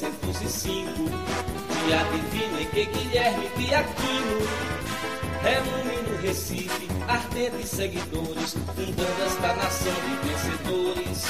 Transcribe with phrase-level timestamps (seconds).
[0.00, 0.92] 1905,
[1.86, 4.46] dia divino em que Guilherme de Aquino
[5.42, 11.24] reúne no Recife ardentes seguidores, fundando esta nação de vencedores.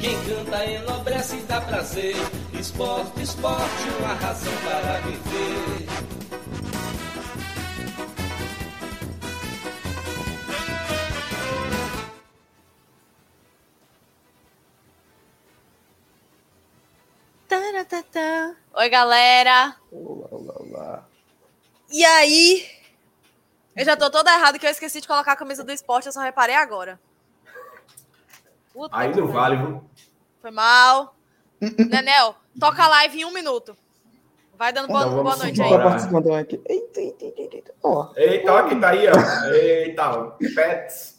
[0.00, 2.14] Quem canta enobrece e dá prazer,
[2.58, 6.19] esporte, esporte, uma razão para viver.
[18.80, 19.76] Oi, galera.
[19.92, 21.08] Olá, olá, olá.
[21.90, 22.66] E aí?
[23.76, 26.12] Eu já tô toda errada que eu esqueci de colocar a camisa do esporte, eu
[26.12, 26.98] só reparei agora.
[28.72, 29.84] Puta aí não vale, viu?
[30.40, 31.14] Foi mal.
[31.60, 33.76] Nenel, toca a live em um minuto.
[34.56, 35.70] Vai dando boa, então, boa noite aí.
[35.70, 36.58] participando aqui.
[36.66, 37.74] Eita, eita, eita.
[37.82, 38.14] Ó.
[38.16, 39.52] Eita, que tá aí, ó.
[39.52, 41.18] Eita, Pets.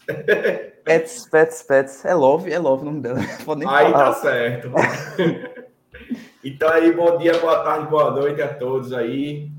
[0.84, 2.06] Pets, Pets, Pets.
[2.06, 3.20] É Love, é Love o nome dela.
[3.70, 3.92] Aí falar.
[3.92, 4.72] tá certo.
[6.44, 9.52] Então aí, bom dia, boa tarde, boa noite a todos aí.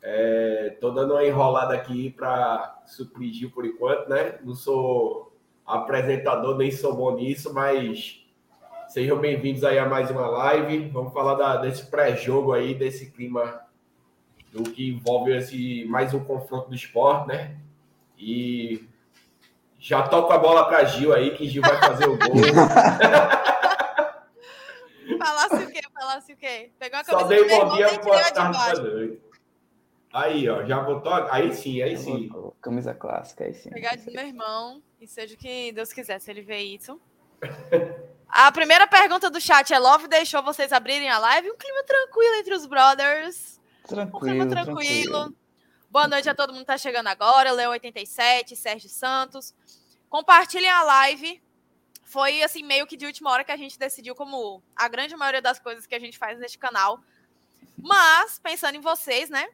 [0.00, 4.38] É, tô dando uma enrolada aqui para suprir por enquanto, né?
[4.42, 5.36] Não sou
[5.66, 8.24] apresentador, nem sou bom nisso, mas
[8.88, 10.88] sejam bem-vindos aí a mais uma live.
[10.88, 13.60] Vamos falar da, desse pré-jogo aí, desse clima
[14.50, 17.54] do que envolve esse mais um confronto do esporte, né?
[18.18, 18.88] E
[19.78, 22.32] já toco a bola para Gil aí, que Gil vai fazer o gol.
[25.18, 25.80] Falasse o quê?
[25.92, 26.70] Falasse o quê?
[26.78, 29.20] Pegou a camisa Só dei bom dia, boa tarde, boa noite.
[30.12, 31.12] Aí, ó, já botou.
[31.12, 32.30] Aí sim, aí sim.
[32.62, 33.70] Camisa clássica, aí sim.
[33.70, 37.00] Pegar de meu irmão, e seja o que Deus quiser, se ele ver isso.
[38.36, 41.52] A primeira pergunta do chat é: Love deixou vocês abrirem a live?
[41.52, 43.60] Um clima tranquilo entre os brothers.
[43.86, 44.16] Tranquilo.
[44.16, 45.12] Um clima tranquilo.
[45.12, 45.36] tranquilo.
[45.88, 47.52] Boa noite a todo mundo que tá chegando agora.
[47.52, 49.54] Leão87, Sérgio Santos.
[50.08, 51.40] Compartilhem a live
[52.04, 55.42] foi assim meio que de última hora que a gente decidiu como a grande maioria
[55.42, 57.02] das coisas que a gente faz neste canal.
[57.76, 59.48] Mas pensando em vocês, né?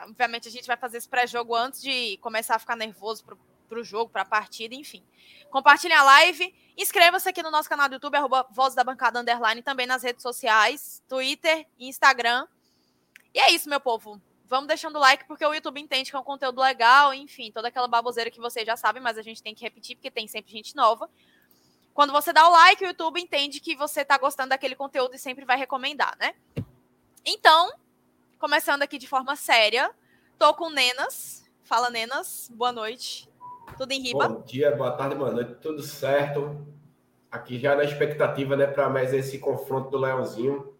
[0.00, 3.38] Obviamente a gente vai fazer esse pré-jogo antes de começar a ficar nervoso pro,
[3.68, 5.02] pro jogo, para a partida, enfim.
[5.50, 9.62] Compartilhem a live, inscreva-se aqui no nosso canal do YouTube, arroba Voz da Bancada Underline,
[9.62, 12.46] também nas redes sociais, Twitter e Instagram.
[13.34, 14.20] E é isso, meu povo.
[14.46, 17.68] Vamos deixando o like, porque o YouTube entende que é um conteúdo legal, enfim, toda
[17.68, 20.52] aquela baboseira que vocês já sabem, mas a gente tem que repetir, porque tem sempre
[20.52, 21.08] gente nova.
[21.94, 25.18] Quando você dá o like, o YouTube entende que você está gostando daquele conteúdo e
[25.18, 26.34] sempre vai recomendar, né?
[27.24, 27.72] Então,
[28.38, 29.90] começando aqui de forma séria,
[30.38, 31.48] tô com Nenas.
[31.62, 32.50] Fala, Nenas.
[32.52, 33.28] Boa noite.
[33.76, 34.28] Tudo em riba?
[34.28, 35.54] Bom dia, boa tarde, boa noite.
[35.60, 36.66] Tudo certo.
[37.30, 40.76] Aqui já na expectativa, né, para mais esse confronto do Leãozinho,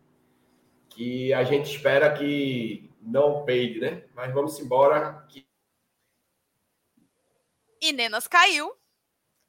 [0.88, 4.04] que a gente espera que não peide, né?
[4.14, 5.26] Mas vamos embora.
[5.28, 5.46] Que...
[7.80, 8.74] E Nenas caiu.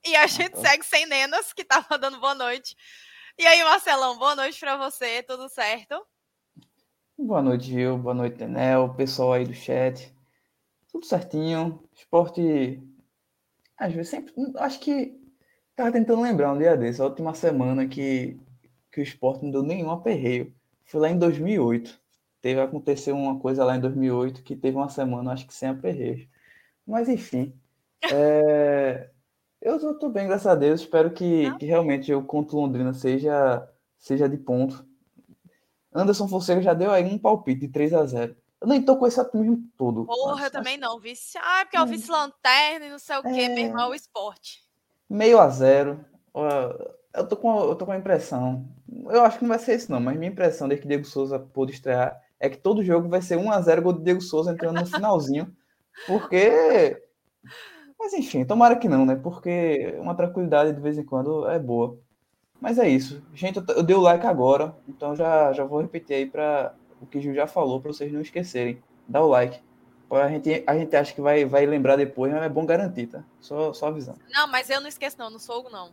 [0.06, 2.76] E a gente segue sem Nenas, que tava dando boa noite.
[3.40, 6.06] E aí, Marcelão, boa noite para você, tudo certo?
[7.18, 7.98] Boa noite, Gil.
[7.98, 10.14] Boa noite, Tenel, pessoal aí do chat.
[10.92, 11.82] Tudo certinho.
[11.96, 12.84] Esporte.
[13.78, 14.34] Às vezes sempre.
[14.58, 15.18] Acho que.
[15.76, 18.38] Tava tentando lembrar um dia desse, a última semana que,
[18.92, 20.54] que o esporte não deu nenhum aperreio.
[20.86, 22.00] Foi lá em 2008.
[22.42, 26.28] Teve acontecer uma coisa lá em 2008 que teve uma semana, acho que sem aperreio.
[26.86, 27.58] Mas enfim.
[28.12, 29.10] É...
[29.64, 30.82] Eu estou bem, graças a Deus.
[30.82, 33.66] Espero que, que realmente o contra Londrina seja,
[33.98, 34.86] seja de ponto.
[35.96, 39.08] Anderson Fonseca já deu aí um palpite de 3 a 0 Eu nem tô com
[39.08, 40.06] esse otimismo todo.
[40.06, 41.00] Porra, mas, eu também não.
[41.00, 41.38] Vice...
[41.38, 41.88] Ah, porque é o hum.
[41.88, 43.50] vice-lanterna e não sei o quê, é...
[43.50, 44.66] meu irmão, o esporte.
[45.10, 46.04] Meio a zero.
[47.16, 48.68] Eu tô, com, eu tô com a impressão.
[49.10, 51.40] Eu acho que não vai ser isso, não, mas minha impressão desde que Diego Souza
[51.40, 54.52] pôde estrear é que todo jogo vai ser 1 a 0 gol de Diego Souza
[54.52, 55.56] entrando no finalzinho.
[56.06, 57.02] Porque
[58.04, 59.16] mas enfim, tomara que não, né?
[59.16, 61.98] Porque uma tranquilidade de vez em quando é boa.
[62.60, 63.24] Mas é isso.
[63.34, 67.06] Gente, eu, eu dei o like agora, então já, já vou repetir aí para o
[67.06, 68.84] que o Gil já falou, para vocês não esquecerem.
[69.08, 69.62] Dá o like.
[70.12, 73.24] A gente, a gente acha que vai, vai lembrar depois, mas é bom garantir, tá?
[73.40, 74.20] Só, só avisando.
[74.30, 75.30] Não, mas eu não esqueço, não.
[75.30, 75.92] Não sou não.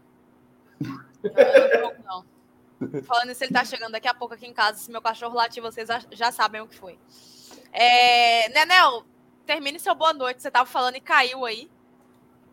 [1.23, 2.25] Eu não,
[2.81, 3.03] não.
[3.05, 4.79] Falando isso, ele tá chegando daqui a pouco aqui em casa.
[4.79, 6.99] Se meu cachorro latir, vocês já sabem o que foi.
[7.73, 8.49] É...
[8.49, 9.05] Nenel,
[9.47, 10.43] termine seu boa noite.
[10.43, 11.71] Você tava falando e caiu aí.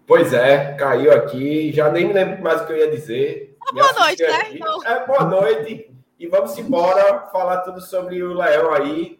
[0.07, 1.71] Pois é, caiu aqui.
[1.73, 3.57] Já nem me lembro mais o que eu ia dizer.
[3.67, 4.51] Ah, boa noite, né?
[4.53, 4.83] Então...
[4.85, 5.93] É, boa noite.
[6.17, 9.19] E vamos embora falar tudo sobre o Leão aí,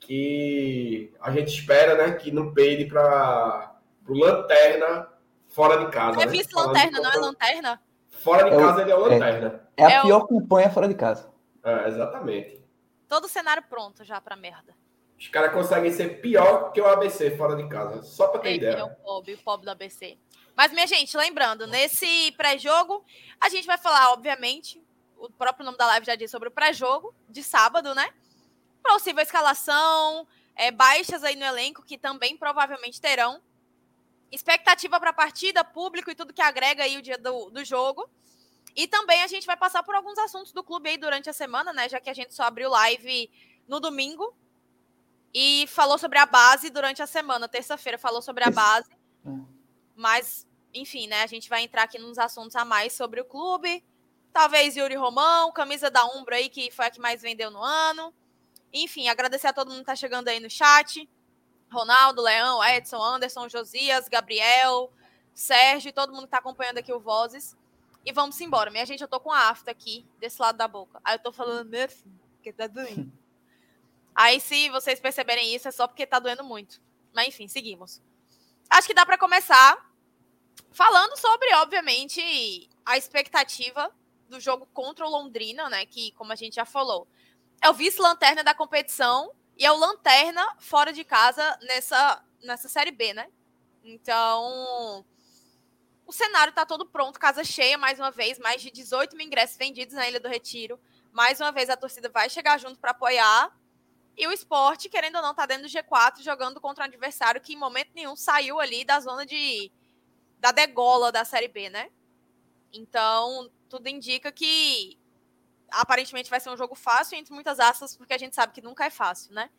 [0.00, 3.76] que a gente espera, né, que não peide para
[4.08, 5.08] o Lanterna
[5.48, 6.20] fora de casa.
[6.20, 6.32] É né?
[6.32, 7.80] vice-lanterna, não é lanterna?
[8.10, 9.68] Fora de É o- casa ele é o Lanterna.
[9.76, 11.30] É a É o- pior campanha fora de casa.
[11.64, 12.60] É, exatamente.
[13.08, 14.74] Todo o cenário pronto já pra merda.
[15.18, 18.02] Os caras conseguem ser pior que o ABC fora de casa.
[18.02, 18.84] Só para ter é ideia.
[18.84, 20.18] o pobre, o pobre do ABC.
[20.54, 23.04] Mas, minha gente, lembrando, nesse pré-jogo,
[23.40, 24.82] a gente vai falar, obviamente,
[25.16, 28.12] o próprio nome da live já diz sobre o pré-jogo de sábado, né?
[28.82, 33.40] Possível escalação, é, baixas aí no elenco, que também provavelmente terão.
[34.30, 38.08] Expectativa para a partida, público e tudo que agrega aí o dia do, do jogo.
[38.74, 41.72] E também a gente vai passar por alguns assuntos do clube aí durante a semana,
[41.72, 41.88] né?
[41.88, 43.30] Já que a gente só abriu live
[43.66, 44.34] no domingo
[45.38, 47.46] e falou sobre a base durante a semana.
[47.46, 48.88] Terça-feira falou sobre a base.
[49.22, 49.44] Hum.
[49.94, 51.22] Mas, enfim, né?
[51.22, 53.84] A gente vai entrar aqui nos assuntos a mais sobre o clube.
[54.32, 58.14] Talvez Yuri Romão, camisa da Umbro aí, que foi a que mais vendeu no ano.
[58.72, 61.06] Enfim, agradecer a todo mundo que tá chegando aí no chat.
[61.70, 64.90] Ronaldo, Leão, Edson, Anderson, Josias, Gabriel,
[65.34, 67.54] Sérgio todo mundo que tá acompanhando aqui o Vozes.
[68.06, 68.70] E vamos embora.
[68.70, 70.98] Minha gente, eu tô com a afta aqui, desse lado da boca.
[71.04, 73.12] Aí eu tô falando assim, porque tá doendo.
[74.16, 76.80] Aí, se vocês perceberem isso, é só porque tá doendo muito.
[77.12, 78.00] Mas, enfim, seguimos.
[78.70, 79.76] Acho que dá para começar
[80.72, 83.94] falando sobre, obviamente, a expectativa
[84.26, 85.84] do jogo contra o Londrina, né?
[85.84, 87.06] Que, como a gente já falou,
[87.62, 92.92] é o vice-lanterna da competição e é o lanterna fora de casa nessa, nessa Série
[92.92, 93.28] B, né?
[93.84, 95.04] Então,
[96.06, 99.58] o cenário tá todo pronto, casa cheia mais uma vez, mais de 18 mil ingressos
[99.58, 100.80] vendidos na Ilha do Retiro.
[101.12, 103.54] Mais uma vez a torcida vai chegar junto para apoiar.
[104.16, 107.52] E o esporte, querendo ou não, tá dentro do G4 jogando contra um adversário que
[107.52, 109.70] em momento nenhum saiu ali da zona de
[110.38, 111.90] da degola da Série B, né?
[112.72, 114.98] Então, tudo indica que
[115.70, 118.84] aparentemente vai ser um jogo fácil, entre muitas aspas, porque a gente sabe que nunca
[118.84, 119.50] é fácil, né?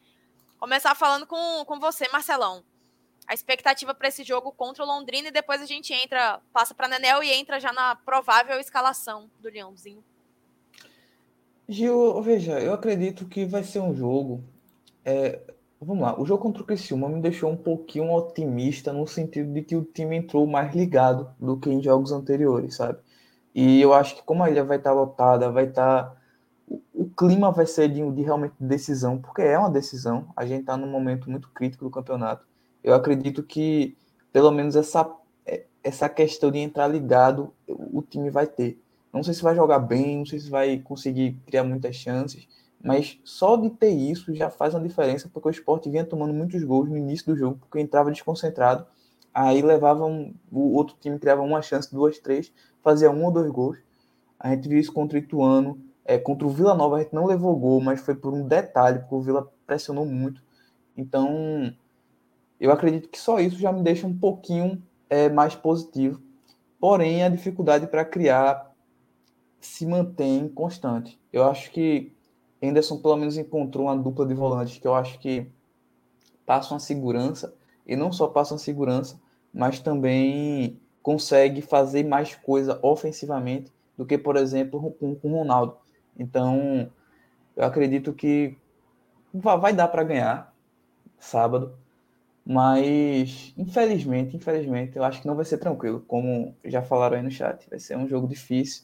[0.57, 2.63] Começar falando com, com você, Marcelão.
[3.27, 6.87] A expectativa para esse jogo contra o Londrina e depois a gente entra, passa para
[6.87, 10.03] Nenel e entra já na provável escalação do Leãozinho.
[11.69, 14.43] Gil, veja, eu acredito que vai ser um jogo.
[15.05, 15.41] é,
[15.81, 19.61] vamos lá, o jogo contra o Criciúma me deixou um pouquinho otimista no sentido de
[19.63, 22.99] que o time entrou mais ligado do que em jogos anteriores, sabe?
[23.55, 26.15] E eu acho que como a ilha vai estar lotada, vai estar.
[26.67, 30.29] O, o clima vai ser de, de realmente decisão, porque é uma decisão.
[30.35, 32.45] A gente está num momento muito crítico do campeonato.
[32.83, 33.97] Eu acredito que
[34.31, 35.09] pelo menos essa,
[35.45, 38.79] é, essa questão de entrar ligado, o time vai ter.
[39.17, 42.47] Não sei se vai jogar bem, não sei se vai conseguir criar muitas chances,
[42.83, 46.63] mas só de ter isso já faz uma diferença, porque o esporte vinha tomando muitos
[46.63, 48.85] gols no início do jogo, porque entrava desconcentrado,
[49.33, 52.53] aí levava um, o outro time criava uma chance, duas, três,
[52.83, 53.77] fazia um ou dois gols.
[54.39, 57.25] A gente viu isso contra o Ituano, é, contra o Vila Nova a gente não
[57.25, 60.41] levou gol, mas foi por um detalhe, porque o Vila pressionou muito.
[60.95, 61.73] Então,
[62.59, 66.21] eu acredito que só isso já me deixa um pouquinho é, mais positivo.
[66.79, 68.66] Porém, a dificuldade para criar
[69.59, 71.19] se mantém constante.
[71.31, 72.11] Eu acho que
[72.61, 75.47] Henderson pelo menos encontrou uma dupla de volantes que eu acho que
[76.45, 77.53] passam a segurança,
[77.85, 79.19] e não só passam a segurança,
[79.53, 85.77] mas também consegue fazer mais coisa ofensivamente do que, por exemplo, com, o Ronaldo.
[86.17, 86.91] Então,
[87.55, 88.57] eu acredito que
[89.33, 90.53] vai dar para ganhar
[91.17, 91.77] sábado,
[92.45, 97.31] mas infelizmente, infelizmente, eu acho que não vai ser tranquilo, como já falaram aí no
[97.31, 97.69] chat.
[97.69, 98.83] Vai ser um jogo difícil,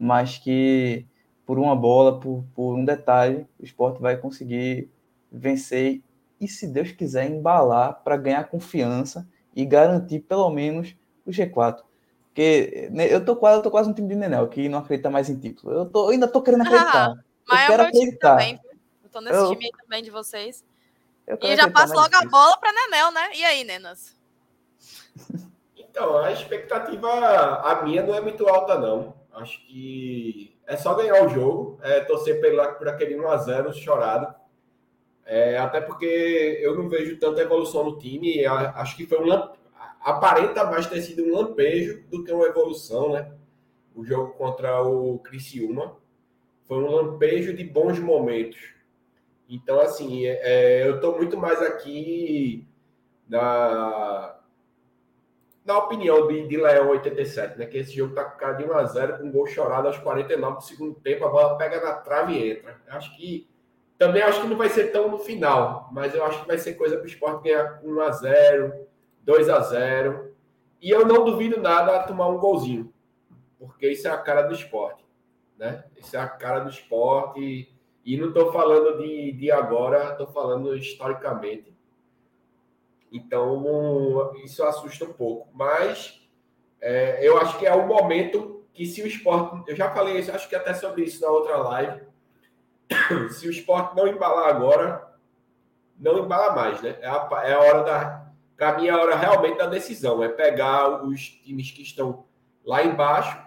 [0.00, 1.06] mas que
[1.44, 4.88] por uma bola, por, por um detalhe, o esporte vai conseguir
[5.30, 6.00] vencer
[6.40, 11.82] e, se Deus quiser, embalar para ganhar confiança e garantir pelo menos o G4.
[12.28, 15.10] Porque né, eu tô quase, eu tô quase no time de Nenel, que não acredita
[15.10, 15.72] mais em título.
[15.74, 17.14] Eu, tô, eu ainda tô querendo acreditar.
[17.46, 18.30] Mas é quero o meu time acreditar.
[18.30, 18.60] também?
[19.04, 20.64] Eu tô nesse Eu- time aí também de vocês.
[21.26, 23.30] Eu E já mais logo a bola pra Nenel, né?
[23.34, 24.16] E aí, Nenas?
[25.76, 29.19] Então, a expectativa, a minha não é muito alta, não.
[29.32, 34.34] Acho que é só ganhar o jogo, é torcer pela, por aquele 1x0 chorado.
[35.24, 38.44] É, até porque eu não vejo tanta evolução no time.
[38.44, 39.50] Acho que foi um
[40.00, 43.32] aparenta mais ter sido um lampejo do que uma evolução, né?
[43.94, 45.96] O jogo contra o Criciúma
[46.66, 48.74] foi um lampejo de bons momentos.
[49.48, 52.66] Então, assim, é, eu estou muito mais aqui
[53.28, 54.39] na,
[55.64, 57.66] na opinião de, de Leão 87, né?
[57.66, 60.62] Que esse jogo tá com cara de 1x0 com um gol chorado aos 49 do
[60.62, 62.80] segundo tempo, a bola pega na trave e entra.
[62.88, 63.48] Acho que
[63.98, 66.74] também acho que não vai ser tão no final, mas eu acho que vai ser
[66.74, 68.72] coisa para o esporte ganhar com 1x0,
[69.26, 70.30] 2x0
[70.80, 72.92] E eu não duvido nada a tomar um golzinho,
[73.58, 75.04] porque isso é a cara do esporte,
[75.58, 75.84] né?
[75.98, 77.74] Isso é a cara do esporte.
[78.02, 81.70] E não estou falando de, de agora, estou falando historicamente.
[83.12, 85.48] Então, isso assusta um pouco.
[85.52, 86.20] Mas
[86.80, 89.70] é, eu acho que é o momento que, se o esporte.
[89.70, 92.02] Eu já falei isso, acho que até sobre isso na outra live.
[93.30, 95.10] Se o esporte não embalar agora,
[95.98, 96.96] não embala mais, né?
[97.00, 98.30] É a, é a hora da.
[98.56, 100.22] Para mim, é a hora realmente da decisão.
[100.22, 102.24] É pegar os times que estão
[102.64, 103.40] lá embaixo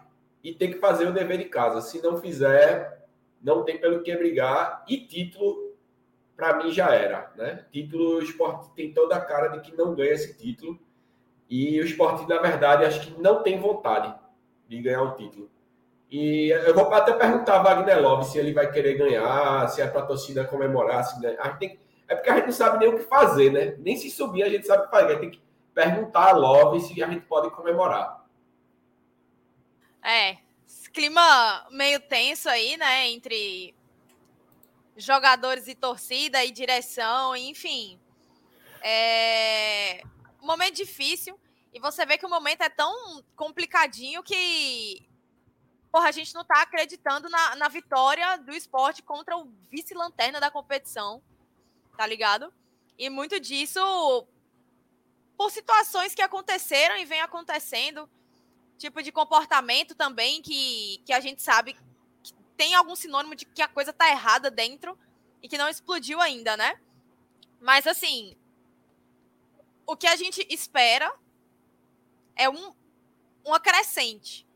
[0.44, 1.82] e ter que fazer o dever de casa.
[1.82, 3.06] Se não fizer,
[3.42, 4.84] não tem pelo que brigar.
[4.88, 5.63] E título,
[6.36, 7.32] para mim, já era.
[7.36, 7.66] Né?
[7.72, 10.80] Título, o esporte tem toda a cara de que não ganha esse título.
[11.50, 14.14] E o esporte, na verdade, acho que não tem vontade
[14.68, 15.50] de ganhar o título.
[16.10, 19.88] E eu vou até perguntar a Wagner Love se ele vai querer ganhar, se é
[19.88, 21.04] para a torcida comemorar.
[21.04, 21.36] Se, né?
[21.40, 23.76] a gente tem, é porque a gente não sabe nem o que fazer, né?
[23.80, 25.20] Nem se subir a gente sabe o que fazer.
[25.20, 25.42] Tem que
[25.74, 28.24] perguntar a Love se a gente pode comemorar.
[30.04, 30.38] É,
[30.94, 33.10] clima meio tenso aí, né?
[33.10, 33.74] Entre
[34.96, 38.00] jogadores e torcida e direção, enfim.
[38.82, 40.04] É
[40.42, 41.40] um momento difícil.
[41.74, 45.08] E você vê que o momento é tão complicadinho que
[45.92, 50.50] porra, a gente não tá acreditando na, na vitória do esporte contra o vice-lanterna da
[50.50, 51.22] competição,
[51.96, 52.52] tá ligado?
[52.98, 53.80] E muito disso
[55.38, 58.10] por situações que aconteceram e vem acontecendo
[58.76, 61.76] tipo de comportamento também que, que a gente sabe
[62.58, 64.98] tem algum sinônimo de que a coisa tá errada dentro
[65.42, 66.80] e que não explodiu ainda, né?
[67.60, 68.36] Mas assim,
[69.86, 71.14] o que a gente espera
[72.36, 72.74] é um,
[73.46, 74.48] uma crescente.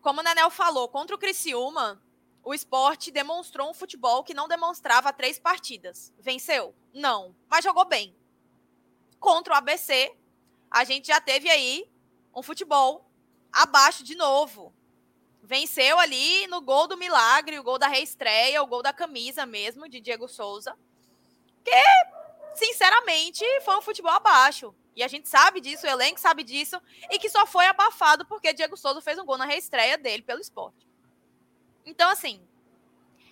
[0.00, 2.02] Como o Nenel falou, contra o Criciúma,
[2.42, 6.12] o esporte demonstrou um futebol que não demonstrava três partidas.
[6.18, 6.74] Venceu?
[6.94, 8.14] Não, mas jogou bem.
[9.18, 10.14] Contra o ABC,
[10.70, 11.90] a gente já teve aí
[12.34, 13.10] um futebol
[13.52, 14.72] abaixo de novo.
[15.46, 19.88] Venceu ali no gol do milagre, o gol da reestreia, o gol da camisa mesmo,
[19.88, 20.76] de Diego Souza.
[21.64, 21.82] Que,
[22.56, 24.74] sinceramente, foi um futebol abaixo.
[24.96, 26.80] E a gente sabe disso, o elenco sabe disso,
[27.12, 30.40] e que só foi abafado porque Diego Souza fez um gol na reestreia dele pelo
[30.40, 30.84] esporte.
[31.84, 32.40] Então, assim,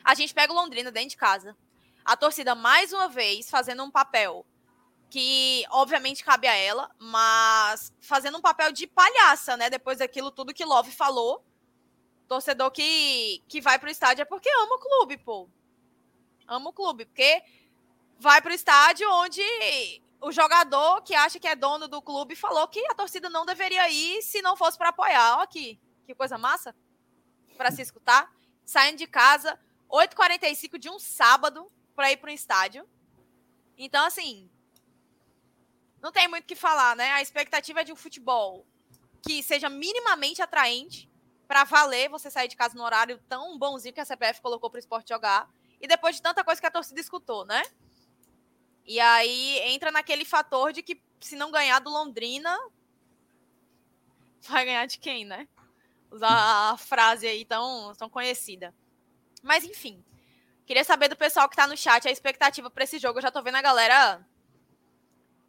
[0.04, 1.56] a gente pega o Londrina dentro de casa.
[2.04, 4.46] A torcida, mais uma vez, fazendo um papel
[5.10, 9.68] que obviamente cabe a ela, mas fazendo um papel de palhaça, né?
[9.68, 11.44] Depois daquilo tudo que Love falou.
[12.28, 15.48] Torcedor que, que vai pro estádio é porque ama o clube, pô.
[16.48, 17.42] Ama o clube, porque
[18.18, 19.42] vai pro estádio onde
[20.20, 23.88] o jogador que acha que é dono do clube falou que a torcida não deveria
[23.90, 25.34] ir se não fosse para apoiar.
[25.34, 26.74] Olha aqui, que coisa massa
[27.56, 28.32] para se escutar.
[28.64, 29.58] Saindo de casa,
[29.90, 32.88] 8h45 de um sábado para ir para um estádio.
[33.76, 34.50] Então, assim,
[36.00, 37.10] não tem muito o que falar, né?
[37.12, 38.66] A expectativa é de um futebol
[39.22, 41.10] que seja minimamente atraente
[41.46, 44.78] para valer você sair de casa no horário tão bonzinho que a CPF colocou para
[44.78, 45.48] o esporte jogar
[45.80, 47.62] e depois de tanta coisa que a torcida escutou, né?
[48.86, 52.56] E aí entra naquele fator de que se não ganhar do Londrina,
[54.42, 55.48] vai ganhar de quem, né?
[56.10, 58.74] Usar a frase aí tão, tão conhecida.
[59.42, 60.04] Mas enfim,
[60.66, 63.18] queria saber do pessoal que tá no chat a expectativa para esse jogo.
[63.18, 64.26] Eu já tô vendo a galera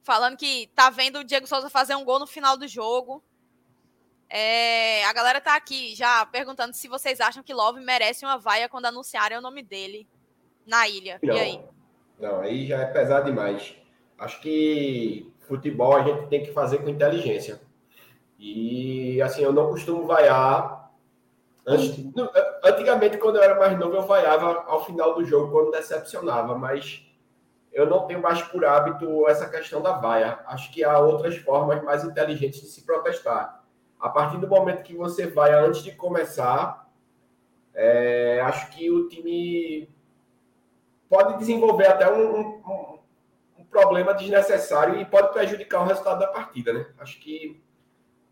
[0.04, 3.24] falando que tá vendo o Diego Souza fazer um gol no final do jogo.
[4.30, 8.68] É, a galera tá aqui já perguntando se vocês acham que Love merece uma vaia
[8.68, 10.08] quando anunciarem o nome dele
[10.66, 11.20] na ilha.
[11.22, 11.62] Não, e aí?
[12.20, 13.76] Não, aí já é pesado demais.
[14.18, 17.62] Acho que futebol a gente tem que fazer com inteligência.
[18.40, 20.92] E assim, eu não costumo vaiar.
[21.68, 22.06] Antes,
[22.64, 27.04] antigamente, quando eu era mais novo, eu vaiava ao final do jogo quando decepcionava, mas
[27.74, 30.40] eu não tenho mais por hábito essa questão da vaia.
[30.46, 33.65] Acho que há outras formas mais inteligentes de se protestar.
[34.00, 36.90] A partir do momento que você vai antes de começar,
[37.74, 39.90] é, acho que o time
[41.10, 43.00] pode desenvolver até um, um,
[43.60, 46.86] um, problema desnecessário e pode prejudicar o resultado da partida, né?
[47.00, 47.62] Acho que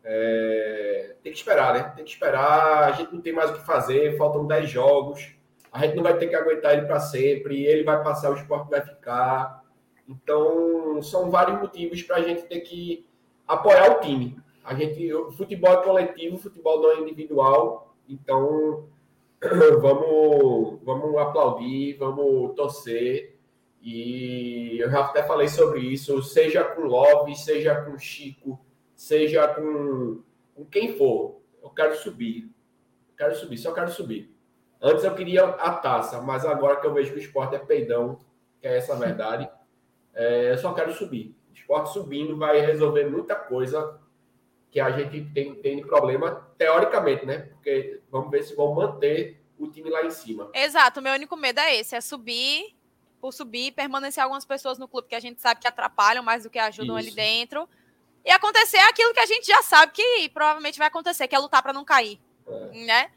[0.03, 1.93] é, tem que esperar, né?
[1.96, 2.84] Tem que esperar.
[2.84, 5.36] A gente não tem mais o que fazer, faltam 10 jogos
[5.74, 8.70] a gente não vai ter que aguentar ele para sempre, ele vai passar, o esporte
[8.70, 9.63] vai ficar.
[10.08, 13.10] Então, são vários motivos para a gente ter que
[13.48, 14.39] apoiar o time.
[14.63, 17.93] A gente, futebol é coletivo, futebol não é individual.
[18.08, 18.88] Então,
[19.82, 23.36] vamos, vamos aplaudir, vamos torcer.
[23.82, 28.58] E eu já até falei sobre isso, seja com Love, seja com Chico,
[28.96, 30.22] seja com,
[30.55, 31.41] com quem for.
[31.62, 32.43] Eu quero subir.
[33.10, 34.34] Eu quero subir, só quero subir.
[34.82, 38.20] Antes eu queria a taça, mas agora que eu vejo que o esporte é peidão,
[38.62, 39.50] que é essa a verdade,
[40.15, 41.36] é, eu só quero subir.
[41.51, 44.00] O esporte subindo vai resolver muita coisa
[44.74, 47.38] que a gente tem, tem problema, teoricamente, né?
[47.53, 50.50] Porque vamos ver se vão manter o time lá em cima.
[50.51, 52.75] Exato, meu único medo é esse, é subir,
[53.22, 56.50] por subir, permanecer algumas pessoas no clube que a gente sabe que atrapalham mais do
[56.50, 57.08] que ajudam Isso.
[57.08, 57.70] ali dentro.
[58.25, 61.62] E acontecer aquilo que a gente já sabe que provavelmente vai acontecer, que é lutar
[61.62, 62.20] para não cair.
[62.48, 62.86] É.
[62.86, 63.12] Né?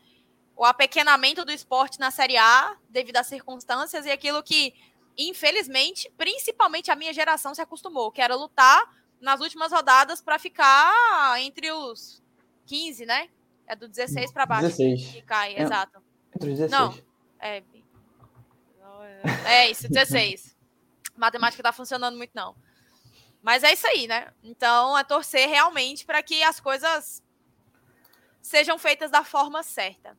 [0.55, 4.75] O apequenamento do esporte na Série A, devido às circunstâncias, e aquilo que,
[5.17, 11.41] infelizmente, principalmente a minha geração se acostumou, que era lutar nas últimas rodadas para ficar
[11.41, 12.23] entre os
[12.67, 13.29] 15, né?
[13.67, 15.13] É do 16 para baixo 16.
[15.13, 16.03] que cai, é, exato.
[16.35, 16.71] Entre os 16.
[16.71, 16.95] Não,
[17.41, 17.63] é,
[19.45, 20.57] é isso, 16.
[21.17, 22.55] Matemática tá funcionando muito não.
[23.43, 24.33] Mas é isso aí, né?
[24.43, 27.23] Então, é torcer realmente para que as coisas
[28.43, 30.17] sejam feitas da forma certa.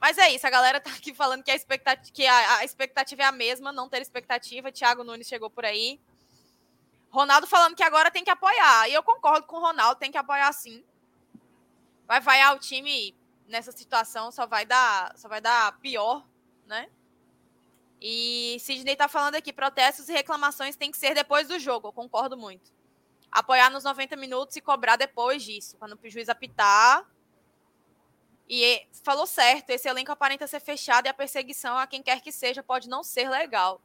[0.00, 3.22] Mas é isso, a galera tá aqui falando que a expectativa, que a, a expectativa
[3.22, 4.70] é a mesma, não ter expectativa.
[4.70, 6.00] Thiago Nunes chegou por aí.
[7.10, 8.88] Ronaldo falando que agora tem que apoiar.
[8.88, 10.84] E eu concordo com o Ronaldo, tem que apoiar sim.
[12.06, 16.26] Vai vaiar o time nessa situação, só vai dar, só vai dar pior,
[16.66, 16.88] né?
[18.00, 21.92] E Sidney tá falando aqui, protestos e reclamações tem que ser depois do jogo, eu
[21.92, 22.72] concordo muito.
[23.30, 27.04] Apoiar nos 90 minutos e cobrar depois disso, quando o juiz apitar.
[28.48, 32.32] E falou certo, esse elenco aparenta ser fechado e a perseguição a quem quer que
[32.32, 33.82] seja pode não ser legal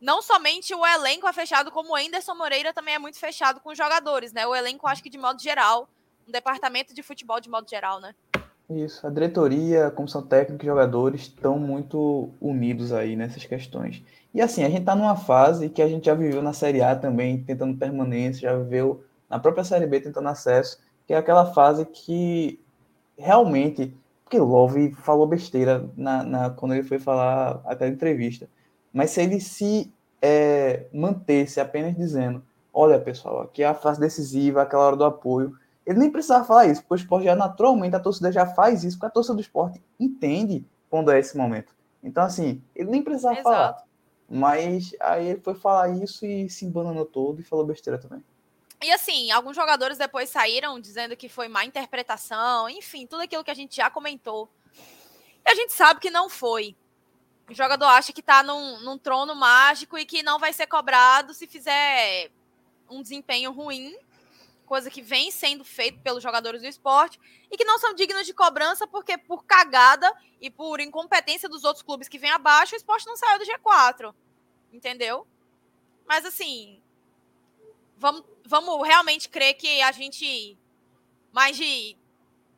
[0.00, 3.70] não somente o elenco é fechado, como o Anderson Moreira também é muito fechado com
[3.70, 4.46] os jogadores, né?
[4.46, 5.88] O elenco, acho que de modo geral,
[6.28, 8.14] um departamento de futebol de modo geral, né?
[8.68, 14.02] Isso, a diretoria, a comissão técnica e jogadores estão muito unidos aí nessas questões.
[14.34, 16.96] E assim, a gente está numa fase que a gente já viveu na Série A
[16.96, 21.86] também, tentando permanência, já viveu na própria Série B tentando acesso, que é aquela fase
[21.86, 22.60] que
[23.16, 28.48] realmente, porque Love falou besteira na, na, quando ele foi falar aquela entrevista,
[28.96, 34.62] mas se ele se é, mantesse apenas dizendo: olha, pessoal, aqui é a fase decisiva,
[34.62, 35.54] aquela hora do apoio,
[35.84, 38.96] ele nem precisava falar isso, porque o esporte já naturalmente, a torcida já faz isso,
[38.96, 41.74] porque a torcida do esporte entende quando é esse momento.
[42.02, 43.44] Então, assim, ele nem precisava Exato.
[43.44, 43.84] falar.
[44.30, 48.24] Mas aí ele foi falar isso e se embananou todo e falou besteira também.
[48.82, 53.50] E assim, alguns jogadores depois saíram dizendo que foi má interpretação, enfim, tudo aquilo que
[53.50, 54.48] a gente já comentou.
[55.44, 56.74] E a gente sabe que não foi.
[57.48, 61.32] O jogador acha que está num, num trono mágico e que não vai ser cobrado
[61.32, 62.30] se fizer
[62.90, 63.96] um desempenho ruim,
[64.64, 68.34] coisa que vem sendo feito pelos jogadores do esporte, e que não são dignos de
[68.34, 73.06] cobrança porque por cagada e por incompetência dos outros clubes que vêm abaixo, o esporte
[73.06, 74.12] não saiu do G4.
[74.72, 75.26] Entendeu?
[76.06, 76.82] Mas assim,
[77.96, 80.58] vamos, vamos realmente crer que a gente
[81.32, 81.96] mais de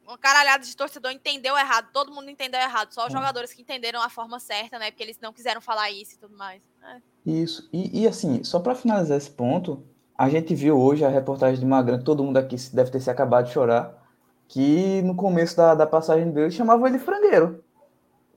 [0.09, 3.17] uma caralhada de torcedor entendeu errado, todo mundo entendeu errado, só os é.
[3.17, 4.91] jogadores que entenderam a forma certa, né?
[4.91, 6.63] Porque eles não quiseram falar isso e tudo mais.
[6.83, 6.97] É.
[7.27, 9.85] Isso, e, e, assim, só para finalizar esse ponto,
[10.17, 13.47] a gente viu hoje a reportagem de Magrão, todo mundo aqui deve ter se acabado
[13.47, 14.03] de chorar,
[14.49, 17.63] que no começo da, da passagem dele chamava ele frangueiro.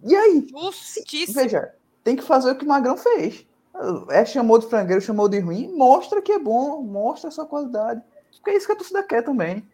[0.03, 0.47] E aí?
[0.49, 1.41] Justíssimo.
[1.41, 3.45] Veja, tem que fazer o que o Magrão fez.
[4.09, 8.01] É, chamou de frangueiro, chamou de ruim, mostra que é bom, mostra a sua qualidade.
[8.35, 9.65] Porque é isso que a torcida quer também.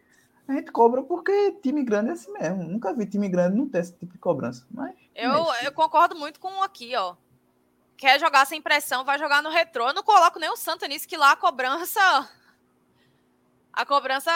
[0.48, 2.64] A gente cobra porque time grande é assim mesmo.
[2.64, 4.66] Nunca vi time grande não ter esse tipo de cobrança.
[4.70, 5.30] Mas, eu,
[5.62, 7.16] eu concordo muito com aqui, ó.
[7.98, 9.88] Quer jogar sem pressão, vai jogar no retrô.
[9.88, 12.00] Eu não coloco nem o Santa nisso, que lá a cobrança.
[13.70, 14.32] A cobrança.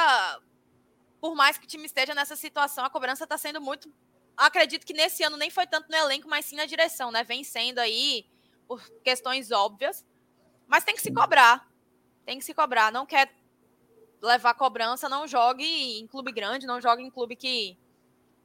[1.19, 3.91] Por mais que o time esteja nessa situação, a cobrança está sendo muito.
[4.37, 7.25] Acredito que nesse ano nem foi tanto no elenco, mas sim na direção, né?
[7.25, 8.27] Vem sendo aí
[8.69, 10.05] por questões óbvias.
[10.67, 11.67] Mas tem que se cobrar.
[12.27, 12.93] Tem que se cobrar.
[12.93, 13.33] Não quer
[14.23, 15.65] levar cobrança, não jogue
[16.01, 17.77] em clube grande, não jogue em clube que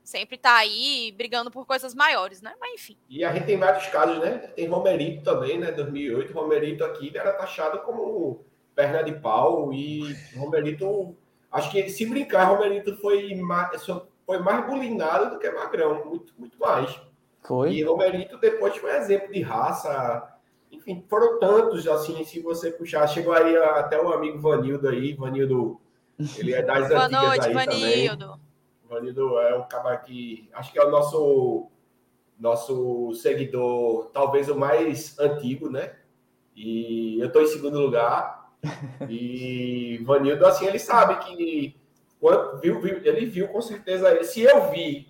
[0.03, 2.53] sempre tá aí brigando por coisas maiores, né?
[2.59, 2.97] Mas enfim.
[3.09, 4.37] E a gente tem vários casos, né?
[4.55, 5.71] Tem Romerito também, né?
[5.71, 11.15] 2008, Romerito aqui era taxado como perna de pau e Romerito,
[11.51, 13.85] acho que se brincar, Romerito foi mais,
[14.25, 16.99] foi mais bulinado do que Magrão, muito, muito mais.
[17.43, 17.73] Foi.
[17.73, 20.36] E Romerito depois foi exemplo de raça,
[20.71, 25.79] enfim, foram tantos, assim, se você puxar, chegou aí até o amigo Vanildo aí, Vanildo,
[26.37, 28.25] ele é das Boa antigas noite, aí Vanildo.
[28.25, 28.47] também.
[28.89, 31.67] Vanildo é um cara que, acho que é o nosso,
[32.39, 35.95] nosso seguidor, talvez o mais antigo, né?
[36.55, 38.37] E eu estou em segundo lugar.
[39.09, 41.75] E Vanildo, assim, ele sabe que
[42.19, 44.23] quando viu, viu, ele viu com certeza.
[44.23, 45.07] Se eu vi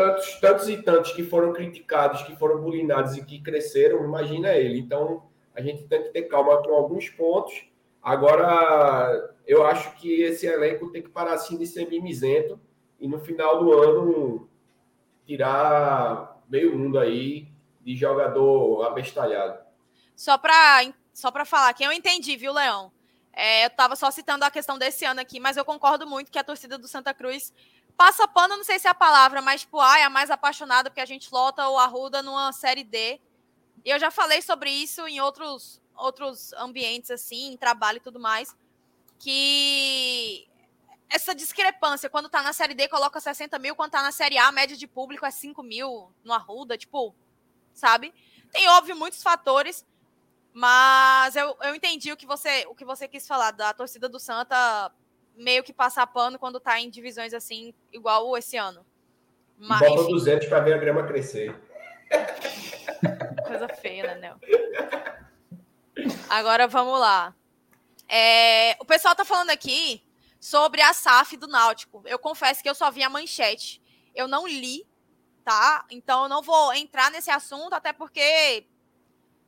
[0.00, 4.78] tantos, tantos e tantos que foram criticados, que foram bulinados e que cresceram, imagina ele.
[4.78, 7.66] Então, a gente tem que ter calma com alguns pontos.
[8.02, 12.58] Agora, eu acho que esse elenco tem que parar assim de ser mimizento
[12.98, 14.48] e no final do ano
[15.26, 17.46] tirar meio mundo aí
[17.82, 19.58] de jogador abestalhado.
[20.16, 22.90] Só para só para falar que eu entendi, viu, Leão?
[23.32, 26.38] É, eu estava só citando a questão desse ano aqui, mas eu concordo muito que
[26.38, 27.52] a torcida do Santa Cruz
[28.00, 30.88] passa pano, não sei se é a palavra, mas tipo, ai, é a mais apaixonada
[30.88, 33.20] porque a gente lota o Arruda numa série D.
[33.84, 38.18] E eu já falei sobre isso em outros, outros ambientes, assim, em trabalho e tudo
[38.18, 38.56] mais,
[39.18, 40.48] que
[41.10, 44.48] essa discrepância, quando tá na série D, coloca 60 mil, quando tá na série A,
[44.48, 47.14] a média de público é 5 mil no Arruda, tipo,
[47.74, 48.14] sabe?
[48.50, 49.84] Tem, óbvio, muitos fatores,
[50.54, 54.18] mas eu, eu entendi o que, você, o que você quis falar, da torcida do
[54.18, 54.90] Santa
[55.40, 58.84] meio que passar pano quando tá em divisões assim, igual esse ano.
[59.56, 60.12] Mas, Bota enfim.
[60.12, 61.54] 200 para ver a grama crescer.
[63.46, 64.36] Coisa feia, né, Nel?
[66.28, 67.34] Agora vamos lá.
[68.08, 70.02] É, o pessoal tá falando aqui
[70.38, 72.02] sobre a SAF do Náutico.
[72.06, 73.80] Eu confesso que eu só vi a manchete.
[74.14, 74.86] Eu não li,
[75.44, 75.84] tá?
[75.90, 78.66] Então eu não vou entrar nesse assunto, até porque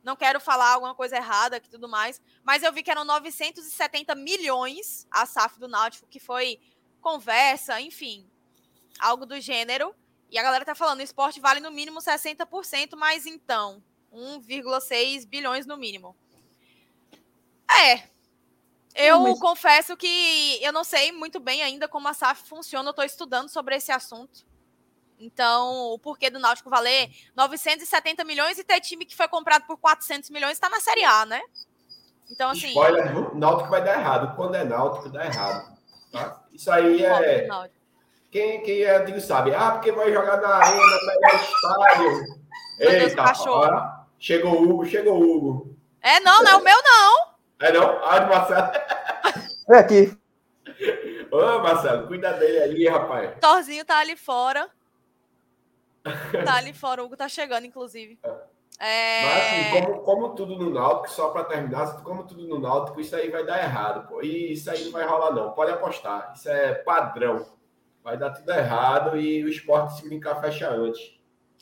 [0.03, 2.21] não quero falar alguma coisa errada e tudo mais.
[2.43, 6.59] Mas eu vi que eram 970 milhões a SAF do Náutico, que foi
[7.01, 8.29] conversa, enfim,
[8.99, 9.95] algo do gênero.
[10.29, 15.65] E a galera tá falando, o esporte vale no mínimo 60%, mas então, 1,6 bilhões
[15.65, 16.15] no mínimo.
[17.85, 18.09] É,
[18.95, 19.39] eu mas...
[19.39, 23.49] confesso que eu não sei muito bem ainda como a SAF funciona, eu estou estudando
[23.49, 24.45] sobre esse assunto.
[25.23, 29.77] Então, o porquê do Náutico valer 970 milhões e ter time que foi comprado por
[29.77, 31.41] 400 milhões está na Série A, né?
[32.29, 32.67] Então, assim.
[32.67, 34.35] Spoiler, Náutico vai dar errado.
[34.35, 35.73] Quando é Náutico, dá errado.
[36.11, 36.41] Tá?
[36.51, 37.47] Isso aí é.
[38.31, 39.53] Quem, quem é antigo sabe.
[39.53, 42.43] Ah, porque vai jogar na arena, melhor estádio.
[42.79, 45.77] Eita, ó, chegou o Hugo, chegou o Hugo.
[46.01, 47.33] É, não, não é o meu, não.
[47.59, 48.03] É não?
[48.03, 48.71] Ah, Marcelo.
[49.69, 50.17] É aqui.
[51.31, 53.31] Ô, Marcelo, cuida dele ali, rapaz.
[53.39, 54.69] Torzinho tá ali fora.
[56.03, 58.19] Tá ali fora, o Hugo tá chegando, inclusive.
[58.79, 59.23] É...
[59.23, 63.15] Mas assim, como, como tudo no Náutico, só para terminar, como tudo no Náutico, isso
[63.15, 64.21] aí vai dar errado, pô.
[64.21, 65.51] E isso aí não vai rolar, não.
[65.51, 66.33] Pode apostar.
[66.35, 67.45] Isso é padrão.
[68.03, 71.13] Vai dar tudo errado e o esporte se brincar fecha antes.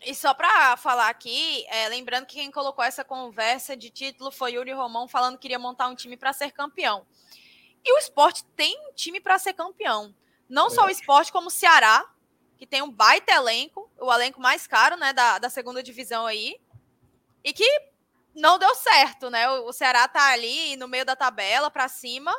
[0.04, 4.54] E só para falar aqui, é, lembrando que quem colocou essa conversa de título foi
[4.54, 7.06] Yuri Romão falando que queria montar um time para ser campeão.
[7.86, 10.15] E o esporte tem um time para ser campeão.
[10.49, 10.69] Não é.
[10.71, 10.91] só o é.
[10.91, 12.04] esporte, como o Ceará,
[12.62, 16.62] que tem um baita elenco, o elenco mais caro né, da, da segunda divisão aí,
[17.43, 17.65] e que
[18.36, 19.50] não deu certo, né?
[19.50, 22.32] O, o Ceará tá ali no meio da tabela para cima,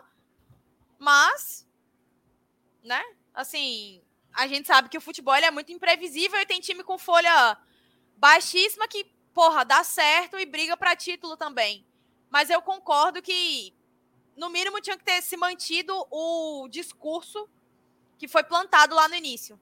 [0.97, 1.69] mas,
[2.85, 3.03] né?
[3.35, 4.01] Assim,
[4.33, 7.59] a gente sabe que o futebol é muito imprevisível e tem time com folha
[8.17, 9.05] baixíssima que,
[9.35, 11.85] porra, dá certo e briga para título também.
[12.31, 13.75] Mas eu concordo que,
[14.37, 17.51] no mínimo, tinha que ter se mantido o discurso
[18.17, 19.59] que foi plantado lá no início,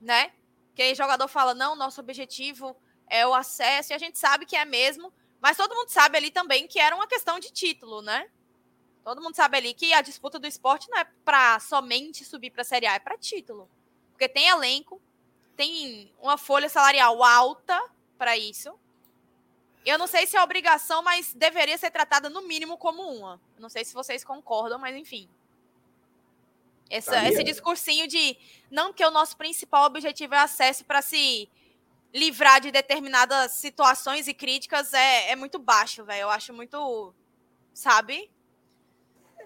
[0.00, 0.32] né?
[0.74, 2.76] Que jogador fala, não, nosso objetivo
[3.08, 6.30] é o acesso, e a gente sabe que é mesmo, mas todo mundo sabe ali
[6.30, 8.30] também que era uma questão de título, né?
[9.04, 12.62] Todo mundo sabe ali que a disputa do esporte não é para somente subir para
[12.62, 13.68] a Série A, é para título
[14.20, 15.00] porque tem elenco,
[15.56, 17.82] tem uma folha salarial alta
[18.18, 18.78] para isso.
[19.82, 23.40] Eu não sei se é obrigação, mas deveria ser tratada no mínimo como uma.
[23.58, 25.26] Não sei se vocês concordam, mas enfim.
[26.90, 28.36] Essa, esse discursinho de
[28.70, 31.48] não que o nosso principal objetivo é acesso para se
[32.12, 36.22] livrar de determinadas situações e críticas é, é muito baixo, velho.
[36.22, 37.14] Eu acho muito.
[37.72, 38.28] Sabe?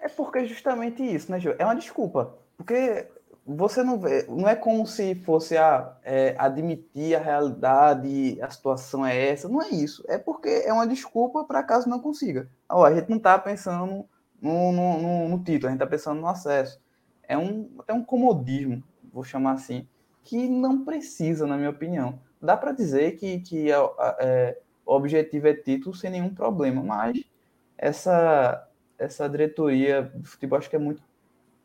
[0.01, 1.55] É porque justamente isso, né, Gil?
[1.57, 2.35] É uma desculpa.
[2.57, 3.07] Porque
[3.45, 9.05] você não vê, não é como se fosse a, é, admitir a realidade, a situação
[9.05, 10.03] é essa, não é isso.
[10.07, 12.49] É porque é uma desculpa para caso não consiga.
[12.67, 14.07] Ó, a gente não está pensando
[14.41, 16.81] no, no, no, no, título, a gente está pensando no acesso.
[17.27, 19.87] É um, até um comodismo, vou chamar assim,
[20.23, 22.19] que não precisa, na minha opinião.
[22.41, 23.75] Dá para dizer que, que é,
[24.19, 27.23] é, o objetivo é título sem nenhum problema, mas
[27.77, 31.01] essa, essa diretoria do futebol acho que é muito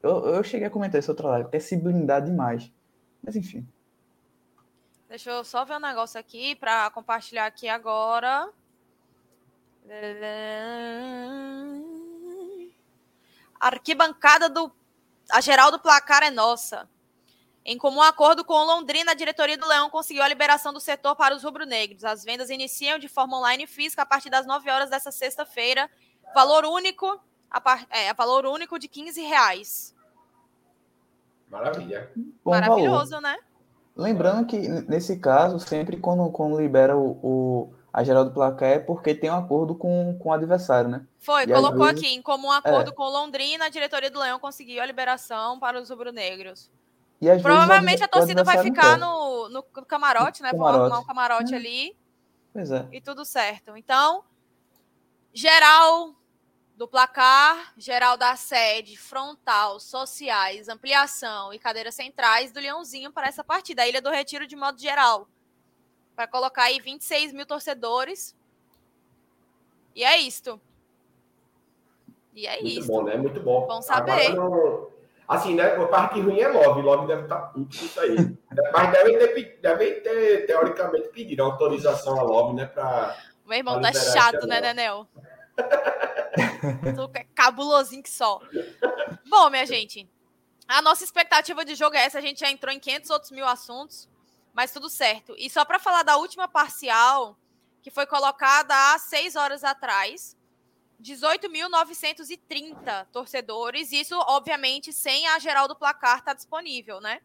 [0.03, 2.73] eu, eu cheguei a comentar isso outra live, é se blindar demais.
[3.23, 3.67] Mas enfim.
[5.09, 8.49] Deixa eu só ver um negócio aqui para compartilhar aqui agora.
[13.59, 14.73] Arquibancada do.
[15.33, 16.89] A geral do placar é nossa.
[17.65, 21.35] Em comum acordo com Londrina, a diretoria do Leão conseguiu a liberação do setor para
[21.35, 22.05] os rubro-negros.
[22.05, 25.89] As vendas iniciam de forma online e física a partir das 9 horas dessa sexta-feira.
[26.35, 27.87] Valor único a, par...
[27.91, 29.95] é, a valor único de 15 reais.
[31.51, 32.11] Maravilha.
[32.45, 33.23] Bom Maravilhoso, valor.
[33.23, 33.39] né?
[33.97, 38.79] Lembrando que, nesse caso, sempre quando, quando libera o, o, a geral do placar é
[38.79, 41.05] porque tem um acordo com, com o adversário, né?
[41.19, 42.01] Foi, e colocou vezes...
[42.01, 42.95] aqui, em comum acordo é.
[42.95, 46.71] com Londrina, a diretoria do Leão conseguiu a liberação para os rubro-negros.
[47.43, 50.53] Provavelmente a torcida vai ficar no, no, camarote, né?
[50.53, 51.57] Vão arrumar um camarote é.
[51.57, 51.97] ali.
[52.53, 52.87] Pois é.
[52.93, 53.77] E tudo certo.
[53.77, 54.25] Então,
[55.33, 56.15] geral
[56.77, 63.45] do placar, geral da sede, frontal, sociais, ampliação e cadeiras centrais do Leãozinho para essa
[63.45, 63.83] partida.
[63.83, 65.29] A Ilha do Retiro de modo geral.
[66.21, 68.37] Para colocar aí 26 mil torcedores.
[69.97, 70.61] E é isto.
[72.35, 72.89] E é Muito isso.
[72.89, 73.17] bom, né?
[73.17, 73.67] Muito bom.
[73.67, 74.35] Bom saber.
[74.35, 74.91] Não-
[75.27, 75.75] Assim, né?
[75.77, 76.83] A parte ruim é Love.
[76.83, 78.17] Love deve estar puto com isso aí.
[78.71, 82.67] Mas devem ter, devem ter, teoricamente, pedido autorização a Love, né?
[82.67, 83.17] Pra...
[83.47, 84.61] Meu irmão tá chato, né.
[84.61, 85.09] Nenel?
[85.57, 88.43] Tu é cabulosinho que só.
[89.27, 90.07] Bom, minha gente,
[90.69, 92.19] a nossa expectativa de jogo é essa.
[92.19, 94.07] A gente já entrou em 500 outros mil assuntos,
[94.61, 95.35] mas tudo certo.
[95.39, 97.35] E só para falar da última parcial,
[97.81, 100.37] que foi colocada há seis horas atrás,
[101.03, 103.91] 18.930 torcedores.
[103.91, 107.23] Isso, obviamente, sem a geral do placar tá disponível, né?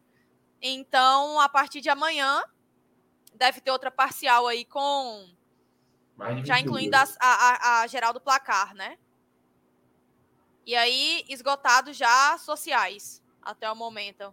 [0.62, 2.42] Então, a partir de amanhã,
[3.34, 5.28] deve ter outra parcial aí com
[6.42, 8.96] já 21 incluindo a, a, a geral do placar, né?
[10.64, 14.32] E aí, esgotados já sociais até o momento.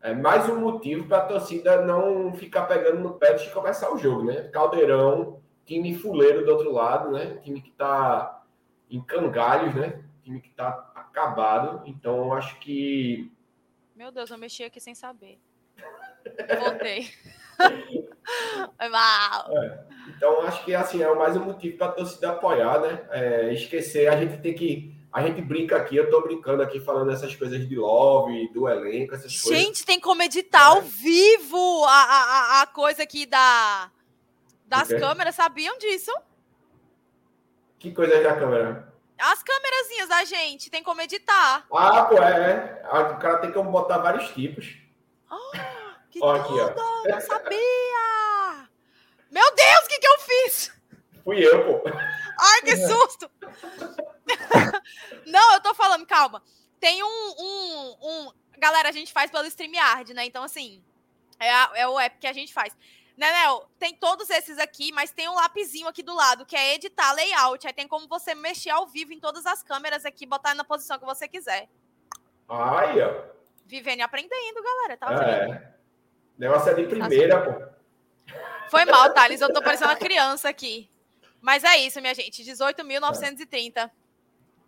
[0.00, 3.98] É mais um motivo para a torcida não ficar pegando no pé de começar o
[3.98, 4.44] jogo, né?
[4.44, 7.38] Caldeirão, time fuleiro do outro lado, né?
[7.42, 8.44] Time que tá
[8.88, 10.04] em cangalhos, né?
[10.22, 11.82] Time que tá acabado.
[11.84, 13.32] Então, eu acho que
[13.96, 15.40] Meu Deus, eu mexi aqui sem saber.
[16.60, 17.10] Voltei.
[18.78, 19.50] Foi mal.
[20.08, 23.06] Então, acho que assim é mais um motivo para a torcida apoiar, né?
[23.10, 24.97] É, esquecer, a gente tem que.
[25.12, 29.14] A gente brinca aqui, eu tô brincando aqui falando essas coisas de love, do elenco,
[29.14, 29.58] essas coisas.
[29.60, 33.90] Gente, tem como editar ao vivo a, a, a- coisa aqui da,
[34.66, 35.34] das câmeras.
[35.34, 36.12] Sabiam disso?
[37.78, 38.92] Que coisas da câmera?
[39.18, 41.66] As câmerazinhas da gente, tem como editar.
[41.72, 42.80] Ah, pô, é.
[42.84, 42.98] é.
[43.12, 44.76] O cara tem como botar vários tipos.
[46.10, 46.68] Que Ó, aqui, ó.
[46.68, 47.08] tudo!
[47.10, 48.68] Não sabia!
[49.30, 50.72] Meu Deus, o que, que eu fiz?
[51.24, 51.82] Fui eu, pô.
[52.40, 53.30] Ai, que susto!
[55.26, 56.42] Não, eu tô falando, calma.
[56.80, 60.24] Tem um, um, um- Galera, a gente faz pelo StreamYard, né?
[60.24, 60.82] Então, assim,
[61.38, 62.76] é, a- é o app que a gente faz.
[63.16, 63.68] Né, Nel?
[63.78, 67.66] Tem todos esses aqui, mas tem um lapizinho aqui do lado, que é editar layout.
[67.66, 70.98] Aí tem como você mexer ao vivo em todas as câmeras aqui, botar na posição
[71.00, 71.68] que você quiser.
[72.48, 73.22] Aí, ó.
[73.66, 74.96] Vivendo e aprendendo, galera.
[74.96, 75.52] Tá vendo?
[75.54, 75.74] É.
[76.38, 78.32] Negócio é de primeira, pô.
[78.70, 79.40] Foi mal, Thales.
[79.40, 80.88] Eu tô parecendo uma criança aqui.
[81.40, 82.42] Mas é isso, minha gente.
[82.44, 83.90] 18.930.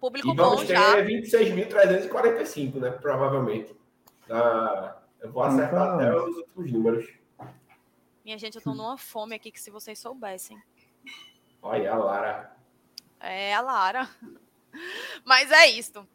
[0.00, 0.96] Público E bom vamos ter já.
[1.02, 2.90] 26.345, né?
[2.90, 3.74] Provavelmente.
[4.30, 5.94] Ah, eu vou acertar Então.
[5.94, 7.08] até os últimos números.
[8.24, 10.60] Minha gente, eu tô numa fome aqui que se vocês soubessem.
[11.62, 12.56] Olha a Lara.
[13.20, 14.08] É a Lara.
[15.24, 16.06] Mas é isto.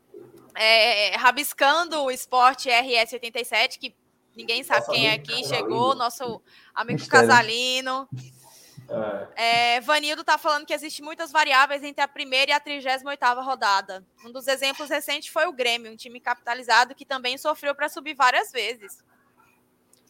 [0.56, 3.94] É, rabiscando o esporte RS87, que
[4.36, 5.48] ninguém sabe Nosso quem é aqui, Casalino.
[5.56, 6.42] chegou, nosso
[6.74, 7.28] amigo Mistério.
[7.28, 8.10] Casalino.
[9.36, 13.42] É, É, Vanildo tá falando que existe muitas variáveis entre a primeira e a 38ª
[13.44, 14.04] rodada.
[14.26, 18.14] Um dos exemplos recentes foi o Grêmio, um time capitalizado que também sofreu para subir
[18.16, 19.04] várias vezes.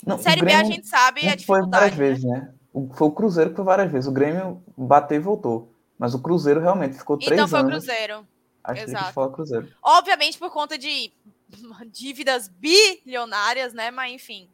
[0.05, 1.97] Não, o Série B a gente sabe a não foi várias dificuldade.
[1.97, 1.97] né?
[1.97, 2.53] vezes, né?
[2.73, 4.07] O- Foi o Cruzeiro que foi várias vezes.
[4.07, 5.73] O Grêmio bateu e voltou.
[5.97, 7.85] Mas o Cruzeiro realmente ficou três Então foi o anos.
[7.85, 8.27] Cruzeiro.
[8.63, 9.07] Acho que exato.
[9.07, 9.71] que falar Cruzeiro.
[9.81, 11.11] Obviamente por conta de
[11.87, 13.89] dívidas bilionárias, né?
[13.91, 14.49] Mas enfim.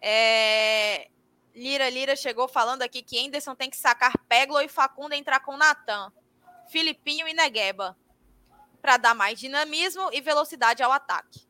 [0.00, 1.08] É,
[1.54, 5.40] Lira Lira chegou falando aqui que Anderson tem que sacar Peglo e Facundo e entrar
[5.40, 6.10] com Natan,
[6.68, 7.96] Filipinho e Negueba.
[8.80, 11.40] Para dar mais dinamismo e velocidade ao ataque.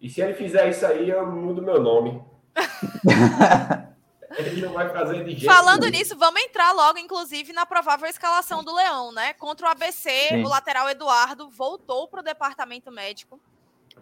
[0.00, 2.24] E se ele fizer isso aí, eu mudo meu nome.
[4.38, 5.98] ele não vai fazer de jeito Falando nenhum.
[5.98, 9.32] nisso, vamos entrar logo, inclusive, na provável escalação do Leão, né?
[9.34, 10.44] Contra o ABC, Sim.
[10.44, 13.40] o lateral Eduardo voltou para o departamento médico.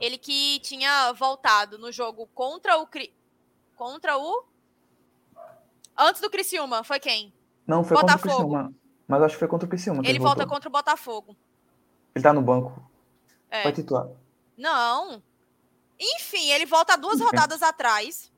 [0.01, 2.87] Ele que tinha voltado no jogo contra o.
[2.87, 3.15] Cri-
[3.77, 4.45] Contra o.
[5.96, 7.33] Antes do Criciúma, foi quem?
[7.66, 8.37] Não, foi contra o Botafogo.
[8.37, 8.74] Criciúma.
[9.07, 10.02] Mas acho que foi contra o Criciúma.
[10.02, 10.54] que Ele volta voltou.
[10.54, 11.37] contra o Botafogo.
[12.14, 12.83] Ele tá no banco.
[13.50, 13.62] É.
[13.62, 14.09] Vai titular.
[14.57, 15.22] Não.
[15.98, 17.24] Enfim, ele volta duas Enfim.
[17.24, 18.33] rodadas atrás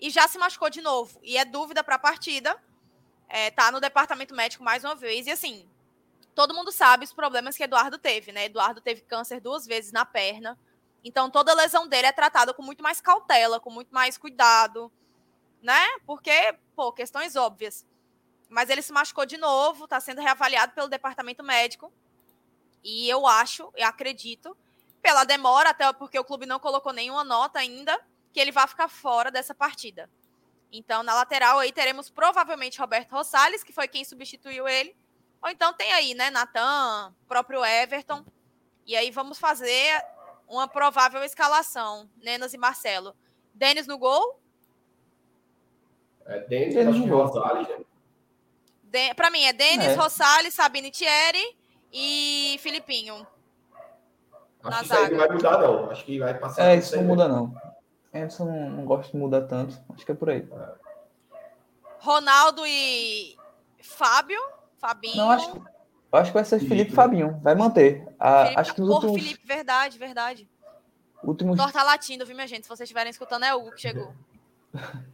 [0.00, 1.18] e já se machucou de novo.
[1.22, 2.56] E é dúvida para a partida.
[3.28, 5.26] É, tá no departamento médico mais uma vez.
[5.26, 5.66] E assim,
[6.34, 8.46] todo mundo sabe os problemas que Eduardo teve, né?
[8.46, 10.58] Eduardo teve câncer duas vezes na perna.
[11.04, 14.90] Então toda lesão dele é tratada com muito mais cautela, com muito mais cuidado,
[15.62, 15.80] né?
[16.04, 17.86] Porque, pô, questões óbvias.
[18.48, 21.92] Mas ele se machucou de novo, tá sendo reavaliado pelo departamento médico.
[22.82, 24.56] E eu acho, eu acredito,
[25.00, 27.98] pela demora, até porque o clube não colocou nenhuma nota ainda,
[28.32, 30.10] que ele vai ficar fora dessa partida.
[30.70, 34.96] Então, na lateral aí teremos provavelmente Roberto Rosales, que foi quem substituiu ele.
[35.42, 38.24] Ou então tem aí, né, Natan, próprio Everton.
[38.86, 40.02] E aí vamos fazer
[40.48, 43.14] uma provável escalação, Nenas e Marcelo.
[43.54, 44.41] Denis no gol,
[46.26, 47.26] É Denis, Denis acho que jogou.
[47.26, 47.76] Rosales, né?
[48.84, 49.14] De...
[49.14, 49.94] Pra mim é Denis, É.
[49.94, 51.56] Rosales, Sabine Thierry
[51.92, 53.26] e Filipinho.
[54.64, 55.90] Acho que isso aí não vai mudar, não.
[55.90, 56.64] Acho que vai passar.
[56.64, 57.54] É, por isso não muda, não.
[58.14, 59.80] Anderson não, não gosta de mudar tanto.
[59.94, 60.46] Acho que é por aí.
[61.98, 63.36] Ronaldo e
[63.80, 64.40] Fábio.
[64.76, 65.16] Fabinho.
[65.16, 66.96] Não, acho, eu acho que vai ser Felipe, Felipe, né?
[66.96, 67.40] Fabinho.
[67.42, 68.06] Vai manter.
[68.18, 70.48] Ah, Felipe, acho que nos Porra, últimos, Felipe, verdade, verdade.
[71.22, 72.64] últimos Thor tá latindo, viu, minha gente?
[72.64, 74.12] Se vocês estiverem escutando, é o Hugo que chegou.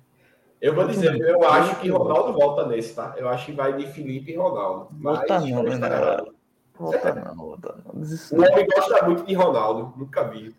[0.61, 3.15] Eu vou dizer, eu acho que Ronaldo volta nesse, tá?
[3.17, 4.89] Eu acho que vai de Felipe e Ronaldo.
[4.93, 6.27] Mas Volta não, né.
[6.77, 7.95] Volta não, volta não.
[7.95, 9.93] O homem gosta muito de Ronaldo.
[9.97, 10.55] Nunca vi.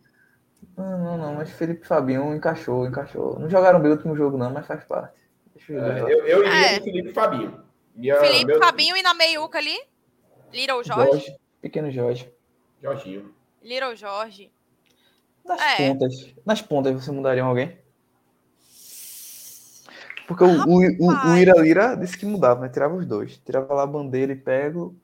[0.77, 3.37] Não, não, não, mas Felipe e Fabinho encaixou, encaixou.
[3.39, 5.13] Não jogaram bem o último jogo, não, mas faz parte.
[5.55, 6.11] Deixa eu É, ver.
[6.11, 6.79] eu, eu iria É.
[6.79, 7.61] de Felipe e Fabinho.
[7.95, 9.77] Minha, Felipe, meu- Fabinho e na meiuca ali.
[10.53, 11.11] Little Jorge.
[11.11, 12.31] Jorge, pequeno Jorge.
[12.81, 13.33] Jorginho.
[13.61, 14.51] Little Jorge.
[15.45, 15.75] Nas É.
[15.89, 16.33] pontas.
[16.45, 17.77] Nas pontas você mudaria alguém?
[20.29, 21.37] Porque o, o, o.
[21.37, 22.69] Ira Lira disse que mudava, né?
[22.69, 23.41] Tirava os dois.
[23.43, 24.95] Tirava lá bandeira e pego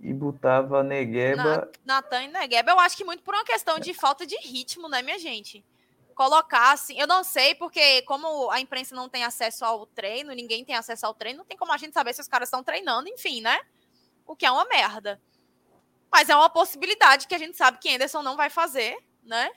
[0.00, 1.70] e botava Negueba.
[1.84, 5.00] Natan e Negueba, eu acho que muito por uma questão de falta de ritmo, né,
[5.00, 5.64] minha gente?
[6.12, 10.64] Colocar assim, eu não sei, porque como a imprensa não tem acesso ao treino, ninguém
[10.64, 13.08] tem acesso ao treino, não tem como a gente saber se os caras estão treinando,
[13.08, 13.60] enfim, né?
[14.26, 15.20] O que é uma merda.
[16.10, 19.50] Mas é uma possibilidade que a gente sabe que Anderson não vai fazer, né?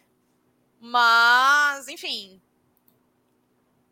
[0.80, 2.40] Mas, enfim.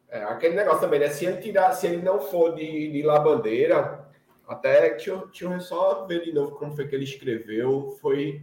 [0.10, 1.10] É, aquele negócio também, né?
[1.10, 4.08] Se ele tirar, se ele não for de, de La Bandeira,
[4.48, 7.96] até deixa eu, deixa eu só ver de novo como foi que ele escreveu.
[8.02, 8.42] Foi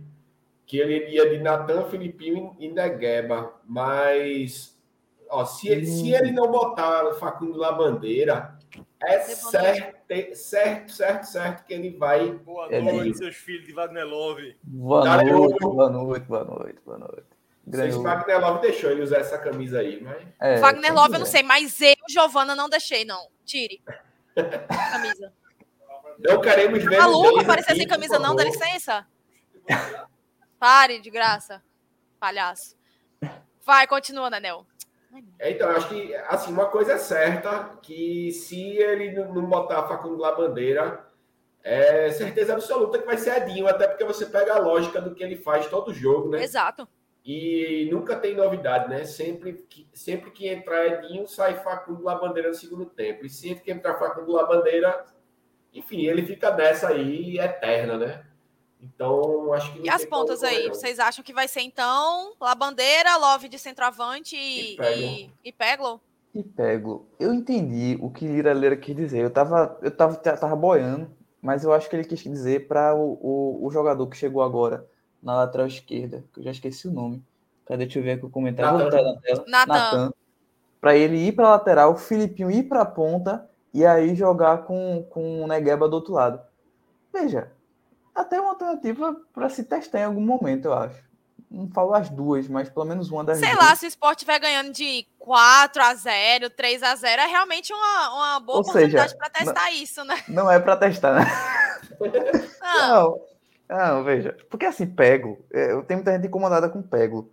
[0.65, 3.55] que ele ia de Natan, Filipinho e Negueba.
[3.65, 4.79] Mas
[5.29, 8.57] ó, se, ele, se ele não botar Facundo La Bandeira,
[9.01, 12.31] é certo, certo, certo, certo que ele vai.
[12.31, 14.57] Boa noite, seus filhos de Wagner Love.
[14.63, 17.36] Boa noite, boa noite, boa noite, boa noite.
[17.67, 18.03] Ganhou.
[18.03, 20.23] Wagner Love deixou ele usar essa camisa aí, mas.
[20.41, 23.29] É, Wagner Love, eu não sei, mas eu, Giovana, não deixei, não.
[23.45, 23.83] Tire.
[24.35, 25.33] Camisa.
[26.19, 26.99] Não queremos ver.
[26.99, 29.07] Maluco, ninguém aparecer sem camisa, não, dá licença.
[30.59, 31.63] Pare de graça,
[32.21, 32.77] palhaço.
[33.65, 34.65] Vai, continua, Nanel.
[35.39, 40.19] É, Então, acho que, assim, uma coisa é certa, que se ele não botar Facundo
[40.19, 41.05] La Bandeira,
[41.65, 45.25] é certeza absoluta que vai ser Edinho, até porque você pega a lógica do que
[45.25, 46.43] ele faz todo jogo, né?
[46.43, 46.89] Exato.
[47.27, 49.05] E nunca tem novidade, né?
[49.05, 53.27] Sempre que, sempre que entrar Edinho, sai Facundo La Bandeira no segundo tempo.
[53.27, 55.05] E sempre que entrar Facundo La Bandeira,
[55.75, 58.25] enfim, ele fica nessa aí eterna, né?
[58.81, 59.79] Então, acho que.
[59.81, 60.69] não E as pontas aí?
[60.69, 60.75] não.
[60.75, 65.05] Vocês acham que vai ser, então, La Bandeira, Love de centroavante E e, Peglo.
[65.05, 66.01] e, e Peglo?
[66.33, 67.09] E pego.
[67.19, 69.25] Eu entendi o que Lira Lira quis dizer.
[69.25, 71.11] Eu tava, eu tava, tava boiando,
[71.43, 74.87] mas eu acho que ele quis dizer para o, o, o jogador que chegou agora
[75.27, 77.21] na lateral esquerda, que eu já esqueci o nome.
[77.67, 77.85] Cadê?
[77.85, 78.79] Deixa eu ver aqui o comentário.
[78.79, 78.97] Vou Natan.
[78.97, 79.45] botar na tela.
[79.67, 80.13] Natan.
[80.95, 85.43] Ele ir para lateral, o Filipinho ir para a ponta e aí jogar com, com
[85.43, 86.41] o Negueba do outro lado.
[87.13, 87.51] Veja,
[88.15, 91.05] até uma alternativa para se testar em algum momento, eu acho.
[91.51, 93.65] Não falo as duas, mas pelo menos uma das Sei duas.
[93.65, 97.73] lá, se o Sport estiver ganhando de 4 a 0 3 a 0 é realmente
[97.73, 100.23] uma, uma boa Ou oportunidade para testar isso, né?
[100.29, 101.27] Não é para testar, né?
[102.61, 103.21] Não, Não,
[103.69, 104.37] não, veja.
[104.51, 107.31] Porque assim, Pego, é, eu tenho muita gente incomodada com Pego.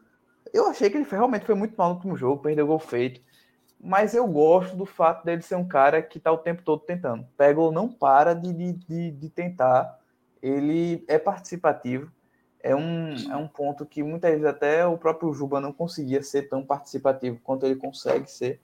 [0.53, 3.21] Eu achei que ele foi- realmente foi muito mal no último jogo, perdeu gol feito.
[3.79, 7.27] Mas eu gosto do fato dele ser um cara que tá o tempo todo tentando.
[7.37, 9.99] Pego não para de, de, de, de tentar.
[10.41, 12.11] Ele é participativo.
[12.61, 16.43] É um, é um ponto que muitas vezes até o próprio Juba não conseguia ser
[16.43, 18.61] tão participativo quanto ele consegue ser.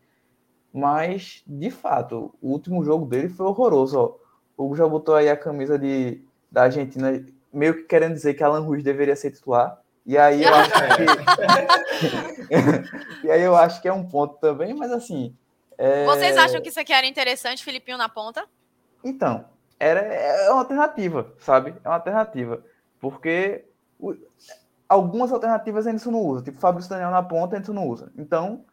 [0.74, 4.00] Mas, de fato, o último jogo dele foi horroroso.
[4.00, 4.16] Ó.
[4.58, 8.44] O Hugo já botou aí a camisa de, da Argentina, meio que querendo dizer que
[8.44, 9.80] Alan Ruiz deveria ser titular.
[10.06, 10.72] E aí eu acho
[12.50, 12.50] que.
[13.28, 15.36] e aí eu acho que é um ponto também, mas assim.
[15.78, 18.46] é- vocês acham que isso aqui era interessante, Filipinho na ponta?
[19.04, 19.46] Então,
[19.80, 21.74] era, é uma alternativa, sabe?
[21.84, 22.64] É uma alternativa.
[23.00, 23.66] Porque
[24.00, 24.16] o-
[24.88, 26.44] algumas alternativas a gente não usa.
[26.44, 28.12] Tipo, Fabrício Daniel na ponta, a gente não usa.
[28.18, 28.66] Então,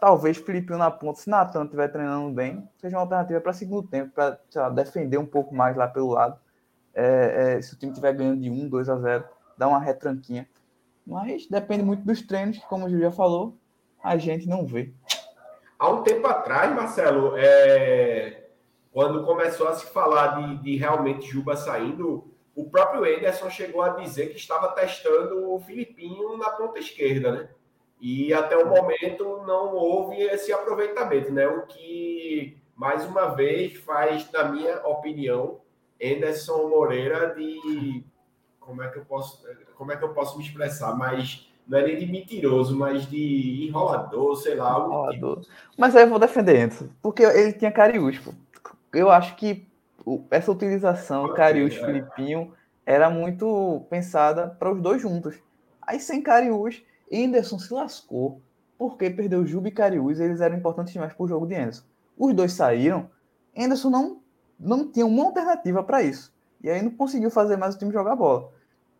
[0.00, 4.12] talvez Filipinho na ponta, se Natan estiver treinando bem, seja uma alternativa para segundo tempo,
[4.14, 6.38] para defender um pouco mais lá pelo lado.
[6.94, 9.24] É, é, se o time estiver ganhando de 1, 2 a 0,
[9.58, 10.48] dar uma retranquinha.
[11.06, 13.58] Mas depende muito dos treinos, que, como o Gil já falou,
[14.02, 14.92] a gente não vê.
[15.78, 18.48] Há um tempo atrás, Marcelo, é,
[18.92, 23.90] quando começou a se falar de, de realmente Juba saindo, o próprio Ederson chegou a
[23.90, 27.48] dizer que estava testando o Filipinho na ponta esquerda, né?
[28.00, 31.46] E até o momento não houve esse aproveitamento, né?
[31.46, 35.60] O que, mais uma vez, faz, na minha opinião,
[36.04, 38.04] Anderson Moreira de.
[38.60, 39.44] Como é que eu posso,
[39.76, 40.96] como é que eu posso me expressar?
[40.96, 44.94] Mas não é nem de mentiroso, mas de enrolador, sei lá, do tipo.
[44.94, 45.46] Enrolador.
[45.76, 48.32] Mas aí eu vou defender Anderson, porque ele tinha Cariús, pô.
[48.92, 49.66] Eu acho que
[50.30, 51.84] essa utilização Ok, Cariús é.
[51.84, 52.52] Filipinho
[52.86, 55.36] era muito pensada para os dois juntos.
[55.82, 56.82] Aí sem Cariús,
[57.12, 58.40] Anderson se lascou
[58.78, 61.84] porque perdeu Juba e Cariús, eles eram importantes demais para o jogo de Anderson.
[62.18, 63.10] Os dois saíram,
[63.56, 64.20] Anderson não,
[64.58, 66.32] não tinha uma alternativa para isso.
[66.62, 68.50] E aí não conseguiu fazer mais o time jogar bola.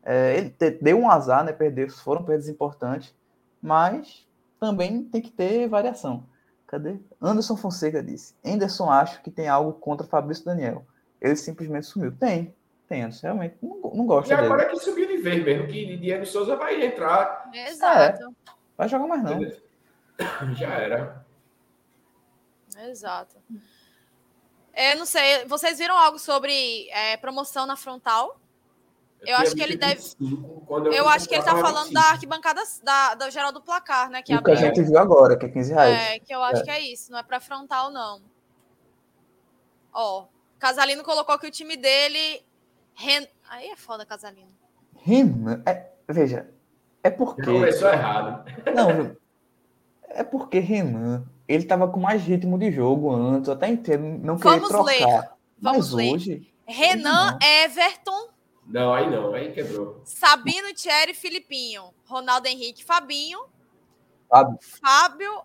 [0.02, 1.52] É, ele te- deu um azar, né?
[1.52, 3.14] Perdeu, foram perdas importantes,
[3.62, 4.28] mas
[4.60, 6.26] também tem que ter variação.
[6.66, 6.96] Cadê?
[7.20, 10.84] Anderson Fonseca disse: Anderson acho que tem algo contra Fabrício Daniel.
[11.20, 12.12] Ele simplesmente sumiu.
[12.14, 12.54] Tem,
[12.86, 13.56] tem, Anderson, realmente.
[13.62, 14.42] Não, não E gosto dele.
[14.42, 18.34] agora é que subiu de vez mesmo, que Diego Souza vai entrar, Exato.
[18.76, 20.54] Vai jogar mais não.
[20.54, 21.24] já era.
[22.88, 23.36] Exato.
[24.74, 28.40] É, não sei, vocês viram algo sobre é, promoção na frontal?
[29.26, 30.02] Eu acho que ele deve-
[30.94, 34.10] Eu fui acho que ele tá falando eu da arquibancada da, da geral do placar,
[34.10, 34.20] né?
[34.22, 35.98] Que o que a gente viu agora, que é 15 reais.
[36.10, 38.20] É, que eu acho que é isso, não é pra frontal, não.
[39.92, 40.26] Ó,
[40.58, 42.44] Casalino colocou que o time dele.
[42.94, 43.26] Ren...
[43.48, 44.52] Aí é foda, Casalino.
[44.96, 46.50] Renan, é- veja,
[47.02, 47.42] é porque.
[47.42, 48.44] Começou errado.
[48.74, 49.16] Não,
[50.08, 54.54] é porque Renan, ele tava com mais ritmo de jogo antes, até entendo não querer
[54.60, 54.84] Vamos trocar.
[54.86, 56.12] ler, vamos mas ler.
[56.14, 57.38] hoje, Renan, não.
[57.64, 58.28] Everton,
[58.66, 60.00] Não, aí não, aí quebrou.
[60.04, 63.40] Sabino, Thierry, Filipinho, Ronaldo Henrique, Fabinho,
[64.28, 64.58] Fábio.
[64.60, 65.42] Fábio, Fábio.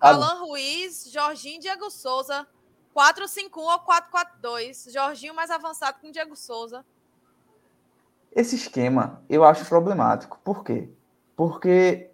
[0.00, 2.46] Alan Ruiz, Jorginho e Diego Souza.
[2.94, 4.92] 4-5-1 ou 4-4-2.
[4.92, 6.84] Jorginho mais avançado com Diego Souza.
[8.32, 10.38] esse esquema eu acho problemático.
[10.44, 10.88] Por quê?
[11.36, 12.09] Porque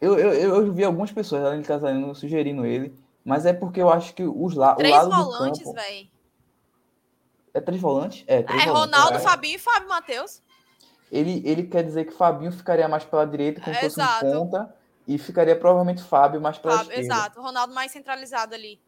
[0.00, 0.32] eu, eu,
[0.64, 2.94] eu vi algumas pessoas além de Casalino sugerindo ele,
[3.24, 5.74] mas é porque eu acho que os la, o Três lado do volantes, campo...
[5.74, 6.08] velho.
[7.54, 8.24] É três volantes?
[8.26, 8.96] É, três É volantes.
[8.96, 9.20] Ronaldo, é.
[9.20, 10.42] Fabinho e Fábio Matheus.
[11.10, 14.26] Ele, ele quer dizer que Fabinho ficaria mais pela direita, como se fosse um Exato.
[14.26, 14.74] ponta,
[15.06, 17.14] e ficaria provavelmente Fábio mais pela Fábio, esquerda.
[17.14, 17.40] exato.
[17.40, 18.78] Ronaldo mais centralizado ali.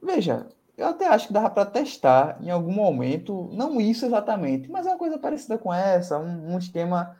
[0.00, 0.46] Veja,
[0.76, 4.90] eu até acho que dava para testar em algum momento, não isso exatamente, mas é
[4.90, 7.16] uma coisa parecida com essa, um, um esquema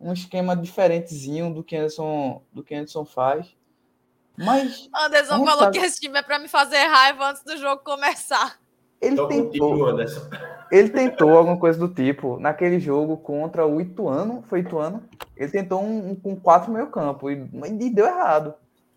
[0.00, 3.54] um esquema diferentezinho do que Anderson, do que Anderson faz.
[4.36, 7.82] Mas Anderson falou fazer- que esse time é pra me fazer raiva antes do jogo
[7.84, 8.58] começar.
[9.00, 10.20] ele Tô tentou, contigo, Anderson.
[10.72, 15.82] ele tentou alguma coisa do tipo naquele jogo contra o Ituano, foi Ituano, ele tentou
[15.82, 18.54] um, um com quatro meio campo e, e deu errado.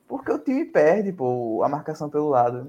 [0.08, 2.60] Porque o time perde, pô, a marcação pelo lado.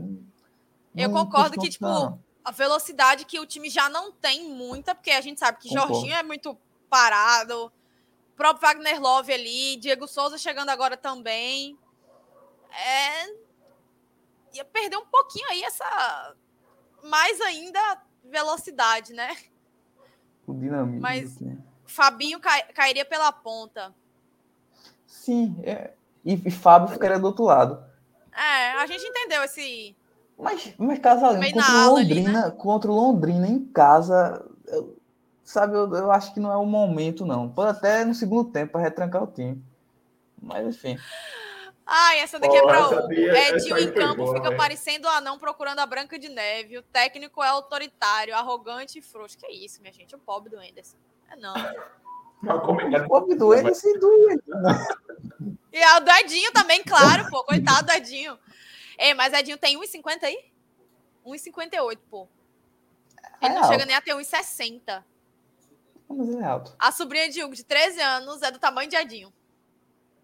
[0.96, 2.18] Eu Não concordo costuma que, tipo, não.
[2.44, 5.94] A velocidade que o time já não tem muita, porque a gente sabe que Concordo.
[5.94, 6.58] Jorginho é muito
[6.90, 7.70] parado.
[8.38, 11.76] O próprio Wagner Love ali, Diego Souza chegando agora também.
[12.70, 13.26] É...
[14.54, 16.36] Ia perder um pouquinho aí essa.
[17.02, 17.80] Mais ainda
[18.22, 19.36] velocidade, né?
[20.46, 21.00] o dinamismo.
[21.00, 21.58] mas- time.
[21.84, 23.92] Fabinho cai- cairia pela ponta.
[25.04, 25.94] Sim, é.
[26.24, 27.82] E, e Fábio ficaria do outro lado.
[28.32, 29.96] É, a gente entendeu esse.
[30.38, 34.48] Mas, mas Casalino, Meio contra na o ala ali, Londrina, contra o Londrina em casa,
[34.66, 34.96] eu-
[35.50, 37.48] sabe, eu, eu acho que não é o momento, não.
[37.48, 39.62] Pode até no segundo tempo para retrancar o time.
[40.40, 40.96] Mas enfim.
[41.86, 45.38] Ai, essa daqui é pra daí- essa Edinho em campo boa, fica parecendo o anão
[45.38, 46.76] procurando a Branca de Neve.
[46.78, 49.38] O técnico é autoritário, arrogante e frouxo.
[49.38, 50.14] Que isso, minha gente?
[50.14, 50.96] O pobre do Anderson.
[51.30, 51.54] É não.
[52.40, 53.06] Pra comentar.
[53.06, 54.40] O pobre do Anderson e do
[55.72, 57.42] E a do Edinho também, claro, pô.
[57.44, 58.38] Coitado do Edinho.
[58.98, 60.44] Ei, mas Edinho tem 1,50 aí?
[61.26, 62.28] 1,58, pô.
[63.40, 63.68] Ele É não alto.
[63.72, 65.02] chega nem a ter 1,60.
[66.08, 66.74] Mas ele é alto.
[66.78, 69.32] A sobrinha de Hugo, de 13 anos, é do tamanho de Edinho.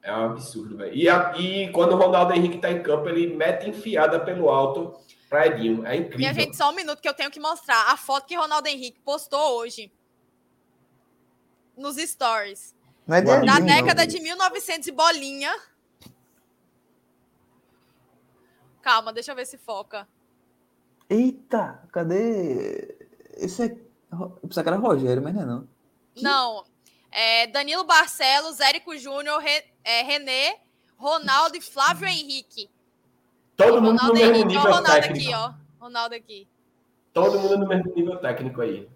[0.02, 0.92] É um absurdo, velho.
[0.94, 1.08] E,
[1.40, 5.86] e quando o Ronaldo Henrique tá em campo, ele mete enfiada pelo alto pra Edinho.
[5.86, 6.18] É incrível.
[6.18, 7.90] Minha gente, só um minuto que eu tenho que mostrar.
[7.90, 9.90] A foto que Ronaldo Henrique postou hoje.
[11.76, 12.74] Nos stories.
[13.06, 13.66] Não é de Da Da Edinho, não.
[13.66, 15.54] década de 1900 e bolinha.
[18.82, 20.06] Calma, deixa eu ver se foca.
[21.08, 22.96] Eita, cadê?
[23.36, 23.76] Esse é.
[24.12, 25.73] Eu pensava que era Rogério, mas não é não.
[26.22, 26.64] Não.
[27.10, 30.58] É Danilo Barcelos, Érico Júnior, Re- é, René,
[30.96, 32.68] Ronaldo e Flávio Henrique.
[33.56, 34.42] Todo mundo no Ronaldo mesmo Henrique.
[34.42, 35.28] Ó, o nível Ronaldo técnico.
[35.30, 35.52] aqui, ó.
[35.84, 36.48] Ronaldo aqui.
[37.12, 38.88] Todo mundo no mesmo nível técnico aí.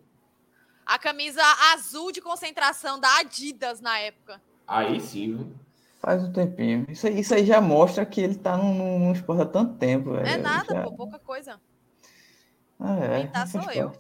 [0.84, 1.42] A camisa
[1.74, 4.40] azul de concentração da Adidas na época.
[4.66, 5.52] Aí sim, viu?
[6.00, 6.86] Faz um tempinho.
[6.88, 10.12] Isso aí, isso aí já mostra que ele tá num, num, esporte há tanto tempo,
[10.12, 10.26] velho.
[10.26, 11.60] É nada, Já- pô, pouca coisa.
[12.80, 13.92] Ah, é, Quem tá sou eu.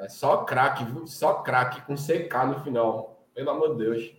[0.00, 1.06] É só craque, viu?
[1.06, 3.26] Só craque com CK no final.
[3.34, 4.14] Pelo amor de Deus.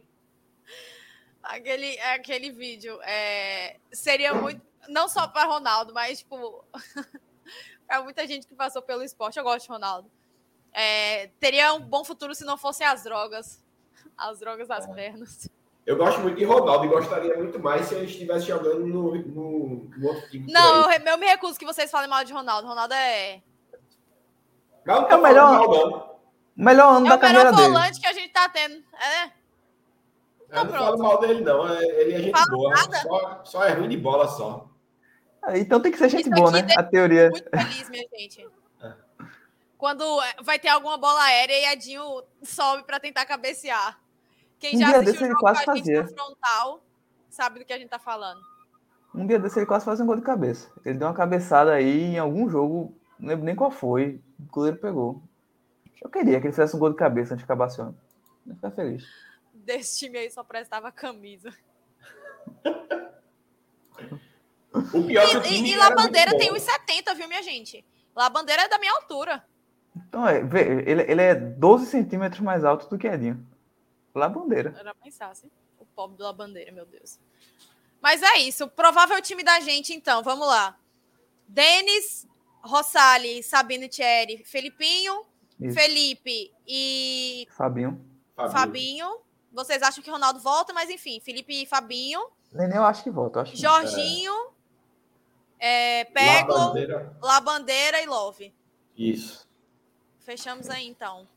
[1.44, 4.62] Aquele, aquele vídeo é, seria muito.
[4.90, 6.64] Não só para Ronaldo, mas, tipo,
[7.88, 9.38] para muita gente que passou pelo esporte.
[9.38, 10.12] Eu gosto de Ronaldo.
[10.74, 13.64] É, teria um bom futuro se não fossem as drogas.
[14.18, 15.50] As drogas das pernas.
[15.86, 19.90] Eu gosto muito de Ronaldo e gostaria muito mais se ele estivesse jogando no, no,
[19.96, 20.52] no outro time.
[20.52, 22.68] Não, eu me recuso que vocês falem mal de Ronaldo.
[22.68, 23.42] Ronaldo é.
[24.86, 26.16] Mas não É tô o melhor- mal, não.
[26.58, 27.68] O melhor ano É da o carreira melhor dele.
[27.74, 28.76] volante que a gente tá tendo.
[28.76, 29.24] É.
[29.26, 29.32] Eu
[30.48, 31.68] Então não falo mal dele, não.
[31.68, 32.74] É- Ele é gente boa.
[33.02, 34.68] Só, só é ruim de bola só.
[35.42, 36.66] Ah, Então tem que ser gente Isso boa, né?
[36.78, 37.30] A teoria.
[37.30, 38.48] Muito feliz, minha gente.
[38.82, 38.94] É.
[39.78, 44.00] Quando é, vai ter alguma bola aérea e Edinho sobe pra tentar cabecear.
[44.58, 46.04] Quem Um já dia assistiu desse o ele jogo quase com a gente fazia.
[46.04, 46.82] no frontal
[47.30, 48.40] sabe do que a gente tá falando.
[49.14, 50.72] Um dia desse ele quase faz um gol de cabeça.
[50.86, 54.22] Ele deu uma cabeçada aí em algum jogo, não lembro nem qual foi.
[54.40, 55.22] O goleiro pegou.
[56.02, 57.98] Eu queria que ele fizesse um gol de cabeça antes de acabar esse ano.
[58.46, 59.04] Eu ficar feliz.
[59.54, 61.52] Desse time aí só prestava camisa.
[64.94, 67.42] O pior é que o E, time e, e La Bandeira tem 1,70, viu, minha
[67.42, 67.84] gente?
[68.16, 69.44] La Bandeira é da minha altura.
[69.96, 73.46] Então, é, vê, ele, ele é 12 centímetros mais alto do que Edinho.
[74.14, 74.74] Lá bandeira.
[74.78, 75.50] Era pensar, assim.
[75.80, 77.20] O pobre do La Bandeira, meu Deus.
[78.02, 78.68] Mas é isso.
[78.68, 80.24] Provável time da gente, então.
[80.24, 80.78] Vamos lá.
[81.48, 82.28] Denis,
[82.66, 85.24] Rossali, Sabino Thierry, Felipinho,
[85.60, 85.78] Isso.
[85.80, 88.02] Felipe e Fabinho.
[88.36, 88.52] Fabinho.
[88.52, 89.18] Fabinho.
[89.54, 92.28] Vocês acham que Ronaldo volta, mas enfim, Felipe e Fabinho.
[92.52, 93.42] Nenê eu acho que volta.
[93.42, 93.58] Acho que...
[93.58, 94.34] Jorginho,
[95.60, 97.18] é, La Peglo, Bandeira.
[97.22, 98.54] La Bandeira e Love.
[98.98, 99.48] Isso.
[100.20, 101.28] Fechamos aí, então.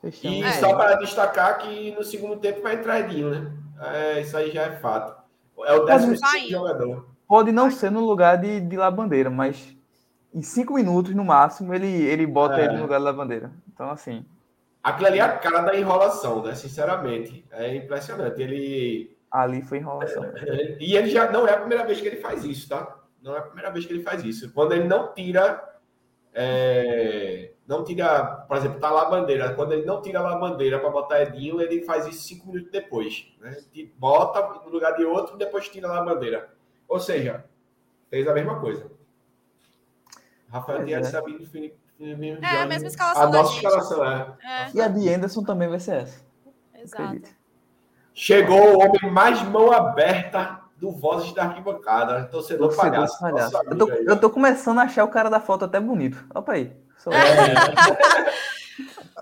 [0.00, 0.38] Fechamos.
[0.38, 0.52] E É.
[0.60, 3.52] só para destacar que no segundo tempo vai entrar Edinho, né?
[3.80, 5.20] É, isso aí já é fato.
[5.64, 6.16] É o décimo
[6.48, 7.10] jogador.
[7.26, 9.76] Pode não ser no lugar de, de La Bandeira, mas
[10.34, 12.64] em cinco minutos no máximo ele, ele bota É.
[12.64, 13.50] ele no lugar de La Bandeira.
[13.72, 14.24] Então, assim,
[14.82, 16.54] Aquilo ali é a cara da enrolação, né?
[16.54, 17.44] Sinceramente.
[17.50, 18.40] É impressionante.
[18.40, 19.14] Ele.
[19.30, 20.24] ali foi enrolação.
[20.80, 22.96] E ele já não é a primeira vez que ele faz isso, tá?
[23.22, 24.50] Não é a primeira vez que ele faz isso.
[24.52, 25.62] Quando ele não tira.
[26.32, 29.52] é, Não tira, por exemplo, tá lá a bandeira.
[29.54, 32.70] Quando ele não tira lá a bandeira para botar Edinho, ele faz isso cinco minutos
[32.72, 33.26] depois.
[33.40, 33.56] Né?
[33.98, 36.48] Bota no lugar de outro e depois tira lá a bandeira.
[36.88, 37.44] Ou seja,
[38.08, 38.90] fez a mesma coisa.
[40.50, 41.10] Rafael Pois Dias é.
[41.10, 41.78] Sabino Felipe.
[42.00, 43.64] É, a mesma escalação A da nossa gente.
[43.66, 44.36] escalação, é.
[44.42, 46.24] É, E a de Anderson também vai ser essa.
[46.74, 47.02] exato.
[47.02, 47.30] Acredito.
[48.14, 52.24] Chegou o homem mais mão aberta do Vozes da Arquibancada.
[52.24, 53.20] Torcedor, Torcedor palhaço.
[53.20, 53.56] palhaço.
[53.66, 56.24] Eu tô, eu tô começando a achar o cara da foto até bonito.
[56.34, 56.74] Opa aí.
[56.98, 57.12] Sou.
[57.12, 57.18] É,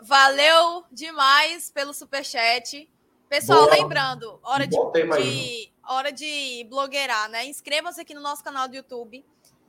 [0.02, 2.88] Valeu demais pelo superchat.
[3.28, 3.74] Pessoal, Boa.
[3.74, 7.44] lembrando, hora de, de- hora de blogueirar, né?
[7.46, 9.24] Inscrevam-se aqui no nosso canal do YouTube.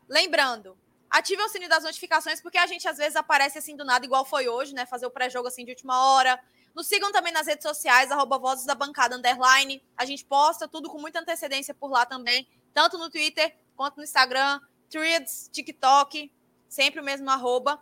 [0.08, 0.78] Lembrando,
[1.10, 4.26] ative o sininho das notificações, porque a gente às vezes aparece assim do nada, igual
[4.26, 4.86] foi hoje, né?
[4.86, 6.40] Fazer o pré-jogo assim de última hora.
[6.76, 9.84] Nos sigam também nas redes sociais, arroba Vozes da Bancada Underline.
[9.98, 14.04] A gente posta tudo com muita antecedência por lá também, tanto no Twitter quanto no
[14.04, 16.32] Instagram, Threads, TikTok,
[16.68, 17.82] sempre o mesmo arroba.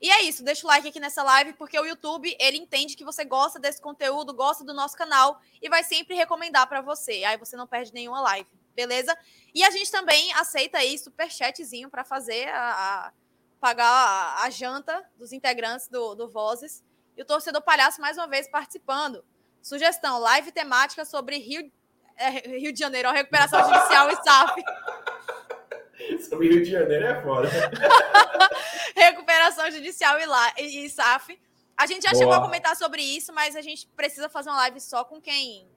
[0.00, 3.04] E é isso, deixa o like aqui nessa live, porque o YouTube, ele entende que
[3.04, 7.24] você gosta desse conteúdo, gosta do nosso canal e vai sempre recomendar para você.
[7.24, 8.48] Aí você não perde nenhuma live,
[8.78, 9.16] beleza?
[9.52, 12.70] E a gente também aceita aí superchatzinho para fazer a,
[13.06, 13.12] a-
[13.60, 16.84] pagar a, a janta dos integrantes do, do Vozes.
[17.16, 19.24] E o torcedor palhaço mais uma vez participando.
[19.60, 21.72] Sugestão: live temática sobre Rio,
[22.16, 24.62] é, Rio de Janeiro, recuperação judicial e SAF.
[26.28, 27.48] Sobre Rio de Janeiro é foda.
[28.94, 31.38] recuperação judicial e, lá, e, e SAF.
[31.76, 32.18] A gente já Boa.
[32.20, 35.68] chegou a comentar sobre isso, mas a gente precisa fazer uma live só com quem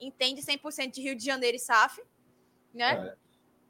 [0.00, 2.00] entende 100% de Rio de Janeiro e SAF,
[2.74, 3.08] né?
[3.12, 3.14] É.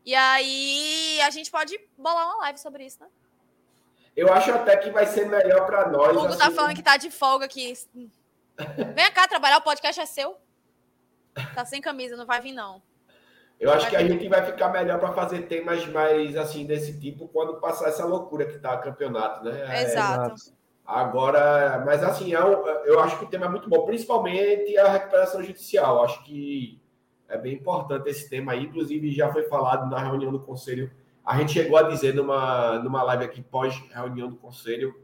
[0.05, 3.09] E aí a gente pode bolar uma live sobre isso, né?
[4.17, 6.17] Eu acho até que vai ser melhor para nós.
[6.17, 7.73] O Hugo tá assim, falando que tá de folga aqui.
[8.95, 10.37] Vem cá trabalhar, o podcast é seu.
[11.55, 12.81] Tá sem camisa, não vai vir, não.
[13.59, 17.27] Eu acho que a gente vai ficar melhor para fazer temas mais assim desse tipo
[17.29, 19.79] quando passar essa loucura que tá campeonato, né?
[19.79, 20.35] É, Exato.
[20.87, 24.89] Agora, mas assim, é um- eu acho que o tema é muito bom, principalmente a
[24.89, 26.05] recuperação judicial.
[26.05, 26.81] Acho que
[27.35, 28.65] é bem importante esse tema aí.
[28.65, 30.91] Inclusive, já foi falado na reunião do conselho.
[31.25, 34.95] A gente chegou a dizer numa, numa live aqui pós-reunião do conselho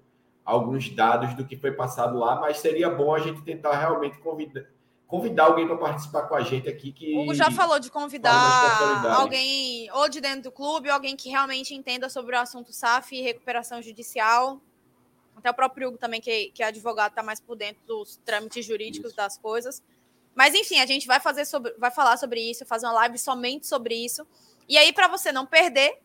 [0.45, 4.65] alguns dados do que foi passado lá, mas seria bom a gente tentar realmente convidar,
[5.07, 6.93] convidar alguém para participar com a gente aqui.
[6.93, 7.17] Que...
[7.17, 12.09] Hugo já falou de convidar alguém ou de dentro do clube, alguém que realmente entenda
[12.09, 14.61] sobre o assunto SAF e recuperação judicial.
[15.37, 18.65] Até o próprio Hugo também, que, que é advogado, está mais por dentro dos trâmites
[18.67, 19.17] jurídicos Isso.
[19.17, 19.83] das coisas.
[20.41, 23.67] Mas enfim, a gente vai fazer sobre, vai falar sobre isso, fazer uma live somente
[23.67, 24.27] sobre isso.
[24.67, 26.01] E aí, para você não perder,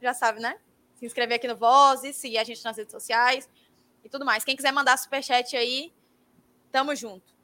[0.00, 0.56] já sabe, né?
[0.94, 3.48] Se inscrever aqui no Vozes, seguir a gente nas redes sociais
[4.04, 4.44] e tudo mais.
[4.44, 5.92] Quem quiser mandar superchat aí,
[6.70, 7.34] tamo junto.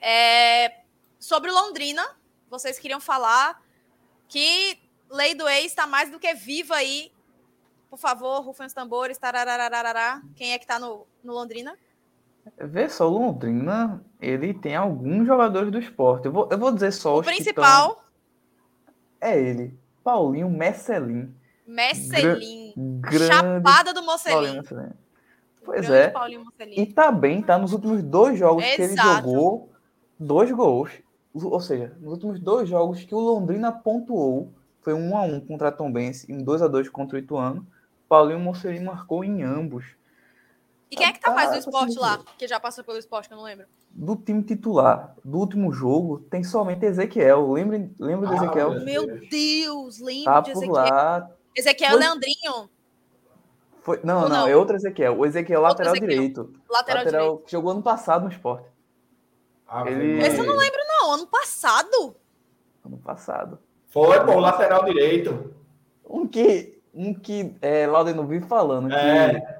[0.00, 0.80] É,
[1.20, 2.04] sobre Londrina,
[2.50, 3.62] vocês queriam falar
[4.26, 4.76] que
[5.08, 7.12] Lei do Ex está mais do que viva aí.
[7.88, 9.18] Por favor, rufem os tambores.
[9.18, 10.20] tararararará.
[10.34, 11.78] Quem é que tá no, no Londrina?
[12.58, 16.26] Vê só, o Londrina, ele tem alguns jogadores do esporte.
[16.26, 18.02] Eu vou, eu vou dizer só O os principal, tão-
[19.20, 21.34] É ele, Paulinho Messelin.
[21.66, 22.72] Messelin.
[22.76, 24.60] Grande Chapada do Mocelin.
[25.64, 26.12] Pois é.
[26.76, 29.26] E tá bem, tá nos últimos dois jogos que ele Exato.
[29.28, 29.72] jogou,
[30.18, 30.92] dois gols.
[31.34, 35.68] Ou seja, nos últimos dois jogos que o Londrina pontuou, foi um a um contra
[35.68, 37.66] a Tombense e um 2 a 2 contra o Ituano.
[38.08, 39.84] Paulinho Mocelin marcou em ambos.
[40.90, 42.20] E quem é que tá mais do Ah, esporte lá?
[42.38, 43.66] Que já passou pelo esporte, que eu não lembro.
[43.90, 47.50] Do time titular do último jogo, tem somente Ezequiel.
[47.52, 48.70] Lembra, lembra do Ah, Ezequiel?
[48.84, 49.98] meu Meu Deus.
[50.00, 50.72] Lembro Tá de por Ezequiel.
[50.84, 51.30] lá.
[51.56, 52.70] Ezequiel Foi- Leandrinho,
[53.80, 54.48] Foi, não, não, não?
[54.48, 55.18] é outro Ezequiel.
[55.18, 56.10] O Ezequiel Outro lateral Ezequiel.
[56.10, 56.40] direito.
[56.70, 57.44] lateral, Lateral direito.
[57.46, 58.68] que jogou ano passado no esporte.
[59.66, 60.22] Ave Ele-.
[60.24, 61.12] Esse eu não lembro, não.
[61.12, 62.16] Ano passado?
[62.84, 63.58] Ano passado.
[63.88, 65.52] Foi, pô, lateral direito.
[66.08, 69.55] Um que, um que é, Laudeno vive falando que É.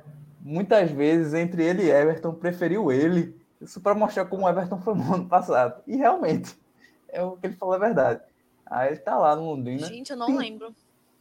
[0.46, 3.36] muitas vezes entre ele e Everton preferiu ele.
[3.60, 5.82] Isso para mostrar como o Everton foi no ano passado.
[5.86, 6.56] E realmente,
[7.08, 8.20] é o que ele falou é verdade.
[8.64, 9.86] Aí ele tá lá no Londrina.
[9.86, 10.68] Gente, eu não Tem- lembro.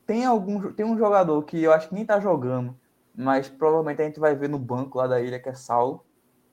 [0.06, 2.76] Tem algum tem um jogador que eu acho que nem tá jogando,
[3.16, 6.06] mas provavelmente a gente vai ver no banco lá da ilha que é Saulo.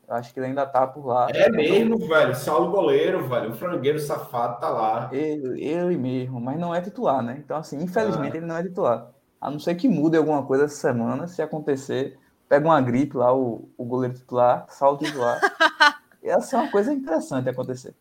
[0.08, 1.28] Eu acho que ele ainda tá por lá.
[1.30, 2.34] É mesmo, velho.
[2.34, 3.50] Saulo goleiro, velho.
[3.50, 5.10] O frangueiro safado tá lá.
[5.12, 7.36] Ele, ele mesmo, mas não é titular, né?
[7.44, 8.36] Então, assim, infelizmente Ah.
[8.38, 9.10] ele não é titular.
[9.40, 12.18] A não ser que mude alguma coisa essa semana, se acontecer,
[12.52, 15.40] pega uma gripe lá, o, o goleiro titular, salta titular.
[16.22, 17.94] Ia ser uma coisa interessante acontecer.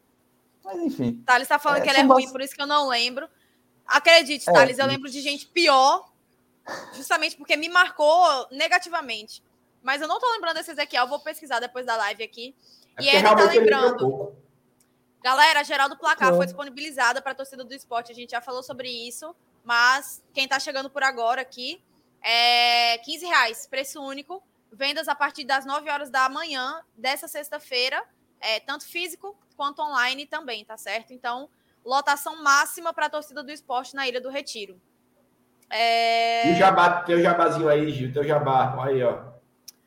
[0.61, 2.67] Mas, enfim, Thales tá falando É, que ele é ruim, bas- por isso que eu
[2.67, 3.29] não lembro.
[3.87, 6.11] Acredite, É, Thales, eu lembro de gente pior,
[6.91, 9.41] justamente porque me marcou negativamente.
[9.81, 12.53] Mas eu não tô lembrando desse Ezequiel, vou pesquisar depois da live aqui.
[12.97, 14.35] É E ele tá lembrando.
[15.23, 18.11] Galera, a geral do placar foi disponibilizada para a torcida do esporte.
[18.11, 19.33] A gente já falou sobre isso,
[19.63, 21.81] mas quem está chegando por agora aqui
[22.23, 24.43] é 15 reais, preço único.
[24.71, 28.01] Vendas a partir das 9 horas da manhã dessa sexta-feira,
[28.39, 31.11] é, tanto físico quanto online também, tá certo?
[31.11, 31.49] Então,
[31.83, 34.79] lotação máxima para a torcida do esporte na Ilha do Retiro.
[35.69, 36.49] É...
[36.49, 38.75] E o jabá, teu jabazinho aí, Gil, teu jabá.
[38.77, 39.31] Olha aí, ó.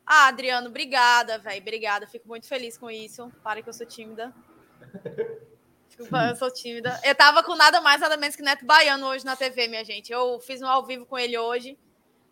[0.07, 1.61] Ah, Adriano, obrigada, velho.
[1.61, 2.07] Obrigada.
[2.07, 3.31] Fico muito feliz com isso.
[3.43, 4.35] Para que eu sou tímida.
[5.97, 7.01] Eu sou tímida.
[7.05, 10.13] Eu tava com nada mais, nada menos que Neto Baiano hoje na TV, minha gente.
[10.13, 11.79] Eu fiz um ao vivo com ele hoje.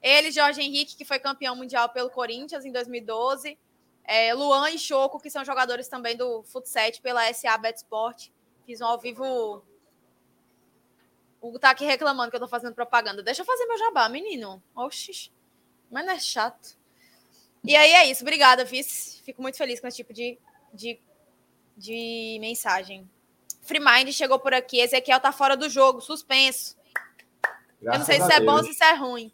[0.02, 3.56] Ele, Jorge Henrique, que foi campeão mundial pelo Corinthians em 2012.
[4.04, 8.30] É, Luan e Choco, que são jogadores também do Futsal pela SA Bet Sport.
[8.66, 9.62] Fiz um ao vivo.
[11.40, 13.22] O Hugo tá aqui reclamando que eu tô fazendo propaganda.
[13.22, 14.62] Deixa eu fazer meu jabá, menino.
[14.74, 15.30] Oxi.
[15.90, 16.76] Mas não é chato.
[17.64, 18.22] E aí é isso.
[18.22, 19.22] Obrigada, Vice.
[19.22, 20.36] Fico muito feliz com esse tipo de,
[20.74, 20.98] de,
[21.76, 23.08] de mensagem.
[23.62, 24.80] Free Mind chegou por aqui.
[24.80, 26.76] Ezequiel tá fora do jogo, suspenso.
[27.80, 29.32] eu não Graças sei se é bom ou se é ruim.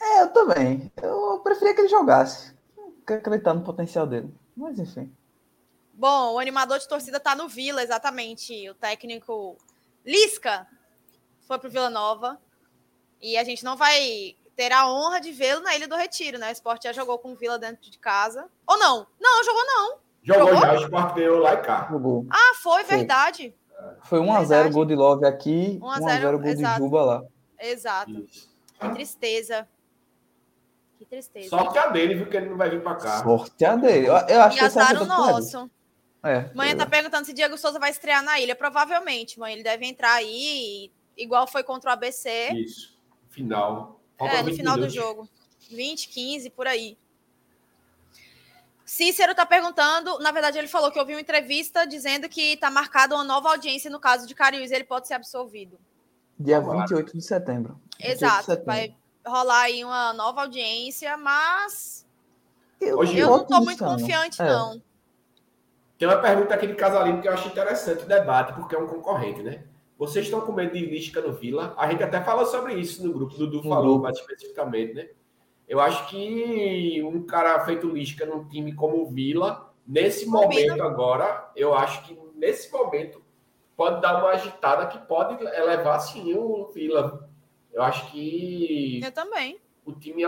[0.00, 0.90] É, eu também.
[1.02, 2.54] Eu preferia que ele jogasse.
[3.06, 4.32] Acreditar no potencial dele.
[4.56, 5.12] Mas, enfim.
[5.92, 8.68] Bom, o animador de torcida tá no Vila, exatamente.
[8.70, 9.56] O técnico
[10.04, 10.66] Lisca
[11.46, 12.40] foi pro Vila Nova.
[13.20, 16.48] E a gente não vai ter a honra de vê-lo na Ilha do Retiro, né?
[16.48, 18.46] O Sport já jogou com o Vila dentro de casa.
[18.66, 19.06] Ou não?
[19.20, 19.98] Não, jogou não.
[20.22, 20.60] Jogou Jogou?
[20.60, 21.88] já, o Sport ganhou lá e cá.
[21.90, 22.26] Jogou.
[22.30, 22.96] Ah, foi, Foi.
[22.96, 23.54] verdade.
[24.02, 24.74] Foi 1x0 Verdade.
[24.74, 26.78] gol de Love aqui, 1 a 0, 1x0 gol de exato.
[26.78, 27.22] Juba lá.
[27.58, 28.26] Exato.
[28.80, 29.66] Que tristeza.
[31.00, 31.48] Que tristeza.
[31.48, 33.22] Sorte a dele, viu, que ele não vai vir pra cá.
[33.22, 34.06] Sorte a dele.
[34.06, 35.70] Eu, eu acho E que é azar o nosso.
[36.22, 38.54] É, Mãe tá perguntando se Diego Souza vai estrear na ilha.
[38.54, 39.54] Provavelmente, mãe.
[39.54, 42.50] Ele deve entrar aí, igual foi contra o ABC.
[42.52, 42.94] Isso.
[43.30, 43.98] Final.
[44.18, 44.94] Falta É, no 20 final minutos.
[44.94, 45.28] do jogo.
[45.70, 46.98] 20, 15, por aí.
[48.84, 53.14] Cícero tá perguntando, na verdade ele falou que ouviu uma entrevista dizendo que tá marcada
[53.14, 55.78] uma nova audiência no caso de Cariús e ele pode ser absolvido.
[56.38, 56.80] dia Tomara.
[56.80, 57.80] 28 de setembro.
[57.98, 58.64] 28 de Exato, setembro.
[58.66, 58.94] vai
[59.30, 62.06] rolar aí uma nova audiência, mas
[62.96, 64.46] Hoje eu não boto muito confiante É.
[64.46, 64.82] não.
[65.98, 68.86] Tem uma pergunta aqui de Casalino que eu acho interessante o debate, porque é um
[68.86, 69.64] concorrente, né?
[69.98, 71.74] Vocês estão com medo de lística no Vila?
[71.76, 74.02] A gente até falou sobre isso no grupo, o Dudu No falou grupo.
[74.04, 75.10] mais especificamente, né?
[75.68, 80.42] Eu acho que um cara feito lística num time como o Vila, nesse Combina.
[80.72, 83.22] momento agora, eu acho que nesse momento
[83.76, 87.28] pode dar uma agitada que pode elevar sim o Vila.
[87.72, 89.60] Eu acho que Eu também.
[89.84, 90.24] o time,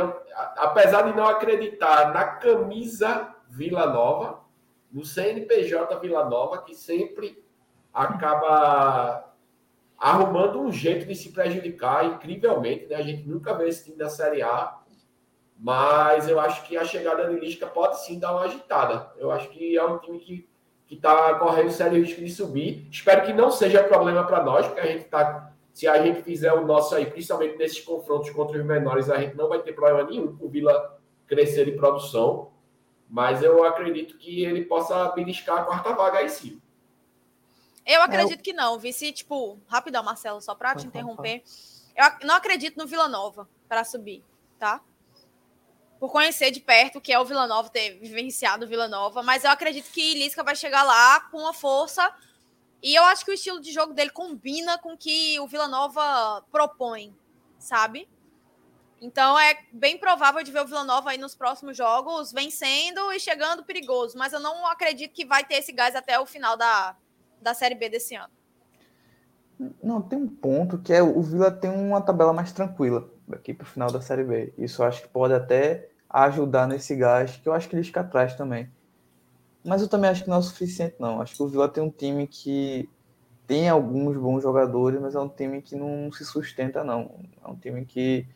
[0.56, 4.40] apesar de não acreditar na camisa Vila Nova,
[4.90, 7.42] no CNPJ Vila Nova, que sempre
[7.92, 9.32] acaba
[9.98, 12.96] arrumando um jeito de se prejudicar incrivelmente, né?
[12.96, 14.78] A gente nunca vê esse time da Série A,
[15.56, 19.12] mas eu acho que a chegada de Lisca pode sim dar uma agitada.
[19.16, 20.52] Eu acho que é um time que
[20.92, 22.86] que está correndo sério risco de subir.
[22.90, 26.52] Espero que não seja problema para nós, porque a gente tá se a gente fizer
[26.52, 30.02] o nosso aí, principalmente nesses confrontos contra os menores, a gente não vai ter problema
[30.04, 32.52] nenhum com o Vila crescer de produção.
[33.08, 36.60] Mas eu acredito que ele possa beliscar a quarta vaga aí sim.
[37.84, 41.42] Eu acredito que não, vi se, tipo, rapidão, Marcelo, só pra te interromper.
[41.96, 44.22] Eu ac- não acredito no Vila Nova para subir,
[44.58, 44.80] tá?
[45.98, 49.22] por conhecer de perto o que é o Vila Nova, ter vivenciado o Vila Nova,
[49.22, 52.12] mas eu acredito que Lisca vai chegar lá com uma força
[52.82, 55.68] e eu acho que o estilo de jogo dele combina com o que o Vila
[55.68, 57.14] Nova propõe,
[57.58, 58.08] sabe?
[59.00, 63.20] Então é bem provável de ver o Vila Nova aí nos próximos jogos vencendo e
[63.20, 66.96] chegando perigoso, mas eu não acredito que vai ter esse gás até o final da,
[67.40, 68.32] da Série B desse ano.
[69.82, 73.64] Não, tem um ponto que é o Vila tem uma tabela mais tranquila daqui para
[73.64, 74.52] o final da Série B.
[74.58, 78.00] Isso eu acho que pode até ajudar nesse gás, que eu acho que ele fica
[78.00, 78.70] atrás também.
[79.64, 81.20] Mas eu também acho que não é o suficiente, não.
[81.20, 82.88] Acho que o Vila tem um time que
[83.46, 87.14] tem alguns bons jogadores, mas é um time que não se sustenta, não.
[87.44, 88.26] É um time que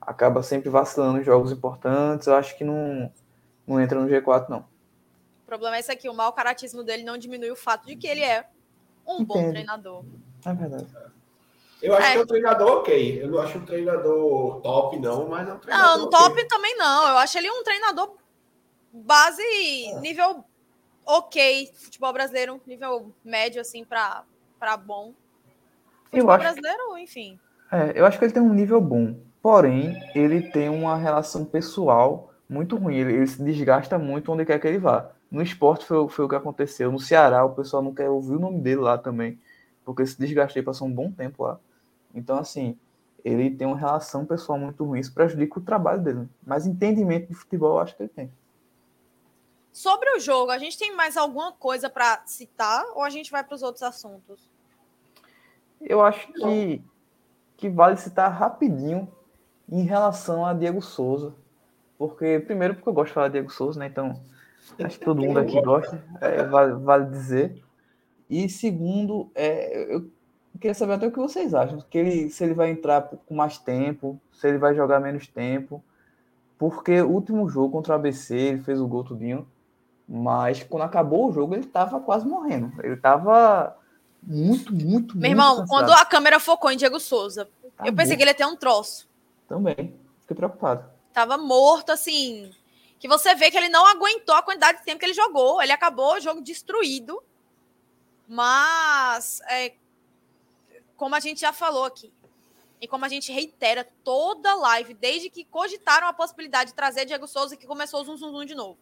[0.00, 2.26] acaba sempre vacilando em jogos importantes.
[2.26, 3.12] Eu acho que não,
[3.66, 4.60] não entra no G4, não.
[4.60, 8.06] O problema é esse aqui: o mau caratismo dele não diminui o fato de que
[8.06, 8.46] ele é
[9.06, 9.26] um Entendo.
[9.26, 10.04] bom treinador.
[10.44, 10.86] É verdade.
[11.80, 12.12] Eu acho é.
[12.12, 13.22] que é um treinador ok.
[13.22, 15.98] Eu não acho um treinador top, não, mas é um treinador.
[15.98, 16.44] Não, top okay.
[16.46, 17.08] também não.
[17.08, 18.16] Eu acho ele um treinador
[18.92, 20.00] base é.
[20.00, 20.44] nível
[21.08, 24.24] ok, futebol brasileiro, nível médio, assim, para
[24.76, 25.14] bom.
[26.04, 27.40] Futebol eu acho brasileiro, enfim.
[27.72, 29.16] É, eu acho que ele tem um nível bom.
[29.40, 32.96] Porém, ele tem uma relação pessoal muito ruim.
[32.96, 35.10] Ele, ele se desgasta muito onde quer que ele vá.
[35.30, 36.92] No esporte foi, foi o que aconteceu.
[36.92, 39.38] No Ceará, o pessoal não quer ouvir o nome dele lá também.
[39.84, 41.58] Porque se desgastei, passou um bom tempo lá.
[42.14, 42.76] Então, assim,
[43.24, 45.00] ele tem uma relação pessoal muito ruim.
[45.00, 46.28] Isso prejudica o trabalho dele.
[46.46, 48.30] Mas entendimento de futebol, eu acho que ele tem.
[49.72, 53.44] Sobre o jogo, a gente tem mais alguma coisa para citar ou a gente vai
[53.44, 54.50] para os outros assuntos?
[55.80, 56.82] Eu acho que,
[57.56, 59.08] que vale citar rapidinho
[59.70, 61.34] em relação a Diego Souza.
[61.96, 63.86] Porque, primeiro, porque eu gosto de falar de Diego Souza, né?
[63.86, 64.20] Então,
[64.82, 67.62] acho que todo mundo aqui gosta, é, vale, vale, dizer.
[68.30, 70.08] E segundo, é, eu
[70.60, 71.80] queria saber até o que vocês acham.
[71.90, 75.82] Que ele, se ele vai entrar com mais tempo, se ele vai jogar menos tempo.
[76.56, 79.46] Porque o último jogo contra o ABC, ele fez o gol tudinho.
[80.08, 82.72] Mas quando acabou o jogo, ele tava quase morrendo.
[82.82, 83.76] Ele tava
[84.22, 85.68] muito, muito, Meu muito irmão, cansado.
[85.68, 88.56] quando a câmera focou em Diego Souza, tá eu pensei que ele ia ter um
[88.56, 89.06] troço.
[89.46, 89.94] Também.
[90.22, 90.88] Fiquei preocupado.
[91.12, 92.50] Tava morto, assim.
[92.98, 95.60] Que você vê que ele não aguentou a quantidade de tempo que ele jogou.
[95.62, 97.22] Ele acabou o jogo destruído.
[98.26, 99.74] Mas, é,
[100.96, 102.12] como a gente já falou aqui,
[102.80, 107.26] e como a gente reitera toda live, desde que cogitaram a possibilidade de trazer Diego
[107.26, 108.78] Souza, que começou o zum, zum, zum de novo.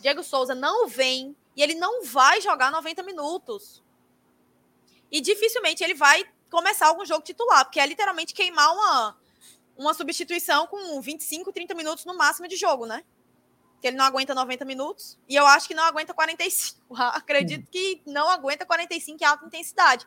[0.00, 3.82] Diego Souza não vem e ele não vai jogar 90 minutos.
[5.10, 9.18] E dificilmente ele vai começar algum jogo titular, porque é literalmente queimar uma,
[9.76, 13.04] uma substituição com 25, 30 minutos no máximo de jogo, né?
[13.80, 15.18] Que ele não aguenta 90 minutos.
[15.28, 16.80] E eu acho que não aguenta 45.
[16.96, 20.06] Acredito que não aguenta 45 em alta intensidade.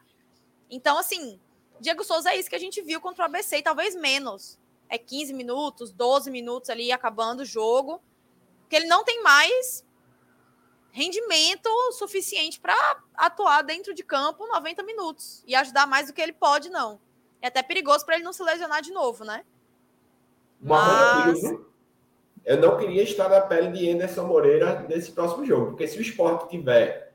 [0.70, 1.39] Então, assim,
[1.80, 4.60] Diego Souza é isso que a gente viu contra o ABC, e talvez menos.
[4.89, 8.02] É 15 minutos, 12 minutos ali acabando o jogo
[8.74, 9.86] que ele não tem mais
[10.92, 12.74] rendimento suficiente para
[13.14, 17.00] atuar dentro de campo 90 minutos e ajudar mais do que ele pode, não.
[17.40, 19.46] É até perigoso para ele não se lesionar de novo, né?
[20.60, 21.40] Mas...
[22.44, 26.02] Eu não queria estar na pele de Anderson Moreira nesse próximo jogo, porque se o
[26.02, 27.14] esporte tiver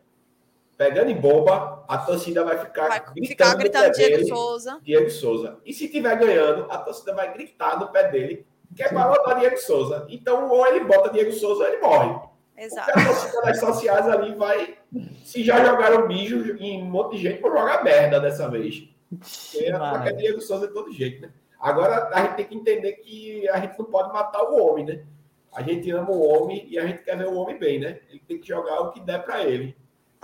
[0.76, 4.80] pegando em bomba, a torcida vai ficar vai gritando, ficar gritando Diego dele, Souza.
[4.80, 5.58] Diego Souza.
[5.66, 8.46] E se tiver ganhando, a torcida vai gritar no pé dele
[8.78, 10.06] que é para botar Diego Souza.
[10.08, 12.28] Então, ou ele bota Diego Souza ou ele morre.
[12.56, 12.92] Exato.
[12.92, 14.78] Porque a torcida das sociais ali vai.
[15.24, 18.88] Se já jogaram bicho em um monte de gente, vou jogar merda dessa vez.
[19.10, 21.32] Porque é Diego Souza de todo jeito, né?
[21.58, 25.04] Agora a gente tem que entender que a gente não pode matar o homem, né?
[25.52, 27.98] A gente ama o homem e a gente quer ver o homem bem, né?
[28.08, 29.76] Ele tem que jogar o que der para ele.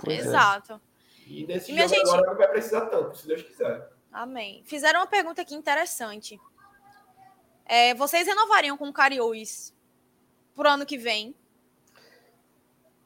[0.07, 0.13] É.
[0.13, 0.73] Exato.
[0.73, 0.79] É.
[1.27, 2.07] E nesse e jogo gente...
[2.07, 3.89] agora não vai precisar tanto, se Deus quiser.
[4.13, 4.63] Amém.
[4.65, 6.39] Fizeram uma pergunta aqui interessante.
[7.65, 9.73] É, vocês renovariam com o Cariús
[10.55, 11.35] pro ano que vem?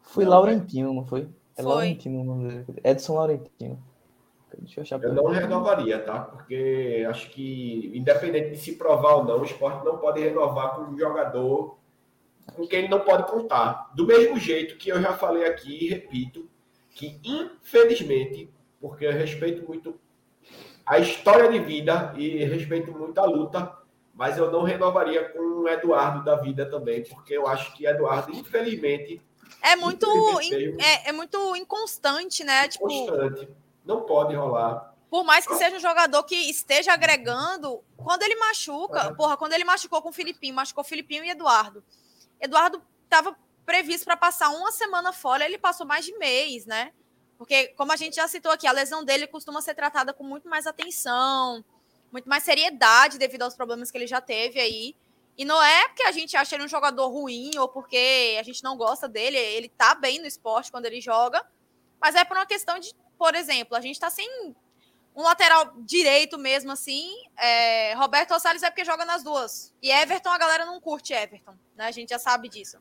[0.01, 1.29] Foi Laurentino, não foi?
[1.55, 1.71] É foi.
[1.71, 2.65] Laurentino.
[2.83, 3.83] Edson Laurentino.
[4.57, 6.21] Deixa eu achar eu não renovaria, tá?
[6.21, 10.81] Porque acho que, independente de se provar ou não, o esporte não pode renovar com
[10.81, 11.79] um jogador
[12.55, 13.91] com quem ele não pode contar.
[13.95, 16.49] Do mesmo jeito que eu já falei aqui e repito,
[16.91, 18.49] que infelizmente,
[18.79, 19.99] porque eu respeito muito
[20.85, 23.77] a história de vida e respeito muito a luta,
[24.19, 28.35] mas eu não renovaria com o Eduardo da vida também, porque eu acho que Eduardo,
[28.35, 29.21] infelizmente.
[29.61, 30.05] É muito,
[30.41, 32.67] in, é, é, muito inconstante, né?
[32.67, 33.39] Tipo, inconstante.
[33.39, 33.55] Tipo,
[33.85, 34.93] não pode rolar.
[35.09, 39.13] Por mais que seja um jogador que esteja agregando, quando ele machuca, é.
[39.13, 41.81] porra, quando ele machucou com o Filipinho, machucou o Filipinho e Eduardo.
[42.41, 43.33] Eduardo estava
[43.65, 46.91] previsto para passar uma semana fora, ele passou mais de mês, né?
[47.37, 50.49] Porque, como a gente já citou aqui, a lesão dele costuma ser tratada com muito
[50.49, 51.63] mais atenção
[52.11, 54.95] muito mais seriedade devido aos problemas que ele já teve aí.
[55.37, 58.63] E não é porque a gente acha ele um jogador ruim ou porque a gente
[58.63, 61.45] não gosta dele, ele tá bem no esporte quando ele joga,
[62.01, 64.27] mas é por uma questão de, por exemplo, a gente tá sem
[65.15, 67.11] um lateral direito mesmo assim.
[67.37, 69.73] É, Roberto Salles é porque joga nas duas.
[69.81, 71.87] E Everton, a galera não curte Everton, né?
[71.87, 72.77] A gente já sabe disso.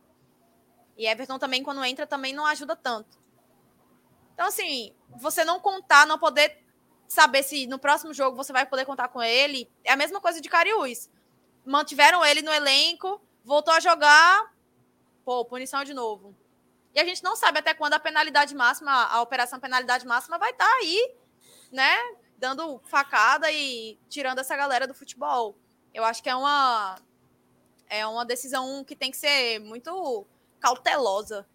[0.97, 3.19] E Everton também, quando entra, também não ajuda tanto.
[4.35, 6.65] Então, assim, você não contar, não poder
[7.09, 10.41] saber se no próximo jogo você vai poder contar com ele, é a mesma coisa
[10.41, 11.11] de Cariús
[11.69, 14.53] mantiveram ele no elenco, voltou a jogar,
[15.25, 16.35] pô, punição de novo.
[16.95, 20.51] E a gente não sabe até quando a penalidade máxima, a operação penalidade máxima vai
[20.51, 21.15] estar tá aí,
[21.71, 21.95] né?
[22.39, 25.57] Dando facada e tirando essa galera do futebol.
[25.93, 26.97] Eu acho que é uma
[27.91, 30.27] é uma decisão que tem que ser muito
[30.61, 31.47] cautelosa.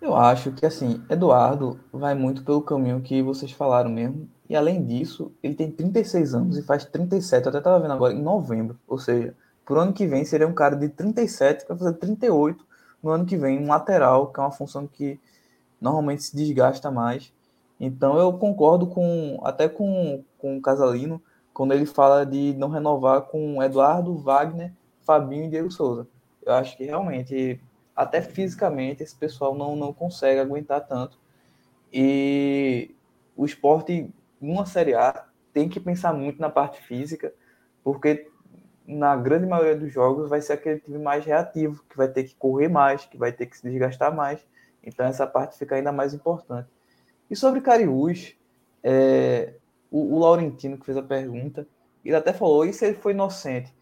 [0.00, 4.84] Eu acho que assim, Eduardo vai muito pelo caminho que vocês falaram mesmo, e além
[4.84, 8.78] disso, ele tem 36 anos e faz 37, eu até estava vendo agora, em novembro.
[8.88, 9.34] Ou seja,
[9.64, 12.66] por ano que vem seria um cara de 37 para fazer 38
[13.02, 15.20] no ano que vem, um lateral, que é uma função que
[15.80, 17.32] normalmente se desgasta mais.
[17.78, 21.22] Então eu concordo com até com, com o Casalino
[21.54, 24.72] quando ele fala de não renovar com Eduardo, Wagner,
[25.02, 26.06] Fabinho e Diego Souza.
[26.44, 27.60] Eu acho que realmente,
[27.94, 31.18] até fisicamente, esse pessoal não, não consegue aguentar tanto.
[31.92, 32.94] E
[33.36, 37.32] o esporte numa Série A, tem que pensar muito na parte física,
[37.84, 38.28] porque
[38.86, 42.34] na grande maioria dos jogos vai ser aquele time mais reativo, que vai ter que
[42.36, 44.40] correr mais, que vai ter que se desgastar mais.
[44.82, 46.68] Então essa parte fica ainda mais importante.
[47.30, 48.34] E sobre Cariús,
[48.82, 49.54] é,
[49.90, 51.66] o, o, Laurentino que fez a pergunta,
[52.04, 53.74] ele até falou, e se ele foi inocente?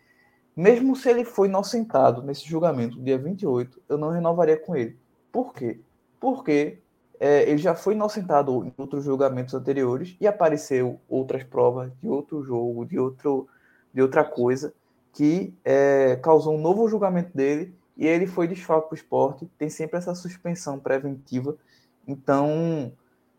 [0.59, 4.98] Mesmo se ele foi inocentado nesse julgamento, dia 28, eu não renovaria com ele.
[5.30, 5.78] Por quê?
[6.18, 6.78] Porque
[7.20, 12.42] é, ele já foi inocentado em outros julgamentos anteriores e apareceu outras provas de outro
[12.42, 13.46] jogo, de, outro,
[13.94, 14.74] de outra coisa,
[15.12, 19.48] que é, causou um novo julgamento dele e ele foi desfalque para o esporte.
[19.56, 21.56] Tem sempre essa suspensão preventiva.
[22.04, 22.90] Então,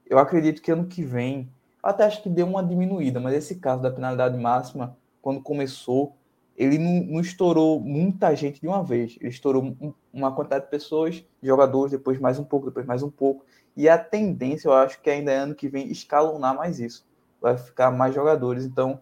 [0.10, 1.52] eu acredito que ano que vem,
[1.84, 6.16] até acho que deu uma diminuída, mas esse caso da penalidade máxima, quando começou,
[6.60, 9.18] ele não, não, estourou muita gente de uma vez.
[9.22, 9.78] Ele estourou
[10.12, 13.46] uma quantidade de pessoas, jogadores, depois mais um pouco, depois mais um pouco.
[13.78, 17.08] E a tendência, eu acho que ainda é ano que vem escalonar mais isso.
[17.40, 18.66] Vai ficar mais jogadores.
[18.66, 19.00] Então,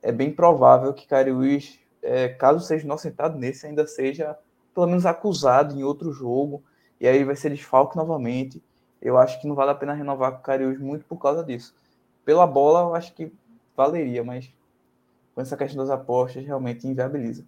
[0.00, 4.38] é bem provável que Cariús, é, caso seja inocentado nesse, ainda seja
[4.72, 6.62] pelo menos acusado em outro jogo.
[7.00, 8.62] E aí vai ser desfalque novamente.
[9.02, 11.74] Eu acho que não vale a pena renovar com o Cariús muito por causa disso.
[12.24, 13.32] Pela bola, eu acho que
[13.76, 14.52] valeria, mas
[15.34, 17.44] com essa questão das apostas, realmente inviabiliza.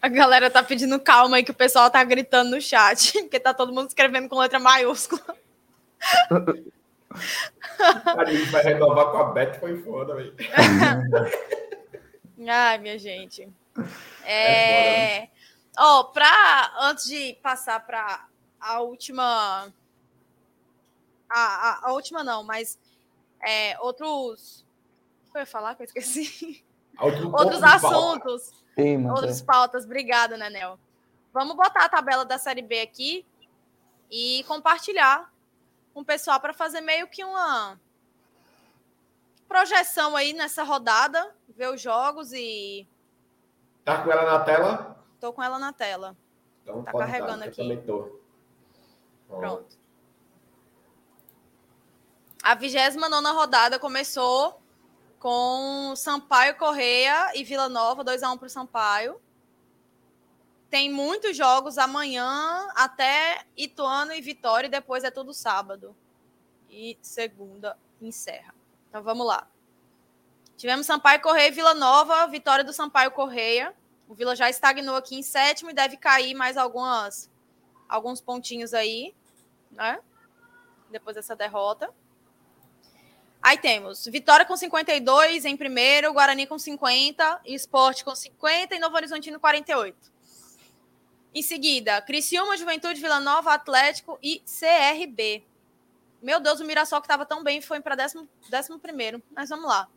[0.00, 3.52] A galera tá pedindo calma aí que o pessoal tá gritando no chat, porque tá
[3.52, 5.22] todo mundo escrevendo com letra maiúscula.
[8.04, 10.34] A gente vai renovar com a Beth, foi foda, velho.
[12.46, 13.48] Ai, minha gente.
[14.24, 15.24] É.
[15.24, 15.30] é
[15.78, 16.72] Ó, oh, pra.
[16.80, 18.26] Antes de passar para
[18.60, 19.72] a última.
[21.30, 22.78] A, a, a, última não, mas
[23.40, 24.64] é, outros.
[25.28, 26.64] O que eu ia falar que eu esqueci?
[27.00, 28.52] Outros assuntos.
[28.74, 29.84] Sim, outras pautas.
[29.84, 30.78] Obrigada, Nenel.
[31.32, 33.24] Vamos botar a tabela da Série B aqui
[34.10, 35.32] e compartilhar
[35.92, 37.78] com o pessoal para fazer meio que uma
[39.48, 42.86] projeção aí nessa rodada, ver os jogos e.
[43.84, 45.04] Tá com ela na tela?
[45.20, 46.16] Tô com ela na tela.
[46.62, 47.82] Então, tá carregando dar, aqui.
[47.86, 48.20] Tô.
[49.28, 49.76] Pronto.
[52.42, 54.57] A 29 rodada começou
[55.18, 59.20] com Sampaio Correia e Vila Nova, 2x1 para o Sampaio.
[60.70, 65.96] Tem muitos jogos amanhã até Ituano e Vitória, e depois é tudo sábado.
[66.68, 68.54] E segunda encerra.
[68.88, 69.46] Então vamos lá.
[70.56, 73.74] Tivemos Sampaio Correia e Vila Nova, vitória do Sampaio Correia.
[74.08, 77.30] O Vila já estagnou aqui em sétimo e deve cair mais algumas
[77.88, 79.14] alguns pontinhos aí,
[79.70, 80.00] né?
[80.90, 81.92] Depois dessa derrota.
[83.42, 88.96] Aí temos Vitória com 52 em primeiro, Guarani com 50, Esporte com 50 e Novo
[88.96, 89.96] Horizontino 48.
[91.34, 95.44] Em seguida, Criciúma, Juventude, Vila Nova, Atlético e CRB.
[96.20, 99.22] Meu Deus, o Mirassol que estava tão bem foi para décimo, décimo primeiro.
[99.30, 99.88] Mas vamos lá.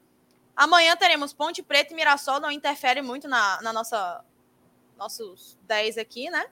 [0.55, 4.23] Amanhã teremos Ponte Preta e Mirassol, não interfere muito na, na nossa
[4.97, 6.45] nossos 10 aqui, né?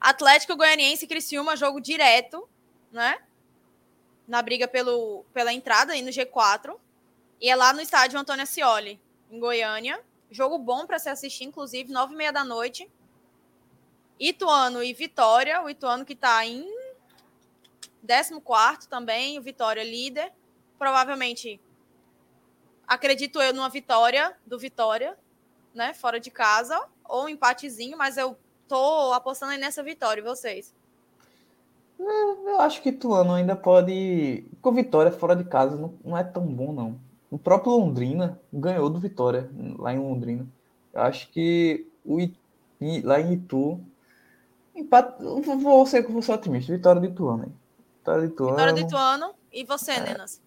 [0.00, 2.48] Atlético Goianiense e Criciúma, jogo direto,
[2.92, 3.18] né?
[4.28, 6.76] Na briga pelo, pela entrada aí no G4.
[7.40, 9.00] E é lá no estádio Antônio Ascioli,
[9.30, 10.00] em Goiânia.
[10.30, 12.88] Jogo bom para se assistir, inclusive, nove e meia da noite.
[14.20, 15.62] Ituano e Vitória.
[15.62, 16.66] O Ituano que está em
[18.06, 20.32] 14 também, o Vitória líder.
[20.78, 21.60] Provavelmente,
[22.86, 25.18] acredito eu, numa vitória do Vitória,
[25.74, 25.92] né?
[25.92, 30.74] Fora de casa, ou um empatezinho, mas eu tô apostando aí nessa vitória, vocês?
[31.98, 34.44] Eu acho que Ituano ainda pode.
[34.62, 36.98] Com Vitória fora de casa não, não é tão bom, não.
[37.30, 40.46] O próprio Londrina ganhou do Vitória lá em Londrina.
[40.94, 42.36] Eu acho que o I-
[42.80, 43.80] I- lá em Itu.
[44.74, 46.72] Empate, eu vou- ser, vou ser otimista.
[46.72, 47.44] Vitória de Ituano.
[47.44, 47.52] hein?
[47.98, 48.52] Vitória de Ituano.
[48.52, 49.34] Vitória do Ituano.
[49.52, 50.00] E você, É.
[50.00, 50.40] Nenas?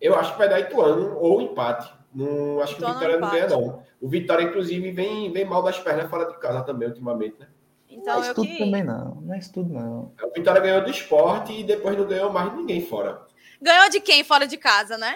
[0.00, 1.92] Eu acho que vai dar Ituano ou empate.
[2.14, 3.82] Não, acho que o Ituano Vitória não ganha, não.
[4.00, 7.46] O Vitória, inclusive, vem, vem mal das pernas fora de casa também, ultimamente, né?
[7.90, 8.58] Não Então é eu isso tudo que.
[8.58, 9.14] também, não.
[9.22, 10.12] Não é isso tudo, não.
[10.22, 13.22] O Vitória ganhou do esporte e depois não ganhou mais ninguém fora.
[13.60, 15.14] Ganhou de quem fora de casa, né?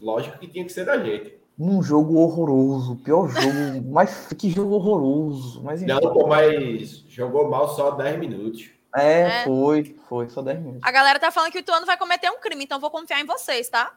[0.00, 1.36] Lógico que tinha que ser da gente.
[1.56, 2.96] Num jogo horroroso.
[2.96, 3.82] Pior jogo.
[3.90, 5.62] mas que jogo horroroso.
[5.62, 5.92] Mas enfim.
[5.92, 8.70] Não, pô, mas jogou mal só 10 minutos.
[8.94, 9.44] É, É.
[9.44, 9.96] foi.
[10.08, 10.28] Foi.
[10.28, 10.82] Só 10 minutos.
[10.84, 13.26] A galera tá falando que o Ituano vai cometer um crime, então vou confiar em
[13.26, 13.94] vocês, tá?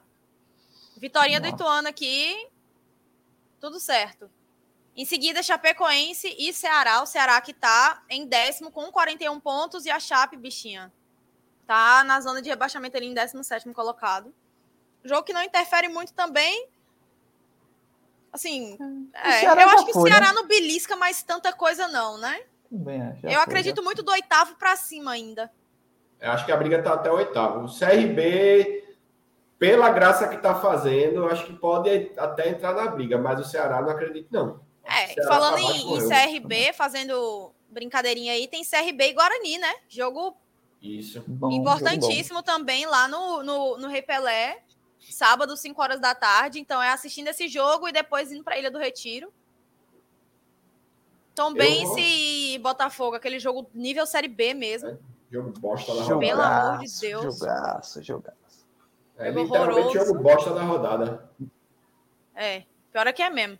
[0.98, 1.56] Vitorinha do Nossa.
[1.56, 2.48] Ituano aqui.
[3.60, 4.30] Tudo certo.
[4.96, 7.02] Em seguida, Chapecoense e Ceará.
[7.02, 10.92] O Ceará que tá em décimo com 41 pontos e a Chape, bichinha,
[11.66, 14.34] tá na zona de rebaixamento ali em 17º colocado.
[15.04, 16.68] Jogo que não interfere muito também.
[18.32, 18.78] Assim,
[19.14, 20.16] é, Ceará eu acho que o foi, né?
[20.16, 22.42] Ceará não belisca mais tanta coisa não, né?
[23.12, 23.22] Acho.
[23.22, 25.52] Já eu foi, acredito já muito do oitavo pra cima ainda.
[26.20, 27.66] Eu acho que a briga tá até o oitavo.
[27.66, 28.96] O CRB,
[29.58, 33.44] pela graça que tá fazendo, eu acho que pode até entrar na briga, mas o
[33.44, 34.62] Ceará não acredito, não.
[35.00, 36.10] É, Ceará falando tá em, em.
[36.10, 39.74] CRB, fazendo brincadeirinha aí, tem CRB e Guarani, né?
[39.88, 40.36] Jogo
[40.82, 41.24] Isso.
[41.28, 44.62] Bom, jogo importantíssimo também lá no, no, no Rei Pelé,
[45.00, 46.60] sábado, 5 horas da tarde.
[46.60, 49.32] Então é assistindo esse jogo e depois indo pra Ilha do Retiro.
[51.34, 55.00] Tombense e Botafogo, aquele jogo nível Série B mesmo.
[55.32, 56.08] Jogo bosta da bom.
[56.08, 56.20] rodada.
[56.20, 57.40] Pelo amor de Deus.
[57.40, 58.36] Jogaço, jogaço.
[59.18, 60.06] É Jogo literalmente horroroso.
[60.08, 61.32] jogo bosta da rodada.
[62.36, 63.58] É, pior é que é mesmo.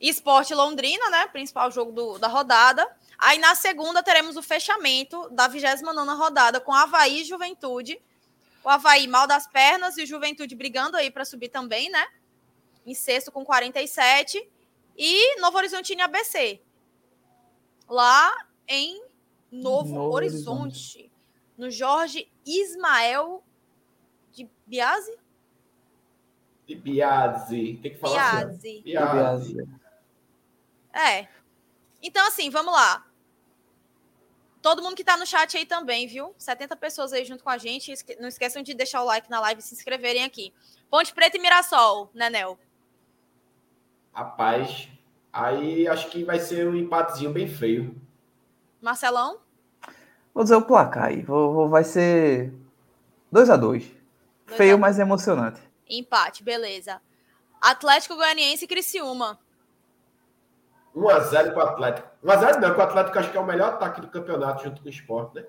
[0.00, 1.26] Esporte Londrina, né?
[1.28, 2.86] Principal jogo do- da rodada.
[3.18, 8.00] Aí na segunda teremos o fechamento da 29 rodada com Havaí e Juventude.
[8.62, 12.06] O Havaí mal das pernas e o Juventude brigando aí para subir também, né?
[12.84, 14.46] Em sexto com 47.
[14.98, 16.60] E Novo Horizontino e ABC.
[17.88, 18.34] Lá
[18.68, 19.02] em
[19.50, 21.10] Novo, Novo Horizonte.
[21.56, 23.42] No Jorge Ismael
[24.32, 25.16] de Biase?
[26.68, 27.78] E Biase.
[27.82, 28.82] Tem que falar assim.
[28.82, 29.52] Biase.
[29.54, 29.68] Biase.
[30.96, 31.28] É.
[32.02, 33.04] Então, assim, vamos lá.
[34.62, 36.34] Todo mundo que tá no chat aí também, viu?
[36.38, 37.92] 70 pessoas aí junto com a gente.
[38.18, 40.52] Não esqueçam de deixar o like na live e se inscreverem aqui.
[40.90, 42.58] Ponte Preta e Mirassol, né, Nel?
[44.12, 44.88] Rapaz,
[45.32, 47.94] aí acho que vai ser um empatezinho bem feio.
[48.80, 49.40] Marcelão?
[50.32, 51.22] Vou dizer o placar aí.
[51.22, 52.52] Vou, vou- vai ser
[53.32, 53.58] 2x2.
[54.46, 55.60] Dois Feio, a- mas emocionante.
[55.88, 57.00] Empate, beleza.
[57.60, 59.38] Atlético Goianiense e Criciúma.
[60.96, 62.08] 1x0 pro Atlético.
[62.24, 64.88] 1x0 não, que o Atlético acho que é o melhor ataque do campeonato junto com
[64.88, 65.44] o Sport, né?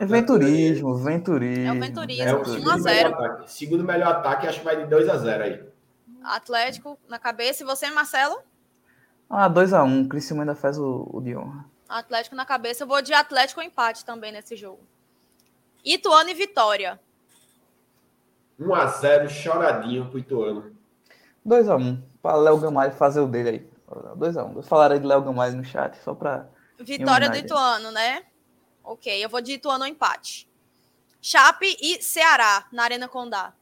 [0.00, 1.68] É venturismo, venturismo.
[1.68, 2.28] É o venturismo.
[2.28, 2.82] É o 1 a segundo 0.
[2.82, 3.52] melhor ataque.
[3.52, 5.64] Segundo melhor ataque, acho que vai de 2x0 aí.
[6.24, 7.62] Atlético na cabeça.
[7.62, 8.42] E você, Marcelo?
[9.30, 10.08] Ah, 2x1.
[10.08, 11.64] Criciúma ainda faz o, o de honra.
[11.88, 12.82] Atlético na cabeça.
[12.82, 14.80] Eu vou de Atlético ou empate também nesse jogo.
[15.84, 16.98] Ituano e Vitória.
[18.60, 20.72] 1x0 choradinho pro Ituano.
[21.46, 22.02] 2x1.
[22.20, 23.73] Pra Léo Gamalho fazer o dele aí.
[24.16, 24.56] 2x1.
[24.56, 26.48] Eu falarei de Léo Gamalho no chat, só pra.
[26.78, 27.36] Vitória do.
[27.36, 28.24] Ituano, né?
[28.82, 30.48] Ok, eu vou de Ituano empate.
[31.20, 33.54] Chape e Ceará, na Arena Condá.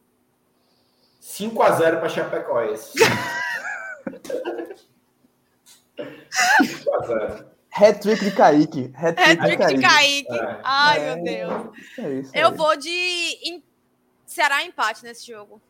[1.23, 2.99] 5x0 pra Chapecoense.
[5.97, 7.53] 5x0.
[7.75, 8.93] Hat-trick de Kaique.
[8.95, 10.33] Hat-trick de Kaique.
[10.33, 10.61] É.
[10.63, 11.79] Ai, É, meu Deus.
[11.99, 13.63] É isso, Eu vou de
[14.27, 15.61] Ceará empate nesse jogo.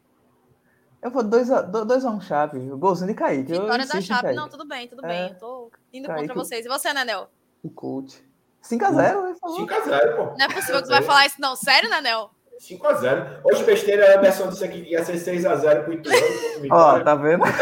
[1.03, 2.59] Eu vou 2x1 Chape.
[2.71, 3.53] O golzinho de Kaique.
[3.53, 4.33] Eu Vitória da Chape.
[4.35, 5.09] Não, tudo bem, tudo É.
[5.09, 5.29] bem.
[5.31, 6.65] Eu tô indo Kaique- contra vocês.
[6.65, 7.29] E você, Nenel?
[7.63, 8.23] O coach.
[8.63, 9.57] 5x0, ele falou.
[9.67, 10.25] 5x0, pô.
[10.39, 11.57] Não é possível que você vai falar isso, não.
[11.57, 12.31] Sério, Nenel?
[12.61, 13.41] 5x0.
[13.45, 16.17] Hoje besteira, Anderson disse aqui que ia ser 6x0 pro Ituano.
[16.71, 17.43] o Ó, tá vendo?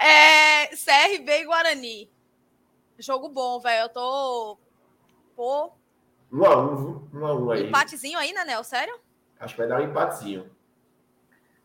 [0.00, 2.10] É, CRB e Guarani.
[2.98, 3.82] Jogo bom, velho.
[3.84, 4.58] Eu tô.
[5.36, 5.72] Pô,
[6.32, 7.08] 1x1, viu?
[7.12, 7.66] 1x1 aí.
[7.68, 8.64] empatezinho aí, Nenel?
[8.64, 8.98] Sério?
[9.40, 10.50] Acho que vai dar um empatezinho.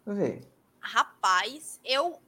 [0.05, 0.41] Vê.
[0.79, 2.19] Rapaz, eu.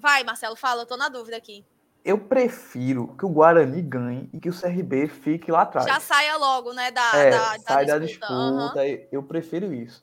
[0.00, 1.64] Vai, Marcelo, fala, eu tô na dúvida aqui.
[2.04, 5.86] Eu prefiro que o Guarani ganhe e que o CRB fique lá atrás.
[5.86, 8.26] Já saia logo, né, da, é, da, da sai da disputa.
[8.32, 8.80] disputa.
[8.80, 8.98] Aham.
[9.12, 10.02] Eu prefiro isso.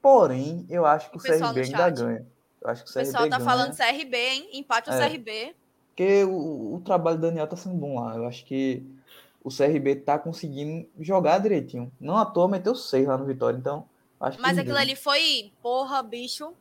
[0.00, 2.26] Porém, eu acho que O o, CRB ainda ganha.
[2.60, 3.50] Eu acho que o O CRB pessoal tá ganha.
[3.50, 4.48] falando CRB, hein?
[4.54, 5.08] Empate o É.
[5.08, 5.56] CRB.
[5.88, 8.16] Porque o, o trabalho do Daniel tá sendo bom lá.
[8.16, 8.86] Eu acho que
[9.44, 11.92] o CRB tá conseguindo jogar direitinho.
[12.00, 13.86] Não à toa meteu seis lá no Vitória, então
[14.20, 14.82] acho que Mas aquilo ganham.
[14.82, 16.52] ali foi, porra, bicho.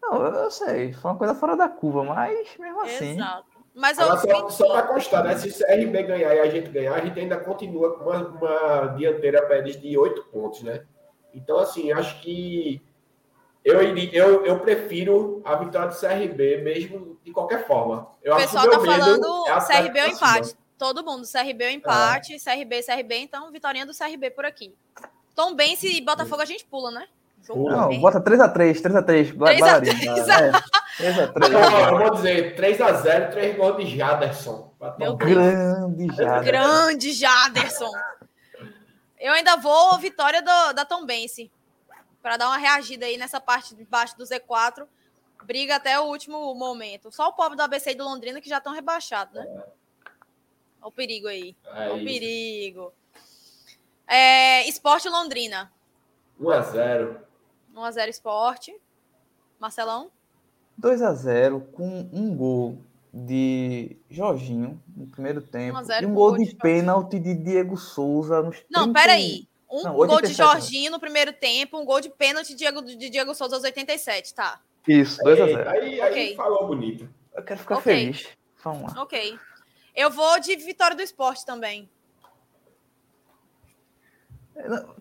[0.00, 3.12] Não, eu, eu sei, foi uma coisa fora da curva, mas mesmo assim.
[3.12, 3.54] Exato.
[3.74, 5.36] Mas eu, só, só para constar, né?
[5.36, 8.86] Se o CRB ganhar e a gente ganhar, a gente ainda continua com uma, uma
[8.96, 10.84] dianteira para eles de oito pontos, né?
[11.34, 12.80] Então, assim, acho que
[13.64, 18.08] eu, eu, eu prefiro a vitória do CRB, mesmo de qualquer forma.
[18.22, 20.56] Eu o pessoal tá falando é CRB ou empate.
[20.84, 24.74] Todo mundo, CRB ou empate, CRB, CRB, então vitória do CRB por aqui.
[25.34, 27.08] Tom Benz e Botafogo a gente pula, né?
[27.42, 27.76] Jogo Pula.
[27.78, 28.00] Não, bem.
[28.02, 30.28] bota 3x3, 3x3, 3 a 3,
[31.00, 31.48] É, 3x3.
[31.48, 34.74] Não, eu vou dizer 3x0, 3 gols de Jaderson.
[35.16, 36.42] Grande já.
[36.42, 37.90] Grande Jaderson.
[39.18, 41.50] Eu ainda vou vitória do, da Tom Bense.
[42.22, 44.86] Para dar uma reagida aí nessa parte de baixo do Z4.
[45.44, 47.10] Briga até o último momento.
[47.10, 49.46] Só o pobre do ABC e do Londrina que já estão rebaixados, né?
[50.84, 51.56] Olha o perigo aí.
[51.64, 52.92] É Olha o perigo.
[54.06, 55.72] É, Esporte Londrina.
[56.38, 57.16] 1x0.
[57.74, 58.76] 1x0 Esporte.
[59.58, 60.10] Marcelão?
[60.78, 62.78] 2x0 com um gol
[63.14, 66.56] de Jorginho no primeiro tempo 1 a 0 e um com gol gol de de
[66.56, 69.48] pênalti de Diego Souza nos Não, 30 peraí.
[69.70, 70.44] Um Não, gol de 87, né?
[70.52, 74.34] Jorginho no primeiro tempo, um gol de pênalti de Diego, de Diego Souza aos 87,
[74.34, 74.60] tá.
[74.86, 75.66] Isso, 2x0.
[75.66, 76.36] Aí, aí Ok.
[76.36, 77.08] falou bonito.
[77.34, 77.84] Eu quero ficar Ok.
[77.84, 78.28] feliz.
[78.62, 79.02] Vamos lá.
[79.02, 79.38] Ok.
[79.94, 81.88] Eu vou de vitória do esporte também.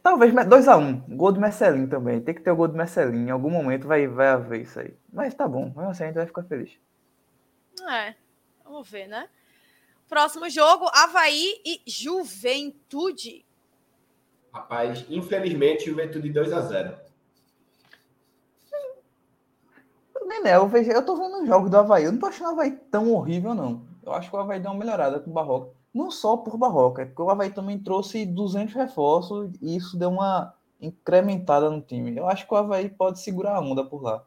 [0.01, 1.15] Talvez 2x1.
[1.15, 2.21] Gol do Marcelinho também.
[2.21, 3.27] Tem que ter o gol do Marcelinho.
[3.27, 4.93] Em algum momento vai, vai haver isso aí.
[5.11, 5.73] Mas tá bom.
[5.89, 6.71] Assim a gente vai ficar feliz.
[7.89, 8.15] É,
[8.63, 9.29] vamos ver, né?
[10.07, 13.45] Próximo jogo, Havaí e Juventude.
[14.53, 16.99] Rapaz, infelizmente, Juventude 2x0.
[20.25, 22.05] Nené, eu, vejo, eu tô vendo os jogos do Havaí.
[22.05, 23.92] Eu não tô achando o Havaí tão horrível, não.
[24.05, 25.71] Eu acho que o Havaí deu uma melhorada com o Barroca.
[25.93, 30.09] Não só por Barroca, é porque o Havaí também trouxe 200 reforços e isso deu
[30.09, 32.17] uma incrementada no time.
[32.17, 34.23] Eu acho que o Havaí pode segurar a onda por lá.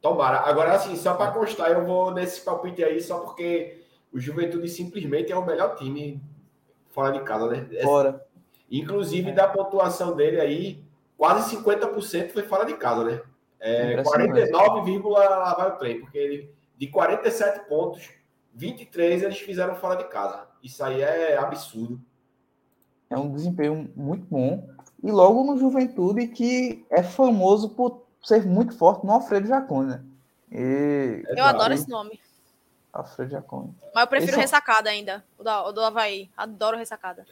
[0.00, 0.40] Tomara.
[0.40, 5.30] Agora, assim, só para constar, eu vou nesse palpite aí só porque o Juventude simplesmente
[5.30, 6.20] é o melhor time
[6.90, 7.68] fora de casa, né?
[7.72, 8.26] É- Fora.
[8.70, 10.82] Inclusive, da pontuação dele aí,
[11.16, 13.22] quase 50% foi fora de casa, né?
[13.60, 14.50] É, Impressionante.
[14.50, 18.10] 49, lá vai o trem, porque ele, de 47 pontos,
[18.54, 20.46] 23 eles fizeram fora de casa.
[20.62, 22.00] Isso aí é absurdo.
[23.10, 24.68] É um desempenho muito bom.
[25.02, 30.04] E logo no Juventude, que é famoso por ser muito forte no Alfredo Jacone, né?
[30.50, 31.22] E...
[31.26, 31.56] Eu Exato.
[31.56, 32.20] adoro esse nome.
[32.92, 33.74] Alfredo Jacone.
[33.94, 35.24] Mas eu prefiro Esse é- ressacada ainda.
[35.38, 36.30] O do, o do Havaí.
[36.36, 37.26] Adoro ressacada.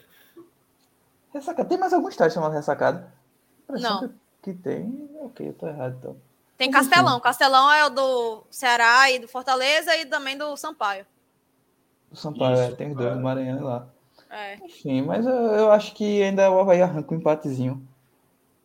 [1.33, 1.69] Ressacada.
[1.69, 3.13] Tem mais algum estádio chamado Ressacada?
[3.69, 4.13] Não.
[4.41, 5.09] Que tem.
[5.21, 6.17] Ok, eu tô errado então.
[6.61, 6.89] Tem Mas enfim.
[6.91, 7.19] Castelão.
[7.19, 11.07] Castelão é o do Ceará e do Fortaleza e também do Sampaio.
[12.11, 13.15] O Sampaio Isso, é, tem os dois é.
[13.15, 13.87] do Maranhão e lá.
[14.29, 14.57] É.
[14.57, 17.83] Enfim, mas eu, eu acho que ainda o Havaí arranca um empatezinho.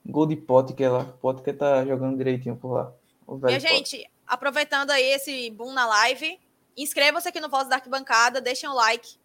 [0.04, 1.06] Gol de Pote que é lá.
[1.22, 2.92] Pote que tá jogando direitinho por lá.
[3.26, 6.38] O velho Minha gente, aproveitando aí esse boom na live,
[6.76, 9.16] inscreva-se aqui no Voz da Arquibancada, deixem o like.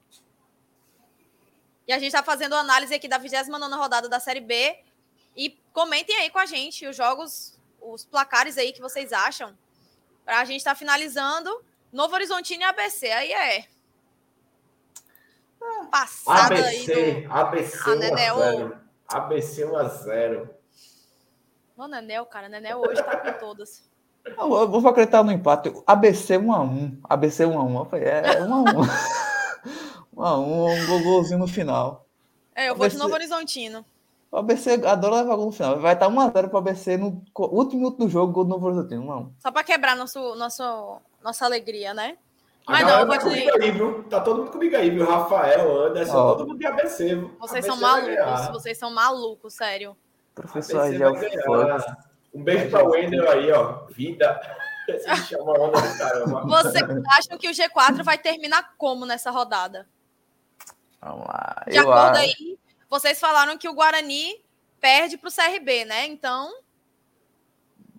[1.90, 4.80] E a gente tá fazendo análise aqui da 29 rodada da Série B.
[5.36, 9.58] E comentem aí com a gente os jogos, os placares aí que vocês acham.
[10.26, 11.50] Pra gente estar finalizando.
[11.92, 13.12] Novo Horizontino e ABC.
[13.12, 13.66] Aí é.
[15.92, 17.34] Passada aí ABC, do.
[17.34, 18.78] ABC Ah, Nené, 1x0.
[19.08, 20.50] ABC 1x0.
[21.78, 22.48] Ô, Nenel, cara.
[22.50, 23.84] Nenel hoje tá com todas.
[24.38, 25.74] Não, eu vou acreditar no empate.
[25.86, 27.00] ABC 1x1.
[27.04, 27.80] ABC 1x1.
[27.80, 28.88] Eu falei, é 1x1.
[30.16, 32.08] 1x1, um gol- golzinho no final.
[32.56, 32.98] É, eu vou de ABC.
[33.04, 33.86] Novo Horizontino.
[34.32, 35.78] O ABC adora levar gol no final.
[35.80, 39.04] Vai estar 1x0 pro ABC no último minuto do jogo, gol do Novo Horizontino.
[39.04, 39.32] 1x1.
[39.40, 42.18] Só pra quebrar nosso, nosso, nossa alegria, né?
[42.66, 43.28] A Mas não, eu vou tá
[43.62, 44.04] aí, viu?
[44.04, 45.06] Tá todo mundo comigo aí, viu?
[45.06, 46.36] Rafael, Anderson, Ó.
[46.36, 47.16] todo mundo de ABC.
[47.16, 47.36] viu?
[47.40, 49.98] Vocês ABC são malucos, vocês são malucos, sério.
[50.34, 51.98] Professor ganhar.
[52.34, 53.86] Um beijo pra Wendel aí, ó.
[53.90, 54.40] Vida.
[54.88, 56.42] Do caramba.
[56.46, 56.84] Vocês
[57.18, 59.88] acham que o G4 vai terminar como nessa rodada?
[61.02, 61.64] Vamos lá.
[61.68, 62.22] De Eu acordo acho.
[62.22, 62.60] aí,
[62.92, 64.44] vocês falaram que o Guarani
[64.80, 66.06] perde pro CRB, né?
[66.06, 66.54] Então,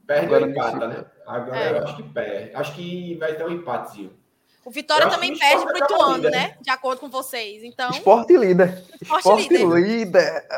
[0.07, 1.05] Perde Agora ou empata, né?
[1.27, 1.71] Agora É.
[1.73, 2.55] eu acho que perde.
[2.55, 4.19] Acho que vai ter um empatezinho.
[4.65, 6.59] o Vitória também o perde Sport pro acaba Ituano, né?
[6.61, 7.63] De acordo com vocês.
[7.65, 8.85] Então, Esporte líder.
[9.01, 9.81] Esporte Esporte líder.
[9.81, 10.49] líder.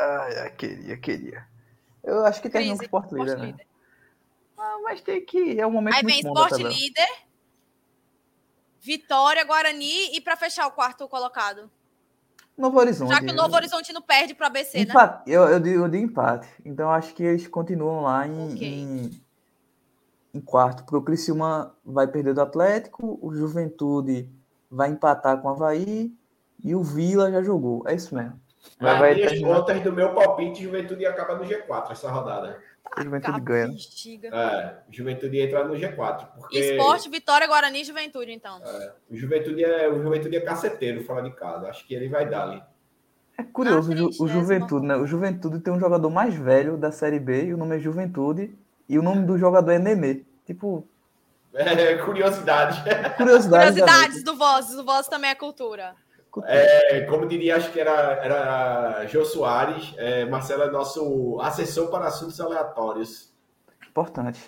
[0.57, 1.47] Queria, queria.
[2.03, 2.83] Eu acho que com crise.
[2.83, 3.45] Esporte líder, Esporte né?
[3.51, 3.67] líder.
[4.57, 5.59] Ah, mas tem que.
[5.59, 6.69] É um momento Aí vem muito Esporte tabela.
[6.71, 7.07] líder,
[8.81, 11.69] Vitória, Guarani e pra fechar o quarto colocado.
[12.57, 13.09] Novo Horizonte.
[13.13, 14.83] Já que o Novo Horizontino perde pro ABC, né?
[14.83, 15.29] Empate.
[15.29, 16.47] Eu, eu, digo, eu digo empate.
[16.63, 18.67] Então acho que eles continuam lá em, Ok.
[18.67, 19.21] em,
[20.33, 24.29] em quarto, porque o Criciúma vai perder do Atlético, o Juventude
[24.71, 26.13] vai empatar com o Havaí
[26.63, 27.83] e o Vila já jogou.
[27.87, 28.39] É isso mesmo.
[28.79, 32.57] Vai, Nas vai terminar- contas do meu palpite, Juventude acaba no G4 essa rodada.
[32.95, 33.67] A Juventude ganha.
[33.67, 33.73] né?
[33.73, 34.29] Bexiga.
[34.29, 36.27] É, Juventude entra no G4.
[36.37, 38.61] Porque Esporte, Vitória, Guarani e Juventude, então.
[39.09, 41.67] o Juventude é, o Juventude é caceteiro fora de casa.
[41.69, 42.63] Acho que ele vai dar ali.
[43.37, 44.95] É curioso, Ah, o Ju- o Juventude, né?
[44.95, 48.55] O Juventude tem um jogador mais velho da Série B e o nome é Juventude
[48.87, 50.23] e o nome do jogador é Nenê.
[50.45, 50.87] Tipo,
[51.53, 52.81] É, curiosidade.
[53.17, 53.49] curiosidade.
[53.81, 54.77] da Curiosidades do Vozes.
[54.77, 55.95] O Vozes também é cultura.
[56.45, 57.93] É, como diria, acho que era,
[58.23, 63.31] era Jô Soares, é, Marcelo é nosso assessor para assuntos aleatórios.
[63.87, 64.39] Importante.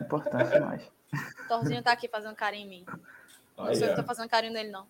[0.00, 0.82] Importante demais.
[1.48, 2.86] Thorzinho tá aqui fazendo carinho em mim.
[3.56, 4.86] Não sei se eu tô fazendo carinho nele, não.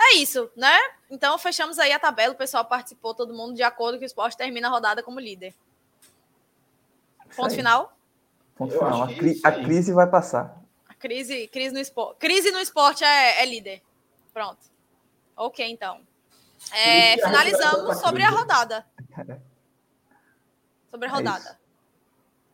[0.00, 0.76] É isso, né?
[1.10, 2.32] Então fechamos aí a tabela.
[2.32, 5.52] O pessoal participou, todo mundo de acordo que o esporte termina a rodada como líder.
[7.36, 7.92] Ponto final.
[8.56, 9.02] Ponto Eu final.
[9.02, 10.56] A, cri- a crise vai passar.
[10.88, 12.18] A crise, crise no esporte.
[12.18, 13.82] Crise no esporte é, é líder.
[14.32, 14.58] Pronto.
[15.38, 16.00] Ok, então.
[16.72, 18.84] É, é finalizamos sobre a rodada.
[20.90, 21.58] Sobre a É rodada.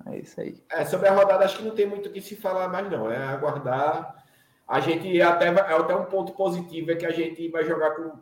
[0.06, 0.62] É isso aí.
[0.68, 3.10] É, sobre a rodada, acho que não tem muito o que se falar mais, não.
[3.10, 4.22] É aguardar.
[4.68, 7.92] A gente até vai- é até um ponto positivo é que a gente vai jogar
[7.92, 8.18] com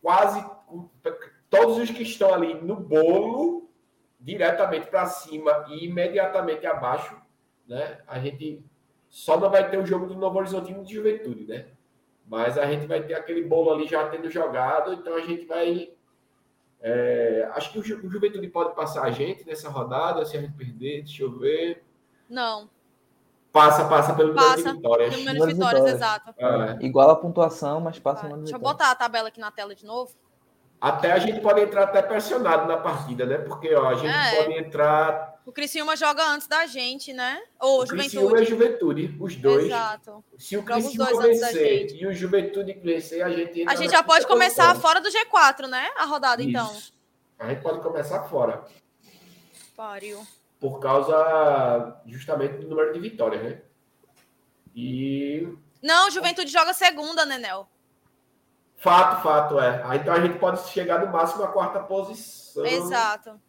[0.00, 0.88] quase com
[1.50, 3.68] todos os que estão ali no bolo
[4.18, 7.16] diretamente para cima e imediatamente abaixo,
[7.66, 8.00] né?
[8.06, 8.64] A gente
[9.08, 11.66] só não vai ter o jogo do Novo Horizontino de Juventude, né?
[12.30, 15.90] Mas a gente vai ter aquele bolo ali já tendo jogado, então a gente vai
[16.80, 20.40] é, acho que o, Ju- o Juventude pode passar a gente nessa rodada, se a
[20.40, 21.84] gente perder, deixa eu ver.
[22.28, 22.70] Não.
[23.52, 24.70] Passa, passa pelo número Passa.
[24.70, 25.10] de vitórias.
[25.16, 26.00] Número de Número de vitórias, vitórias.
[26.00, 26.34] exato.
[26.38, 26.86] É.
[26.86, 29.74] Igual a pontuação, mas passa Tá, no Deixa eu botar a tabela aqui na tela
[29.74, 30.14] de novo.
[30.80, 33.36] Até a gente pode entrar até pressionado na partida, né?
[33.38, 34.36] Porque ó, a gente É.
[34.36, 35.38] pode entrar.
[35.44, 37.38] O Criciúma joga antes da gente, né?
[37.60, 39.02] Ou O Criciúma e Juventude.
[39.02, 39.66] o Juventude, os dois.
[39.66, 40.24] Exato.
[40.38, 44.26] Se o Criciúma vencer e o Juventude vencer, a gente entra A gente já pode
[44.26, 44.80] começar posição.
[44.80, 45.90] fora do G4, né?
[45.98, 46.72] A rodada, então.
[46.72, 46.92] Isso.
[47.38, 48.64] A gente pode começar fora.
[49.76, 50.26] Pariu.
[50.58, 53.60] Por causa justamente do número de vitórias, né?
[54.74, 55.48] E
[55.82, 57.68] Não, Juventude joga segunda, Nenel.
[58.80, 59.82] Fato, fato, é.
[59.84, 62.66] Aí, Então a gente pode chegar no máximo à quarta posição.
[62.66, 63.40] Exato.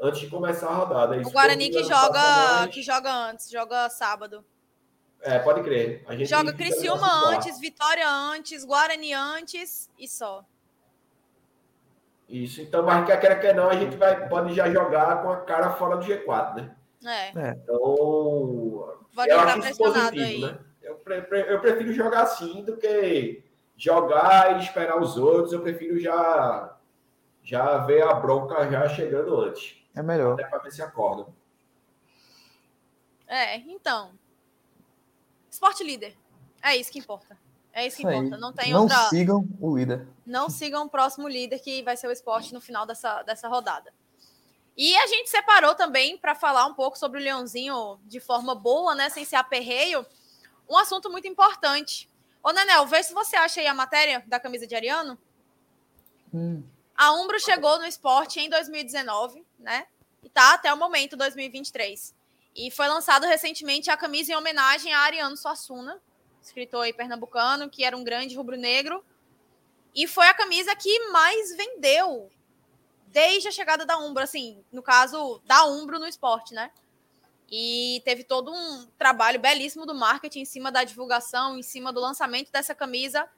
[0.00, 1.16] antes de começar a rodada.
[1.16, 4.44] O Isso Guarani que joga, mais- que joga antes, joga sábado.
[5.20, 6.04] É, pode crer.
[6.06, 10.44] A gente Joga Criciúma antes, Vitória antes, Guarani antes e só.
[12.28, 15.38] Isso, então, mas quer queira que não, a gente vai, pode já jogar com a
[15.38, 16.76] cara fora do G4, né?
[17.34, 17.78] É, Então,
[19.14, 20.40] pode eu acho isso positivo, aí.
[20.42, 20.58] né?
[20.82, 23.42] Eu, pre- pre- eu prefiro jogar assim do que
[23.78, 25.52] jogar e esperar os outros.
[25.54, 26.76] Eu prefiro já,
[27.42, 29.76] já ver a bronca já chegando antes.
[29.94, 30.34] É melhor.
[30.34, 31.26] Até para ver se acorda.
[33.26, 34.10] É, então.
[35.50, 36.16] Esporte líder.
[36.62, 37.38] É isso que importa.
[37.72, 38.16] É isso que Isso aí.
[38.16, 38.36] importa.
[38.38, 38.96] Não tem Não outra.
[39.08, 40.06] sigam o líder.
[40.26, 43.92] não sigam o próximo líder que vai ser o esporte no final dessa, dessa rodada.
[44.76, 48.94] E a gente separou também para falar um pouco sobre o Leãozinho de forma boa,
[48.94, 50.04] né, sem ser aperreio,
[50.68, 52.08] um assunto muito importante.
[52.42, 55.18] Ô, Nenel, vê se você acha aí a matéria da camisa de Ariano.
[56.32, 56.62] Hum,
[56.96, 59.86] A Umbro chegou no esporte em 2019, né?
[60.22, 62.14] E tá até o momento, 2023.
[62.54, 66.00] E foi lançado recentemente a camisa em homenagem a Ariano Suassuna,
[66.42, 69.04] escritor aí pernambucano, que era um grande rubro-negro.
[69.94, 72.30] E foi a camisa que mais vendeu
[73.06, 76.70] desde a chegada da Umbro, assim, no caso, da Umbro no esporte, né?
[77.50, 82.00] E teve todo um trabalho belíssimo do marketing em cima da divulgação, em cima do
[82.00, 83.28] lançamento dessa camisa.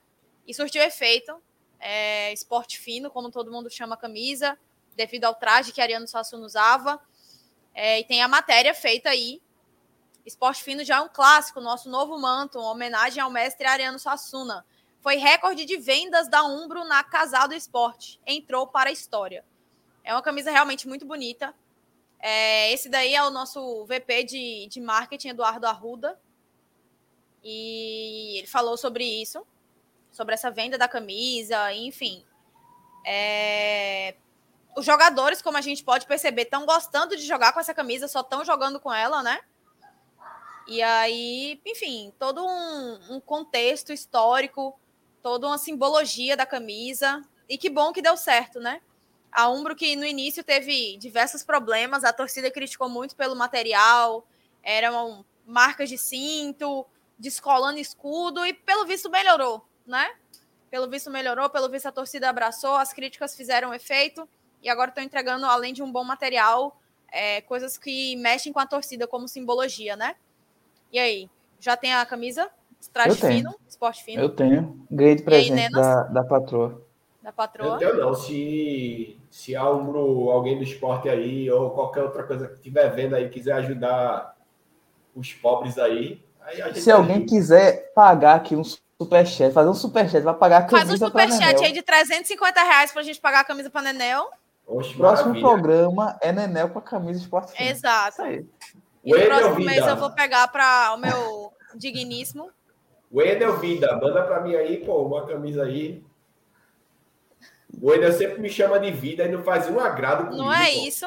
[0.47, 1.41] E surtiu efeito
[1.81, 4.59] é, esporte fino, como todo mundo chama a camisa,
[4.95, 7.01] devido ao traje que Ariano Suassuna usava.
[7.75, 9.41] É, e tem a matéria feita aí.
[10.27, 14.67] Esporte fino já é um clássico, nosso novo manto, uma homenagem ao mestre Ariano Suassuna.
[15.01, 18.21] Foi recorde de vendas da Umbro na Casado Esporte.
[18.27, 19.45] Entrou para a história.
[20.05, 21.55] É uma camisa realmente muito bonita.
[22.23, 26.21] É, esse daí é o nosso VP de, de marketing, Eduardo Arruda.
[27.43, 29.47] E ele falou sobre isso
[30.11, 32.25] sobre essa venda da camisa, enfim.
[33.07, 34.15] É,
[34.77, 38.21] Os jogadores, como a gente pode perceber, estão gostando de jogar com essa camisa, só
[38.21, 39.41] estão jogando com ela, né?
[40.67, 44.79] E aí, enfim, todo um, um contexto histórico,
[45.23, 47.23] toda uma simbologia da camisa.
[47.49, 48.81] E que bom que deu certo, né?
[49.33, 54.27] A Umbro que no início teve diversos problemas, a torcida criticou muito pelo material,
[54.63, 56.87] eram marcas de cinto,
[57.19, 60.09] descolando escudo, e pelo visto melhorou né?
[60.71, 64.27] Pelo visto melhorou, pelo visto a torcida abraçou, as críticas fizeram efeito
[64.63, 66.81] e agora estão entregando, além de um bom material,
[67.13, 70.15] é, coisas que mexem com a torcida como simbologia, né?
[70.93, 71.29] E aí,
[71.59, 72.49] já tem a camisa?
[72.93, 74.23] Traje fino, esporte fino.
[74.23, 74.87] eu tenho.
[74.91, 75.73] Ganhei de aí, presente Nenas?
[75.73, 76.87] da, da patroa.
[77.23, 77.71] Da Eu patroa?
[77.73, 78.15] não tenho não.
[78.15, 82.89] Se, se há um, gru- alguém do esporte aí ou qualquer outra coisa que estiver
[82.95, 84.35] vendo aí quiser ajudar
[85.15, 87.29] os pobres aí, aí a gente Se alguém ajuda.
[87.31, 91.65] quiser pagar aqui um superchat, fazer um superchat, vai pagar a Faz um camisa superchat
[91.65, 94.27] aí de 350 reais pra gente pagar a camisa pra Nenel.
[94.67, 95.47] Oxe, Próximo maravilha.
[95.49, 97.53] programa é Nenel com a camisa Esporte.
[97.63, 98.13] Exato.
[98.13, 98.47] Isso aí.
[99.05, 99.71] E no próximo Vida.
[99.71, 102.51] mês eu vou pegar para o meu digníssimo.
[103.13, 106.05] Wendel Vida, manda pra mim aí, pô, uma camisa aí.
[107.81, 110.43] O Wendel sempre me chama de vida e não faz um agrado comigo.
[110.45, 111.07] Não é isso.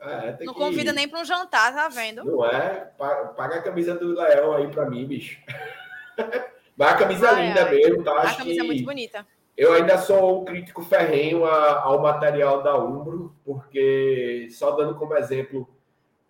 [0.00, 2.24] É, Não que- convida nem para um jantar, tá vendo?
[2.24, 2.90] Não é?
[2.96, 5.40] Pa- Paga a camisa do Leão aí pra mim, bicho.
[6.76, 7.74] Mas a camisa Ai, linda ai.
[7.74, 8.12] mesmo, tá?
[8.12, 9.26] A Acho camisa é que muito bonita.
[9.56, 15.68] eu ainda sou um crítico ferrenho ao material da Umbro, porque só dando como exemplo,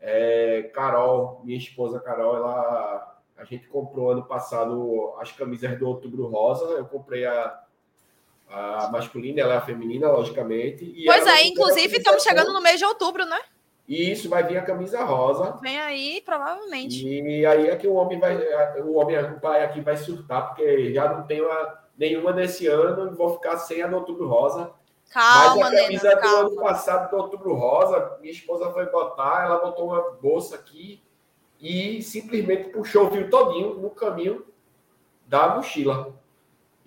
[0.00, 6.26] é, Carol, minha esposa Carol, ela, a gente comprou ano passado as camisas do Outubro
[6.28, 7.60] Rosa, eu comprei a,
[8.50, 11.02] a masculina, ela é a feminina, logicamente.
[11.04, 13.38] Pois é, inclusive estamos chegando no mês de outubro, né?
[13.86, 15.58] E isso vai vir a camisa rosa.
[15.62, 17.06] Vem aí, provavelmente.
[17.06, 18.36] E aí é que o homem vai,
[18.82, 23.10] o homem, o pai aqui vai surtar, porque já não tem uma, nenhuma nesse ano
[23.10, 24.72] e vou ficar sem a do Outubro Rosa.
[25.10, 29.46] Calma, Mas a Nena, camisa do ano passado do Outubro Rosa, minha esposa foi botar,
[29.46, 31.02] ela botou uma bolsa aqui
[31.58, 34.44] e simplesmente puxou o fio todinho no caminho
[35.26, 36.14] da mochila.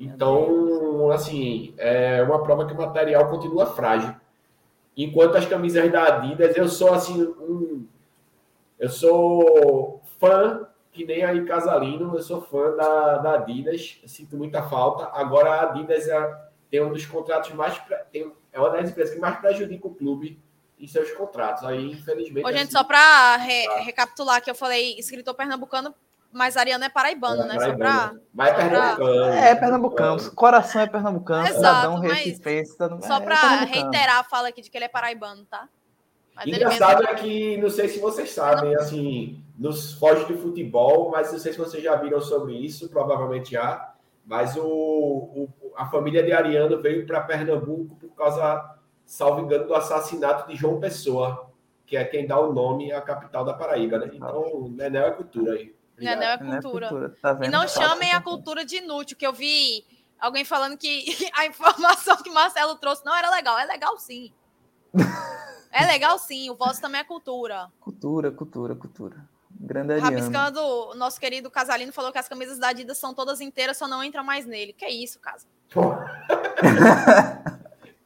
[0.01, 4.15] Então, assim, é uma prova que o material continua frágil.
[4.97, 7.85] Enquanto as camisas da Adidas, eu sou assim, um,
[8.79, 14.63] eu sou fã, que nem aí Casalino, eu sou fã da, da Adidas, sinto muita
[14.63, 15.07] falta.
[15.13, 16.35] Agora a Adidas é,
[16.71, 17.79] tem um dos contratos mais.
[18.11, 20.41] Tem, é uma das empresas que mais prejudica o clube
[20.79, 21.63] em seus contratos.
[21.63, 22.43] Aí, infelizmente.
[22.43, 25.93] Ô, gente, assim, só para recapitular que eu falei escritor pernambucano,
[26.31, 27.59] mas Ariano é paraibano, é, né?
[27.59, 28.13] Só pra...
[28.33, 29.23] Mas é pernambucano.
[29.33, 30.31] É, pernambucano.
[30.31, 31.41] Coração é pernambucano.
[31.47, 32.71] Exato, cidadão mas recifense.
[32.73, 33.71] cidadão- Só é, pra pernambucano.
[33.91, 35.67] reiterar a fala aqui de que ele é paraibano, tá?
[36.35, 40.33] Mas ele Engraçado mesmo- é que, não sei se vocês sabem, assim, nos foge de
[40.35, 43.93] futebol, mas não sei se vocês já viram sobre isso, provavelmente já,
[44.25, 48.75] mas o, o- a família de Ariano veio para Pernambuco por causa,
[49.05, 51.49] salvo engano, do assassinato de João Pessoa,
[51.85, 54.09] que é quem dá o nome à capital da Paraíba, né?
[54.13, 55.75] Então, Nenel é cultura aí.
[56.01, 56.19] Obrigado.
[56.19, 57.15] Nenel é Não é cultura.
[57.21, 59.85] tá E não chamem a cultura de inútil, que eu vi
[60.19, 61.05] alguém falando que
[61.35, 63.57] a informação que Marcelo trouxe não era legal.
[63.57, 64.31] É legal sim.
[65.73, 67.71] É legal sim, o vosso também é cultura.
[67.79, 69.15] Cultura, cultura, cultura.
[69.49, 70.17] Grande Ariano.
[70.17, 73.87] Rabiscando, o nosso querido Casalino falou que as camisas da Adidas são todas inteiras, só
[73.87, 74.73] não entra mais nele.
[74.73, 75.47] Que isso, Casa?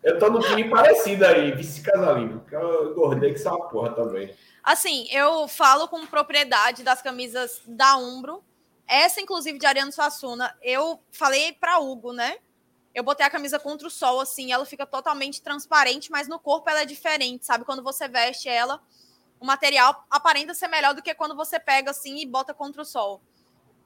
[0.06, 4.32] Eu tô no time parecido aí, vice Casalino, que eu engordei que essa porra também.
[4.66, 8.44] Assim, eu falo com propriedade das camisas da Umbro.
[8.88, 12.40] Essa, inclusive, de Ariano Suassuna, eu falei para Hugo, né?
[12.92, 16.68] Eu botei a camisa contra o sol, assim, ela fica totalmente transparente, mas no corpo
[16.68, 17.64] ela é diferente, sabe?
[17.64, 18.82] Quando você veste ela,
[19.40, 22.86] o material aparenta ser melhor do que quando você pega assim e bota contra o
[22.86, 23.22] sol.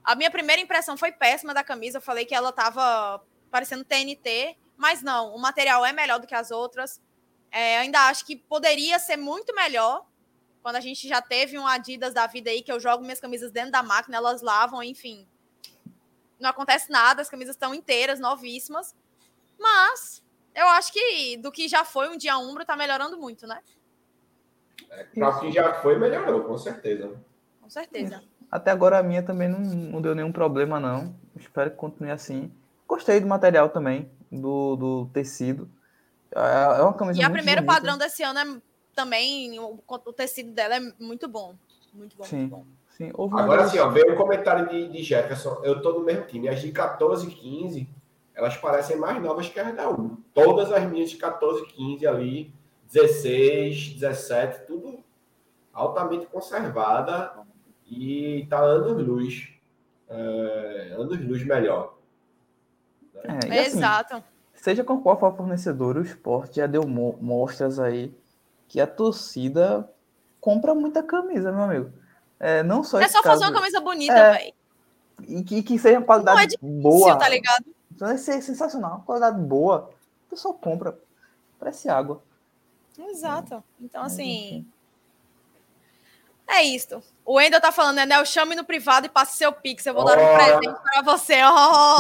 [0.02, 4.56] A minha primeira impressão foi péssima da camisa, eu falei que ela tava parecendo TNT,
[4.78, 7.02] mas não, o material é melhor do que as outras.
[7.52, 10.06] É, ainda acho que poderia ser muito melhor,
[10.62, 13.52] quando a gente já teve um Adidas da vida aí, que eu jogo minhas camisas
[13.52, 15.26] dentro da máquina, elas lavam, enfim.
[16.40, 18.96] Não acontece nada, as camisas estão inteiras, novíssimas.
[19.58, 20.24] Mas
[20.56, 23.60] eu acho que do que já foi um dia umbro, tá melhorando muito, né?
[25.14, 27.12] Para o que já foi, melhorou, com certeza.
[27.62, 28.24] Com certeza.
[28.52, 31.16] Até agora a minha também não, não deu nenhum problema, não.
[31.36, 32.52] Espero que continue assim.
[32.88, 35.70] Gostei do material também, do, do tecido.
[36.36, 37.74] É é uma camisa E a primeiro bonita.
[37.74, 38.62] padrão desse ano é
[38.96, 41.56] também, o, o tecido dela é muito bom.
[41.94, 42.38] Muito bom, Sim.
[42.38, 42.66] muito bom.
[42.90, 45.62] Sim, Agora sim, ó, veio um comentário de, de Jefferson.
[45.64, 46.50] Eu tô no mesmo time.
[46.50, 47.90] As de 14 e 15,
[48.36, 50.18] elas parecem mais novas que as da 1.
[50.34, 52.54] Todas as minhas de 14 e 15 ali,
[52.92, 55.00] 16, 17, tudo
[55.74, 57.32] altamente conservada
[57.88, 59.48] e tá anos luz.
[60.10, 61.96] É, anos luz melhor.
[63.24, 64.24] É, assim, Exato.
[64.54, 68.14] seja com qual for o fornecedor, o esporte já deu mo- mostras aí
[68.70, 69.90] que a torcida
[70.40, 71.92] compra muita camisa, meu amigo.
[72.40, 74.54] É, não só É só fazer uma camisa bonita, É, velho.
[75.28, 77.18] E que, que seja qualidade Não é difícil, boa.
[77.18, 77.66] tá ligado?
[77.92, 79.04] Vai ser sensacional.
[79.06, 79.90] Qualidade boa.
[80.28, 80.98] O pessoal compra.
[81.60, 82.24] Parece água.
[82.98, 83.62] Exato.
[83.82, 84.66] Então, Mas, assim.
[86.48, 87.04] É isso.
[87.26, 88.06] O Wendel tá falando, né?
[88.06, 89.86] Nel, chame no privado e passe seu pix.
[89.86, 91.44] Eu vou dar um presente pra você.
[91.44, 91.98] Oh,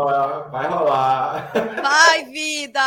[0.00, 1.52] Ó, vai rolar.
[1.82, 2.80] vai, vida!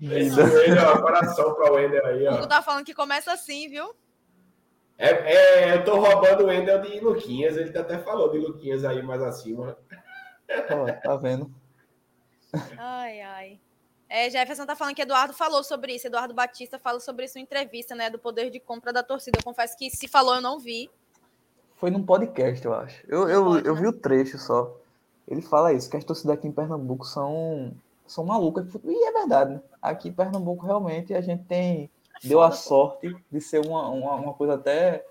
[0.00, 0.44] Esse Vida.
[0.44, 2.46] Wender, ó, coração pra Wender aí, O Hugo ó.
[2.46, 3.94] tá falando que começa assim, viu?
[4.98, 7.56] É, é, eu tô roubando o Wendel de Luquinhas.
[7.56, 9.76] Ele até falou de Luquinhas aí mais acima.
[10.70, 11.52] Ó, tá vendo?
[12.78, 13.60] Ai, ai.
[14.08, 16.06] É, Jefferson tá falando que Eduardo falou sobre isso.
[16.06, 18.08] Eduardo Batista falou sobre isso em entrevista, né?
[18.08, 19.38] Do poder de compra da torcida.
[19.38, 20.90] Eu confesso que se falou, eu não vi.
[21.74, 23.04] Foi num podcast, eu acho.
[23.06, 23.80] Eu, eu, Pode, eu né?
[23.80, 24.74] vi o trecho só.
[25.28, 27.74] Ele fala isso, que as torcidas aqui em Pernambuco são,
[28.06, 28.66] são malucas.
[28.84, 29.60] E é verdade, né?
[29.80, 31.90] Aqui em Pernambuco, realmente, a gente tem.
[32.24, 35.04] Deu a sorte de ser uma, uma, uma coisa até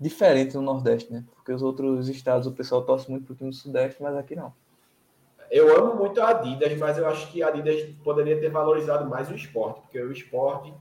[0.00, 1.24] diferente no Nordeste, né?
[1.34, 4.52] Porque os outros estados o pessoal torce muito pro time do Sudeste, mas aqui não.
[5.50, 9.30] Eu amo muito a Adidas, mas eu acho que a Adidas poderia ter valorizado mais
[9.30, 10.72] o esporte, porque o esporte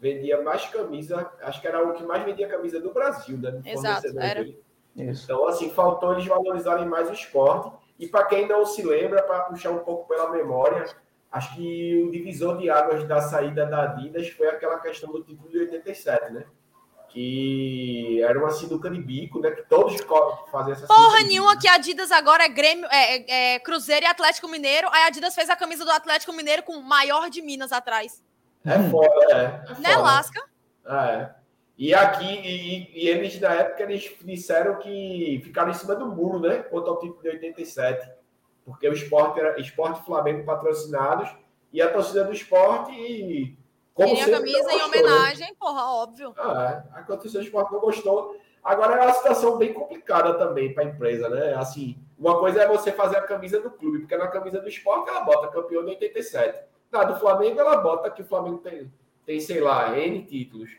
[0.00, 3.60] vendia mais camisa, acho que era o que mais vendia camisa do Brasil, né?
[3.64, 4.48] Exato, era.
[4.96, 7.72] Então, assim, faltou eles valorizarem mais o esporte.
[8.02, 10.84] E para quem não se lembra, para puxar um pouco pela memória,
[11.30, 15.48] acho que o divisor de águas da saída da Adidas foi aquela questão do título
[15.48, 16.44] de 87, né?
[17.08, 19.52] Que era uma sinuca de bico, né?
[19.52, 19.94] Que todos
[20.50, 24.08] faziam essa Porra nenhuma que a Adidas agora é Grêmio, é, é- é Cruzeiro e
[24.08, 24.88] Atlético Mineiro.
[24.90, 28.20] Aí a Adidas fez a camisa do Atlético Mineiro com o maior de Minas atrás.
[28.66, 29.64] É foda, é.
[29.70, 29.96] é Né.
[29.96, 30.42] Lasca?
[30.84, 31.30] É.
[31.76, 36.38] E aqui, e, e eles na época, eles disseram que ficaram em cima do muro,
[36.38, 36.58] né?
[36.58, 38.10] Quanto ao título de 87.
[38.64, 41.34] Porque o esporte era esporte e Flamengo patrocinados,
[41.72, 43.56] e a torcida do esporte.
[43.94, 44.98] Como Queria a camisa não em gostou, né?
[45.08, 46.34] homenagem, porra, óbvio.
[46.36, 46.98] Ah, é.
[46.98, 48.36] A torcida do esporte não gostou.
[48.62, 51.54] Agora é uma situação bem complicada também para a empresa, né?
[51.54, 55.10] Assim, uma coisa é você fazer a camisa do clube, porque na camisa do esporte
[55.10, 56.64] ela bota campeão de 87.
[56.90, 58.92] Na do Flamengo ela bota que o Flamengo tem,
[59.26, 60.70] tem sei lá, N títulos.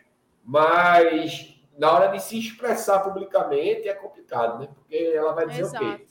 [0.44, 4.68] Mas na hora de se expressar publicamente é complicado, né?
[4.74, 5.84] Porque ela vai dizer o quê?
[5.86, 6.04] Exato.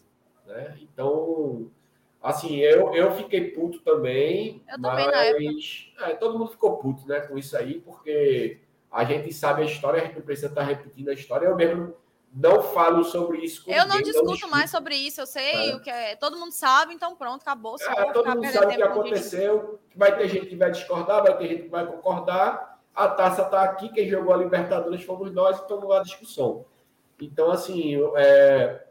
[0.47, 0.79] Né?
[0.83, 1.71] Então,
[2.23, 4.63] assim, eu, eu fiquei puto também.
[4.69, 8.59] Eu também, mas é, todo mundo ficou puto né, com isso aí, porque
[8.91, 11.47] a gente sabe a história, a gente não precisa estar repetindo a história.
[11.47, 11.95] Eu mesmo
[12.35, 14.51] não falo sobre isso com Eu não ninguém, discuto discuto.
[14.51, 15.77] mais sobre isso, eu sei É.
[15.77, 16.17] o que é.
[16.17, 17.77] Todo mundo sabe, então pronto, acabou.
[17.79, 19.79] Se É, todo mundo sabe o que com gente- aconteceu.
[19.95, 22.72] Vai ter gente que vai discordar, vai ter gente que vai concordar.
[22.94, 26.66] A taça está aqui, quem jogou a Libertadores fomos nós, então não há discussão.
[27.20, 28.85] Então, assim, é,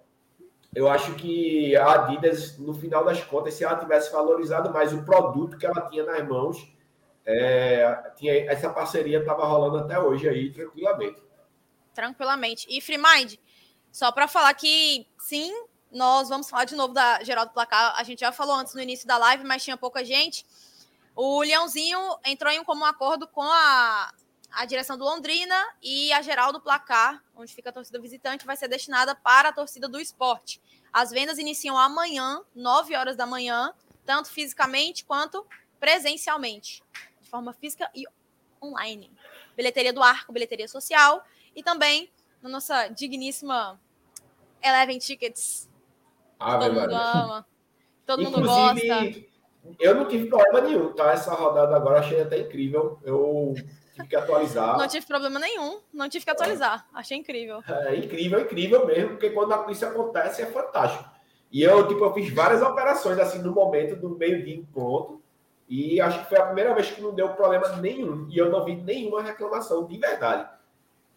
[0.73, 5.03] eu acho que a Adidas, no final das contas, se ela tivesse valorizado mais o
[5.03, 6.65] produto que ela tinha nas mãos,
[7.25, 11.21] é, tinha, essa parceria estava rolando até hoje aí, tranquilamente.
[11.93, 12.65] tranquilamente.
[12.69, 13.35] E Free Mind,
[13.91, 15.51] só para falar que sim,
[15.91, 17.93] nós vamos falar de novo da geral do placar.
[17.97, 20.45] A gente já falou antes no início da live, mas tinha pouca gente.
[21.23, 24.11] O Leãozinho entrou em um comum acordo com a,
[24.49, 28.57] a direção do Londrina e a geral do placar, onde fica a torcida visitante, vai
[28.57, 30.59] ser destinada para a torcida do esporte.
[30.91, 33.71] As vendas iniciam amanhã, 9 horas da manhã,
[34.03, 35.45] tanto fisicamente quanto
[35.79, 36.81] presencialmente,
[37.21, 38.03] de forma física e
[38.59, 39.11] online.
[39.55, 41.23] Bilheteria do Arco, bilheteria social
[41.55, 42.11] e também
[42.41, 43.79] na nossa digníssima
[44.59, 45.69] Eleven Tickets.
[46.39, 47.47] Ave todo mundo ama.
[48.07, 49.30] Todo mundo gosta.
[49.79, 51.11] Eu não tive problema nenhum, tá?
[51.11, 52.99] Essa rodada agora achei até incrível.
[53.03, 53.53] Eu
[53.93, 54.77] tive que atualizar.
[54.77, 55.79] Não tive problema nenhum.
[55.93, 56.87] Não tive que atualizar.
[56.93, 57.61] Achei incrível.
[57.67, 61.09] É incrível, incrível mesmo, porque quando isso acontece é fantástico.
[61.51, 65.21] E eu, tipo, eu fiz várias operações assim no momento do meio-dia em ponto.
[65.67, 68.27] E acho que foi a primeira vez que não deu problema nenhum.
[68.29, 70.49] E eu não vi nenhuma reclamação, de verdade.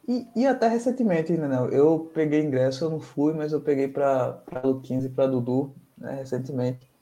[0.07, 1.69] E, e até recentemente, ainda não.
[1.69, 6.17] Eu peguei ingresso, eu não fui, mas eu peguei para o 15 para Dudu, né,
[6.17, 6.94] recentemente.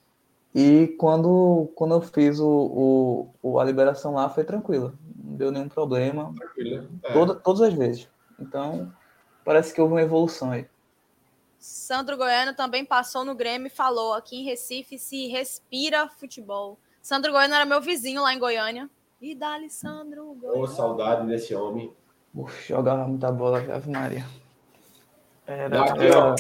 [0.55, 4.99] E quando, quando eu fiz o, o, o- a liberação lá, foi tranquilo.
[5.17, 6.33] Não deu nenhum problema.
[6.37, 6.89] Tranquilo.
[7.03, 7.13] É.
[7.13, 8.09] Toda, todas as vezes.
[8.39, 8.93] Então,
[9.45, 10.67] parece que houve uma evolução aí.
[11.59, 16.79] Sandro Goiano também passou no Grêmio e falou: aqui em Recife se respira futebol.
[17.01, 18.91] Sandro Goiano era meu vizinho lá em Goiânia.
[19.21, 20.67] E dali, Sandro Ô, Goiano.
[20.67, 21.93] saudade desse homem.
[22.35, 24.27] Uf, jogava muita bola, Ave Maria.
[25.47, 26.35] Era, Aqui, era- ó.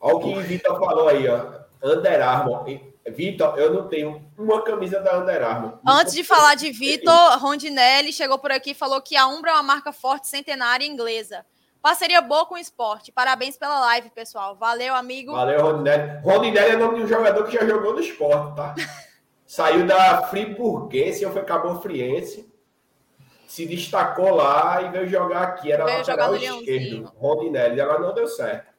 [0.00, 1.65] Olha o que o Vitor falou aí, ó.
[1.82, 2.64] Under Armour.
[3.08, 5.78] Vitor, eu não tenho uma camisa da Under Armour.
[5.86, 9.54] Antes de falar de Vitor, Rondinelli chegou por aqui e falou que a Umbra é
[9.54, 11.44] uma marca forte, centenária inglesa.
[11.80, 13.12] Parceria boa com o esporte.
[13.12, 14.56] Parabéns pela live, pessoal.
[14.56, 15.30] Valeu, amigo.
[15.32, 16.20] Valeu, Rondinelli.
[16.20, 18.74] Rondinelli é nome de um jogador que já jogou no esporte, tá?
[19.46, 22.52] Saiu da Friburguense, ou foi Cabo Friense.
[23.46, 25.70] Se destacou lá e veio jogar aqui.
[25.70, 27.12] Era Veio lateral esquerdo.
[27.16, 27.80] Rondinelli.
[27.80, 28.75] Agora não deu certo.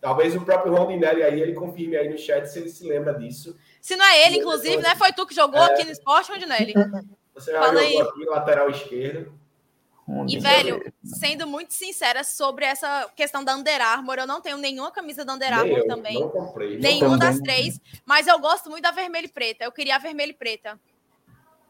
[0.00, 3.56] Talvez o próprio Rondinelli aí, ele confirme aí no chat se ele se lembra disso.
[3.82, 4.94] Se não é ele, inclusive, né?
[4.96, 6.72] Foi tu que jogou aqui no esporte, Rondinelli.
[7.34, 8.08] Você já Fala jogou aí.
[8.08, 9.40] aqui, lateral esquerdo.
[10.26, 14.90] E, velho, sendo muito sincera sobre essa questão da Under Armour, eu não tenho nenhuma
[14.90, 16.18] camisa da Under Armour eu, também.
[16.18, 16.74] Não comprei.
[16.74, 17.28] não Nenhuma Também.
[17.30, 19.62] das três, mas eu gosto muito da vermelha e preta.
[19.64, 20.80] Eu queria a vermelha e preta.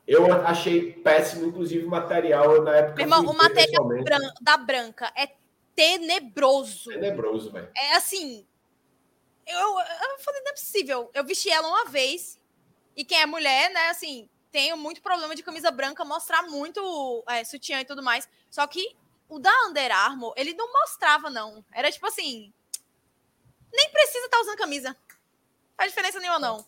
[0.06, 2.94] Eu achei péssimo, inclusive, o material na época.
[2.96, 5.28] Meu irmão, o material bran- da branca é
[5.74, 6.90] tenebroso.
[6.90, 7.70] Tenebroso, velho.
[7.76, 8.46] É assim.
[9.46, 11.10] Eu, eu falei, não é possível.
[11.12, 12.38] Eu vesti ela uma vez
[12.96, 17.44] E quem é mulher, né, assim, tem muito problema de camisa branca mostrar muito é,
[17.44, 18.28] sutiã e tudo mais.
[18.50, 18.96] Só que
[19.28, 21.64] o da Under Armour, ele não mostrava, não.
[21.72, 22.52] Era tipo assim.
[23.72, 24.96] Nem precisa estar tá usando camisa.
[25.76, 26.66] Faz diferença nenhuma, não.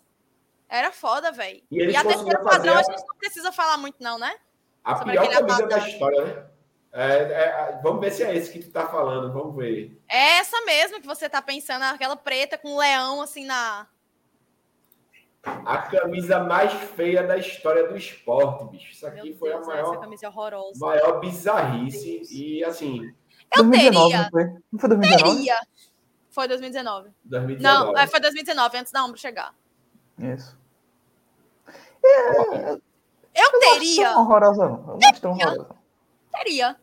[0.68, 1.62] Era foda, velho.
[1.70, 2.78] E, e a terceira padrão a...
[2.78, 4.38] a gente não precisa falar muito, não, né?
[4.84, 6.51] A Sobre pior camisa da história, né?
[6.92, 9.98] É, é, vamos ver se é esse que tu tá falando, vamos ver.
[10.06, 13.86] É essa mesmo que você tá pensando, aquela preta com um leão assim na.
[15.42, 18.92] A camisa mais feia da história do esporte, bicho.
[18.92, 20.78] Isso aqui Meu foi Deus, a maior, camisa horrorosa.
[20.78, 22.22] maior bizarrice.
[22.30, 23.12] E assim.
[23.56, 24.22] Eu 2019, teria.
[24.22, 24.44] Não foi?
[24.70, 25.36] não foi 2019?
[25.36, 25.60] Teria.
[26.30, 27.10] Foi 2019.
[27.24, 27.84] 2019.
[27.92, 29.54] Não, é, foi 2019, antes da Umbro chegar.
[30.18, 30.56] Isso.
[32.04, 32.80] É, eu,
[33.34, 34.10] eu teria.
[34.12, 34.76] Não horrorosa, não.
[34.76, 35.81] Eu não tão horrorosa.
[36.32, 36.80] Teria.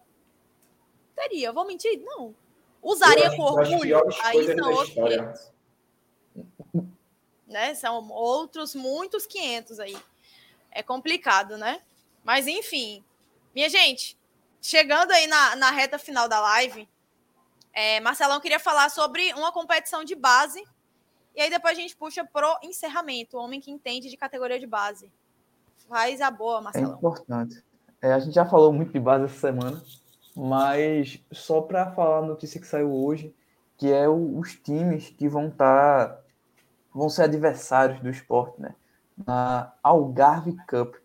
[1.16, 1.52] Teria.
[1.52, 2.00] Vou mentir?
[2.02, 2.36] Não.
[2.82, 4.00] Usaria com orgulho.
[4.24, 5.52] Aí são outros.
[7.48, 7.74] Né?
[7.76, 9.98] São outros muitos 500 aí.
[10.72, 11.82] É complicado, né?
[12.24, 13.04] Mas enfim.
[13.54, 14.18] Minha gente,
[14.62, 16.88] chegando aí na, na reta final da live,
[17.74, 20.64] é, Marcelão queria falar sobre uma competição de base.
[21.36, 23.38] E aí depois a gente puxa pro encerramento.
[23.38, 25.12] O homem que entende de categoria de base.
[25.88, 26.94] Faz a boa, Marcelão.
[26.94, 27.64] É importante.
[28.02, 29.82] É, a gente já falou muito de base essa semana,
[30.36, 33.36] mas só para falar a notícia que saiu hoje,
[33.78, 36.22] que é o, os times que vão estar tá,
[36.94, 38.74] vão ser adversários do esporte, né?
[39.26, 40.96] Na Algarve Cup,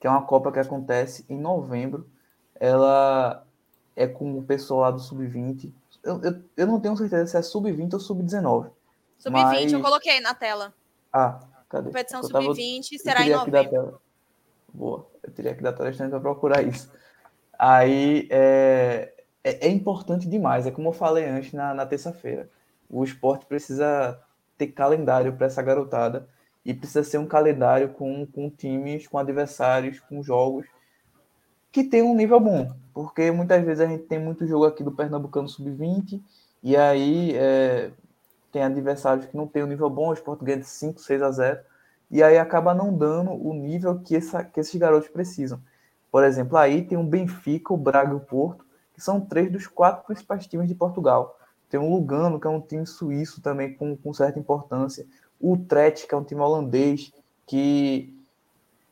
[0.00, 2.08] que é uma Copa que acontece em novembro.
[2.54, 3.46] Ela
[3.94, 5.70] é com o pessoal lá do Sub-20.
[6.02, 8.70] Eu, eu, eu, não tenho certeza se é Sub-20 ou Sub-19.
[9.18, 9.72] Sub-20, mas...
[9.72, 10.72] eu coloquei na tela.
[11.12, 11.88] Ah, cadê?
[11.88, 14.00] Competição Sub-20 será em novembro.
[14.72, 16.90] Boa, eu teria que dar telestante para procurar isso.
[17.58, 19.12] Aí é,
[19.44, 22.48] é, é, importante demais, é como eu falei antes na, na terça-feira.
[22.88, 24.18] O esporte precisa
[24.56, 26.28] ter calendário para essa garotada
[26.64, 30.66] e precisa ser um calendário com, com times, com adversários, com jogos
[31.70, 34.92] que tem um nível bom, porque muitas vezes a gente tem muito jogo aqui do
[34.92, 36.20] Pernambucano Sub-20
[36.62, 37.90] e aí é,
[38.50, 41.30] tem adversários que não tem um nível bom, o esporte ganha de 5, 6 a
[41.30, 41.60] 0
[42.10, 45.60] e aí acaba não dando o nível que, essa, que esses garotos precisam.
[46.10, 48.64] Por exemplo, aí tem o Benfica, o Braga e o Porto,
[48.94, 51.38] que são três dos quatro principais times de Portugal.
[51.68, 55.06] Tem o Lugano, que é um time suíço também com, com certa importância.
[55.38, 57.12] O Utrecht, que é um time holandês,
[57.46, 58.14] que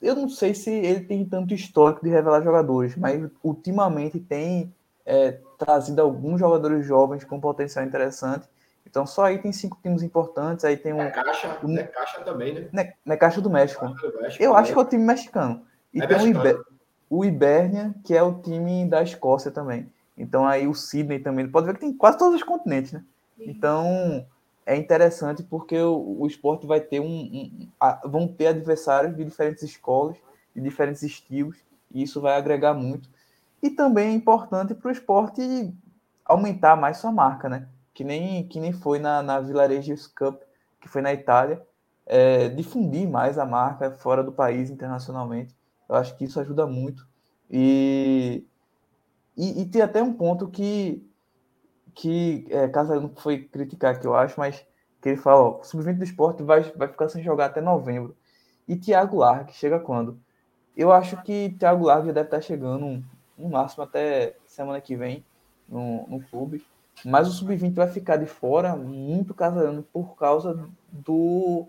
[0.00, 4.72] eu não sei se ele tem tanto histórico de revelar jogadores, mas ultimamente tem
[5.04, 8.46] é, trazido alguns jogadores jovens com potencial interessante.
[8.88, 11.02] Então só aí tem cinco times importantes, aí tem um.
[11.02, 12.68] É caixa, um, é caixa também, né?
[12.72, 13.86] Ne, ne Caixa do México.
[13.86, 15.66] Caixa do México eu acho que é o time mexicano.
[15.92, 16.44] E é tem mexicano.
[16.44, 16.64] o, Iber,
[17.10, 19.90] o Ibernia, que é o time da Escócia também.
[20.16, 21.48] Então aí o Sydney também.
[21.48, 23.04] Pode ver que tem quase todos os continentes, né?
[23.38, 24.26] Então
[24.64, 29.24] é interessante porque o, o esporte vai ter um, um a, vão ter adversários de
[29.24, 30.16] diferentes escolas,
[30.54, 31.58] de diferentes estilos,
[31.92, 33.08] e isso vai agregar muito.
[33.62, 35.72] E também é importante para o esporte
[36.24, 37.68] aumentar mais sua marca, né?
[37.96, 40.42] Que nem, que nem foi na, na Villaregios Cup,
[40.78, 41.66] que foi na Itália,
[42.04, 45.56] é, difundir mais a marca fora do país, internacionalmente.
[45.88, 47.08] Eu acho que isso ajuda muito.
[47.50, 48.44] E,
[49.34, 51.10] e, e tem até um ponto que,
[51.94, 52.66] que é,
[53.00, 54.62] não foi criticar, que eu acho, mas
[55.00, 58.14] que ele fala, ó, o sub-20 do esporte vai, vai ficar sem jogar até novembro.
[58.68, 60.20] E Thiago Largue chega quando?
[60.76, 63.02] Eu acho que Thiago Largue deve estar chegando
[63.38, 65.24] no máximo até semana que vem
[65.66, 66.62] no, no clube.
[67.04, 71.66] Mas o sub-20 vai ficar de fora muito casando por causa do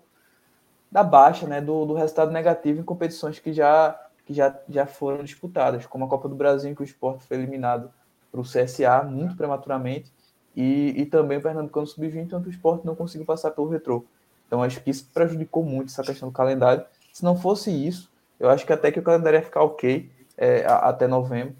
[0.89, 5.23] da baixa, né, do, do resultado negativo em competições que já que já, já foram
[5.23, 7.89] disputadas, como a Copa do Brasil, em que o esporte foi eliminado
[8.29, 10.11] para o CSA muito prematuramente,
[10.53, 14.03] e, e também o Pernambucano Sub-20, onde o esporte não conseguiu passar pelo retrô.
[14.45, 16.83] Então acho que isso prejudicou muito essa questão do calendário.
[17.13, 20.65] Se não fosse isso, eu acho que até que o calendário ia ficar ok é,
[20.65, 21.55] até novembro,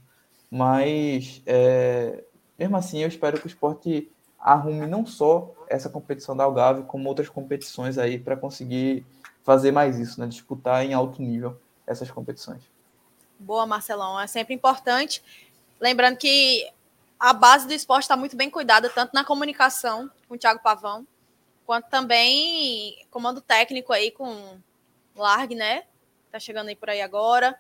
[0.52, 2.24] mas é,
[2.58, 7.08] mesmo assim, eu espero que o esporte arrume não só essa competição da Algarve, como
[7.10, 9.06] outras competições aí para conseguir
[9.44, 10.28] fazer mais isso, né?
[10.28, 12.62] Disputar em alto nível essas competições.
[13.40, 14.20] Boa, Marcelão.
[14.20, 15.24] É sempre importante.
[15.80, 16.68] Lembrando que
[17.20, 21.06] a base do esporte está muito bem cuidada, tanto na comunicação com o Thiago Pavão,
[21.66, 24.58] quanto também comando técnico aí com
[25.16, 25.84] Largue, né?
[26.32, 27.58] Tá chegando aí por aí agora.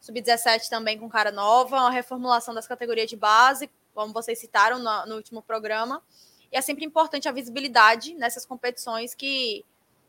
[0.00, 3.70] Sub-17 também com cara nova, uma reformulação das categorias de base,
[4.00, 6.02] como vocês citaram no, no último programa.
[6.50, 9.62] E é sempre importante a visibilidade nessas competições que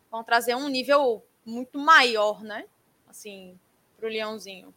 [0.09, 2.65] vão trazer um nível muito maior, né?
[3.09, 3.59] Assim,
[3.97, 4.73] para o Leãozinho.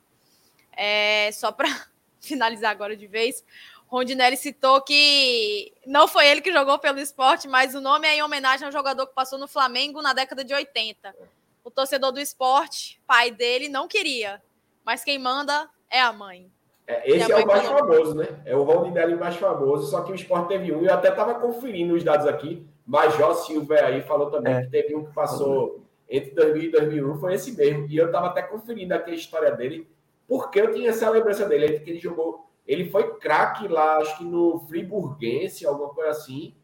[0.76, 1.68] É, só para
[2.20, 3.44] finalizar agora de vez,
[3.86, 8.22] Rondinelli citou que não foi ele que jogou pelo esporte, mas o nome é em
[8.22, 11.14] homenagem ao jogador que passou no Flamengo na década de 80.
[11.62, 14.42] O torcedor do esporte, pai dele, não queria.
[14.84, 16.50] Mas quem manda é a mãe.
[16.86, 18.28] É, esse é o mais famoso, né?
[18.44, 21.94] É o Rondinelli mais famoso, só que o Sport teve um, eu até estava conferindo
[21.94, 24.62] os dados aqui, Major Silva aí falou também é.
[24.62, 27.86] que teve um que passou entre 2000 e 2001, foi esse mesmo.
[27.88, 29.88] E eu estava até conferindo aqui a história dele,
[30.28, 34.24] porque eu tinha essa lembrança dele, que ele jogou, ele foi craque lá, acho que
[34.24, 36.54] no Friburguense, alguma coisa assim,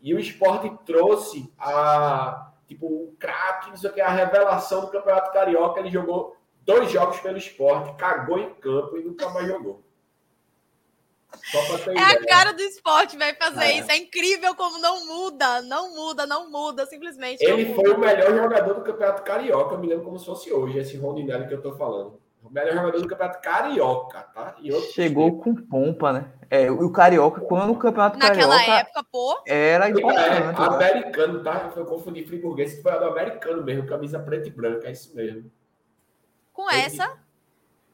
[0.00, 4.90] e o Sport trouxe a, tipo, o craque, não sei o que, a revelação do
[4.90, 6.36] Campeonato Carioca, ele jogou
[6.68, 9.82] dois jogos pelo esporte, cagou em campo e nunca mais jogou.
[11.94, 13.78] É a cara do esporte, vai fazer é.
[13.78, 13.90] isso.
[13.90, 17.42] É incrível como não muda, não muda, não muda, simplesmente.
[17.42, 20.78] Ele foi o melhor jogador do Campeonato Carioca, eu me lembro como se fosse hoje,
[20.78, 22.20] esse Rondinelli que eu tô falando.
[22.42, 24.56] O melhor jogador do Campeonato Carioca, tá?
[24.92, 26.32] Chegou com pompa, né?
[26.50, 28.56] É, o Carioca, quando o Campeonato Naquela Carioca.
[28.58, 29.42] Naquela época, pô.
[29.46, 30.18] Era importante.
[30.18, 30.90] É, né?
[30.90, 31.72] americano, tá?
[31.74, 35.50] Eu confundi friburguês, foi do americano mesmo, camisa preta e branca, é isso mesmo.
[36.58, 37.16] Com essa,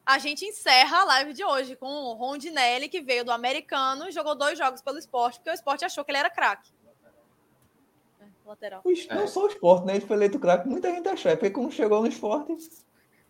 [0.03, 4.11] a gente encerra a live de hoje com o Rondinelli, que veio do americano e
[4.11, 6.71] jogou dois jogos pelo esporte, porque o esporte achou que ele era craque.
[8.19, 8.81] É, lateral.
[8.83, 9.27] Não é.
[9.27, 9.97] só o esporte, né?
[9.97, 11.31] Ele foi eleito craque, muita gente achou.
[11.31, 12.57] É porque como chegou no esporte.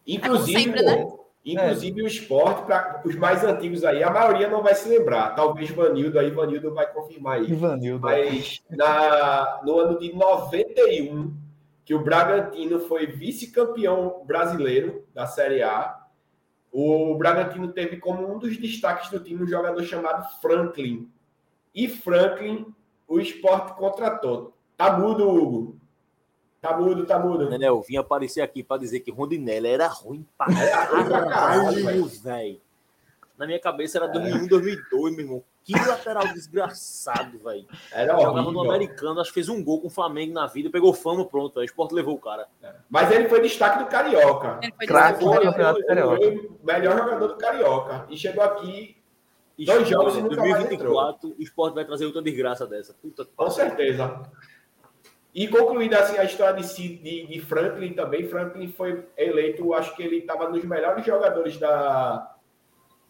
[0.07, 1.05] Inclusive, é sempre, né?
[1.43, 5.35] inclusive o esporte, para os mais antigos aí, a maioria não vai se lembrar.
[5.35, 7.51] Talvez Vanildo aí, Vanildo vai confirmar aí.
[7.51, 7.99] Ivanildo.
[7.99, 11.44] Mas na, no ano de 91
[11.85, 16.03] que o Bragantino foi vice-campeão brasileiro da Série A.
[16.71, 21.09] O Bragantino teve como um dos destaques do time um jogador chamado Franklin.
[21.73, 22.73] E Franklin,
[23.07, 24.57] o esporte contratou.
[24.75, 25.79] Tá mudo, Hugo.
[26.59, 27.47] Tá mudo, tá mudo.
[27.47, 32.61] Nenel, vim aparecer aqui para dizer que Rondinelli era ruim pra caralho, velho.
[33.37, 35.43] Na minha cabeça era 2001, 2002, meu irmão.
[35.65, 37.65] Que lateral desgraçado, velho.
[37.91, 40.93] Era Jogava no americano, acho que fez um gol com o Flamengo na vida, pegou
[40.93, 41.59] fama, pronto.
[41.59, 42.47] Aí o Sport levou o cara.
[42.61, 42.71] É.
[42.87, 44.59] Mas ele foi destaque do Carioca.
[44.85, 46.17] Craque do Campeonato Carioca.
[46.17, 48.05] Foi o melhor jogador do Carioca.
[48.09, 48.95] E chegou aqui
[49.57, 52.93] e dois jogos e nunca 2024, o Sport vai trazer outra desgraça dessa.
[52.93, 54.21] Puta com certeza.
[55.33, 60.03] E concluindo assim a história de, de, de Franklin também, Franklin foi eleito, acho que
[60.03, 62.34] ele estava nos melhores jogadores da,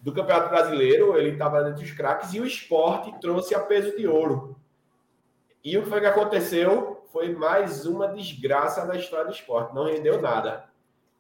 [0.06, 4.06] do Campeonato Brasileiro, ele estava entre os craques, e o esporte trouxe a peso de
[4.08, 4.56] ouro.
[5.64, 7.04] E o que foi que aconteceu?
[7.12, 10.66] Foi mais uma desgraça na história do esporte, não rendeu nada.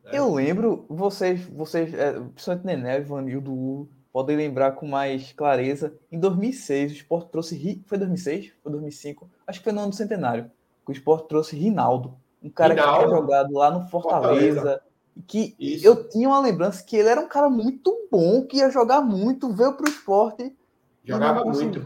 [0.03, 0.11] Né?
[0.13, 6.91] Eu lembro, vocês, vocês é, principalmente Nené, Ivanildo, podem lembrar com mais clareza, em 2006
[6.91, 8.51] o esporte trouxe, foi 2006?
[8.61, 9.27] Foi 2005?
[9.47, 10.51] Acho que foi no ano do centenário,
[10.85, 14.81] que o esporte trouxe Rinaldo, um cara Rinaldo, que tinha jogado lá no Fortaleza, Fortaleza
[15.27, 15.85] que Isso.
[15.85, 19.53] eu tinha uma lembrança que ele era um cara muito bom, que ia jogar muito,
[19.53, 20.55] veio para o esporte.
[21.03, 21.85] Jogava muito.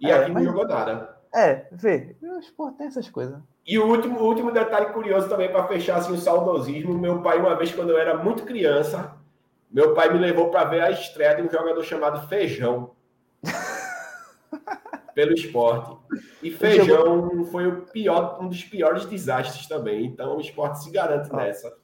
[0.00, 1.16] E é, aqui não jogou nada.
[1.34, 3.38] É, vê, o esporte tem essas coisas.
[3.66, 7.38] E o último, o último detalhe curioso também para fechar assim, o saudosismo: meu pai,
[7.38, 9.16] uma vez, quando eu era muito criança,
[9.70, 12.90] meu pai me levou para ver a estreia de um jogador chamado Feijão.
[15.14, 15.96] pelo esporte.
[16.42, 20.06] E Feijão foi o pior, um dos piores desastres também.
[20.06, 21.36] Então o esporte se garante ah.
[21.36, 21.81] nessa.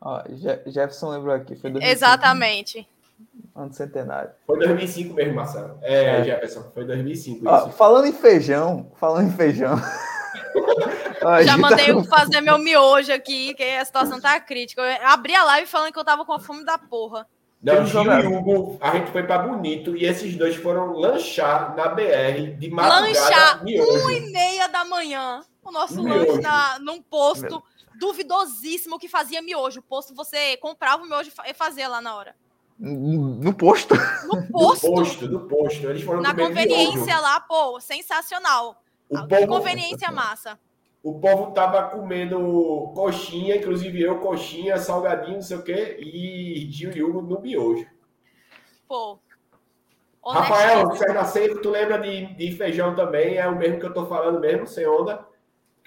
[0.00, 0.22] Ó,
[0.66, 1.56] Jefferson lembrou aqui.
[1.56, 2.88] Foi 2005, Exatamente.
[3.54, 4.30] Ano centenário.
[4.46, 5.78] Foi 2005 mesmo, Marcelo.
[5.82, 6.24] É, é.
[6.24, 7.48] Jefferson, foi 2005.
[7.48, 9.74] Ó, falando em feijão, falando em feijão.
[11.22, 12.04] Ó, Já mandei tá...
[12.04, 14.82] fazer meu miojo aqui, que a situação tá crítica.
[14.82, 17.26] Eu abri a live falando que eu tava com fome da porra.
[17.60, 21.88] Não, Gil e Hugo, a gente foi para Bonito e esses dois foram lanchar na
[21.88, 23.08] BR de madrugada.
[23.08, 26.26] Lanchar, uma e meia da manhã, o nosso miojo.
[26.26, 27.42] lanche na, num posto.
[27.42, 27.62] Meu
[27.98, 29.80] duvidosíssimo que fazia miojo.
[29.80, 32.34] O posto você comprava o miojo e fazia lá na hora.
[32.78, 33.94] No posto?
[34.26, 34.86] No posto.
[34.88, 35.86] No posto, no posto.
[35.88, 37.22] Eles foram Na conveniência miojo.
[37.22, 38.80] lá, pô, sensacional.
[39.10, 40.58] O povo, conveniência massa.
[41.02, 46.92] O povo tava comendo coxinha, inclusive eu, coxinha, salgadinho, não sei o quê, e Gil
[46.92, 47.86] e Hugo no miojo.
[48.86, 49.18] Pô.
[50.24, 53.36] Rafael, Serra Seco, tu lembra de, de feijão também?
[53.36, 55.26] É o mesmo que eu tô falando mesmo, sem onda?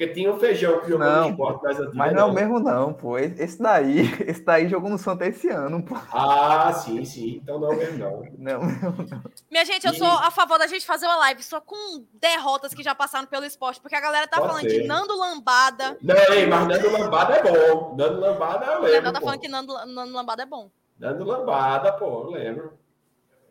[0.01, 1.95] Porque tinha o feijão que jogou não, no esporte mais antigo.
[1.95, 3.19] Mas não é o mesmo, não, pô.
[3.19, 5.95] Esse daí, esse daí jogou no Santa esse ano, pô.
[6.11, 7.39] Ah, sim, sim.
[7.43, 8.23] Então não é o mesmo, não.
[8.35, 9.23] Não, não.
[9.51, 9.97] Minha gente, eu e...
[9.99, 13.45] sou a favor da gente fazer uma live só com derrotas que já passaram pelo
[13.45, 14.81] esporte, porque a galera tá Pode falando ser.
[14.81, 15.95] de Nando Lambada.
[16.01, 17.95] Não, ei, mas Nando Lambada é bom.
[17.95, 19.09] Nando Lambada eu lembro.
[19.09, 20.71] O tá falando que Nando, Nando Lambada é bom.
[20.97, 22.73] Nando Lambada, pô, eu lembro.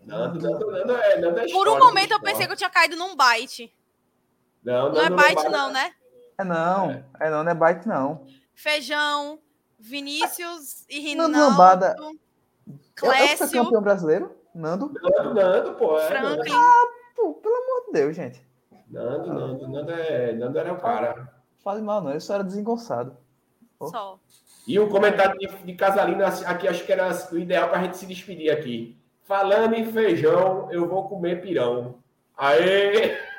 [0.05, 2.97] Nando, Nando, Nando, é, Nando é Por um momento eu pensei que eu tinha caído
[2.97, 3.73] num bite.
[4.65, 5.93] Não, não é bite, não, né?
[6.41, 8.25] É não, é, é não, não é bite não.
[8.55, 9.39] Feijão,
[9.79, 11.33] Vinícius e Rinaldo.
[11.33, 11.97] Nando Lambada.
[12.95, 13.45] Clécio.
[13.45, 14.37] Eu, eu campeão brasileiro?
[14.55, 14.91] Nando?
[14.91, 15.99] Nando, Nando, pô.
[15.99, 16.53] É, Franklin.
[16.55, 18.43] Ah, pô, pelo amor de Deus, gente.
[18.89, 21.31] Nando, Nando, Nando, é, Nando era o cara.
[21.63, 23.15] Fale mal, não, ele só era desengonçado.
[23.83, 24.19] Só.
[24.67, 27.99] E um comentário de, de Casalina aqui, acho que era o ideal para a gente
[27.99, 28.99] se despedir aqui.
[29.25, 31.97] Falando em feijão, eu vou comer pirão.
[32.35, 33.30] Aê!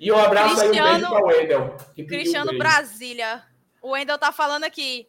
[0.00, 1.76] E um abraço Cristiano, aí, um beijo para o Wendel.
[2.06, 3.44] Cristiano um Brasília.
[3.82, 5.08] O Wendel tá falando aqui.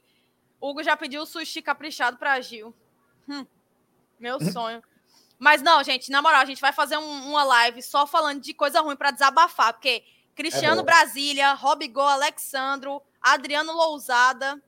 [0.61, 2.73] Hugo já pediu sushi caprichado para Gil.
[3.27, 3.45] Hum,
[4.19, 4.81] meu sonho.
[5.37, 8.53] Mas não, gente, na moral, a gente vai fazer um, uma live só falando de
[8.53, 10.03] coisa ruim para desabafar, porque
[10.35, 14.61] Cristiano é Brasília, Robigol, Alexandro, Adriano Lousada.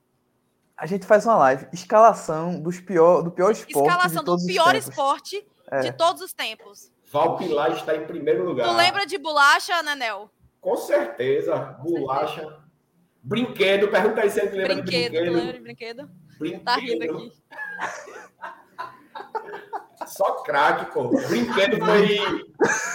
[0.78, 3.88] A gente faz uma live, escalação dos pior, do pior esporte.
[3.88, 5.82] Escalação do pior esporte é.
[5.82, 6.90] de todos os tempos.
[7.12, 8.70] Val Pilar está em primeiro lugar.
[8.70, 10.30] Tu lembra de bolacha, Nenel?
[10.62, 12.62] Com certeza, bolacha.
[13.22, 15.36] Brinquedo, pergunta aí se ele lembra brinquedo, de brinquedo.
[15.36, 16.10] Lembra de brinquedo?
[16.40, 16.64] brinquedo.
[16.64, 17.32] Tá rindo aqui.
[20.08, 21.10] Só craque, pô.
[21.10, 22.18] Brinquedo foi.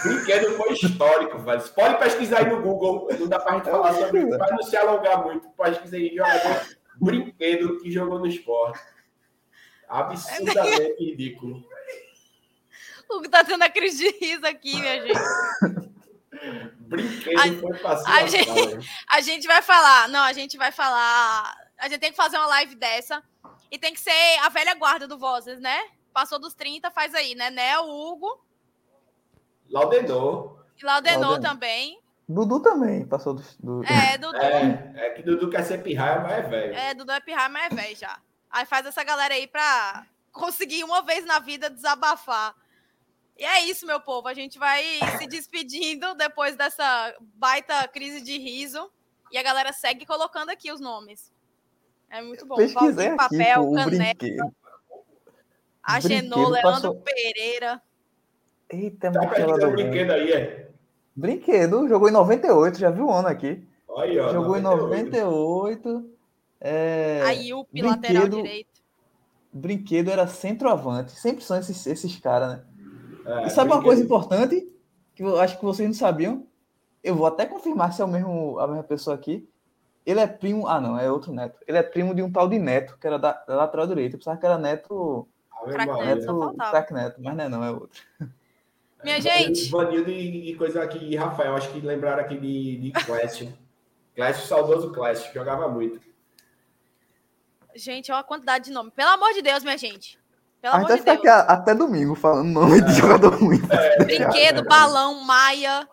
[0.03, 1.61] Brinquedo foi histórico, velho.
[1.61, 3.07] Você pode pesquisar aí no Google.
[3.17, 5.47] Não dá pra gente falar sobre isso, pra não se alongar muito.
[5.51, 6.65] Pesquisa aí jogador
[6.99, 8.79] brinquedo que jogou no esporte.
[9.87, 11.63] Absurdamente ridículo.
[13.09, 15.19] O que tá tendo a crise de riso aqui, minha gente.
[16.79, 18.13] Brinquedo a, foi.
[18.13, 20.07] A gente, a gente vai falar.
[20.09, 21.55] Não, a gente vai falar.
[21.77, 23.23] A gente tem que fazer uma live dessa.
[23.69, 25.77] E tem que ser a velha guarda do Vozes, né?
[26.13, 27.49] Passou dos 30, faz aí, né?
[27.49, 28.41] Né, o Hugo.
[29.69, 30.63] Laudenor.
[30.81, 31.99] E Laudenor, também.
[32.27, 33.43] Dudu também passou do.
[33.59, 33.83] do...
[33.85, 34.37] É, Dudu.
[34.37, 36.73] É, é, que Dudu quer ser pirraia, mas é velho.
[36.73, 38.19] É, Dudu é pirraia, mas é velho já.
[38.49, 42.55] Aí faz essa galera aí pra conseguir uma vez na vida desabafar.
[43.37, 44.27] E é isso, meu povo.
[44.27, 44.83] A gente vai
[45.17, 48.89] se despedindo depois dessa baita crise de riso.
[49.31, 51.31] E a galera segue colocando aqui os nomes.
[52.09, 52.55] É muito bom.
[52.55, 54.53] Pesquisei Valdir Papel, aqui, Canela.
[55.83, 56.95] Agenor, Leandro passou...
[57.01, 57.81] Pereira.
[58.69, 60.69] Eita, tá aquela brinquedo aí, é?
[61.15, 63.65] Brinquedo, jogou em 98, já viu o ano aqui.
[63.97, 64.59] Aí, ó, jogou 98.
[64.59, 66.11] em 98.
[66.59, 67.21] É...
[67.25, 68.81] Aí o lateral direito.
[69.51, 71.11] Brinquedo era centroavante.
[71.13, 72.63] Sempre são esses, esses caras, né?
[73.27, 74.67] É, e sabe uma coisa importante
[75.13, 76.47] que eu acho que vocês não sabiam?
[77.03, 79.47] Eu vou até confirmar se é o mesmo, a mesma pessoa aqui.
[80.05, 80.67] Ele é primo.
[80.67, 81.59] Ah, não, é outro neto.
[81.67, 84.15] Ele é primo de um tal de Neto, que era da, da lateral direita.
[84.15, 85.27] Eu pensava que era Neto
[85.65, 88.01] Crack Neto, Crack Neto, mas não é, não, é outro.
[89.03, 89.69] Minha gente.
[89.69, 93.47] Vanildo e, e coisa aqui, e Rafael, acho que lembraram aqui de, de Clash.
[94.15, 95.99] Clash, saudoso Clash, jogava muito.
[97.75, 98.89] Gente, olha a quantidade de nome.
[98.91, 100.19] Pelo amor de Deus, minha gente.
[100.61, 102.81] Pelo a gente vai ficar aqui até domingo falando nome é.
[102.81, 103.61] de jogador ruim.
[103.69, 105.87] É, Brinquedo, é, balão, maia.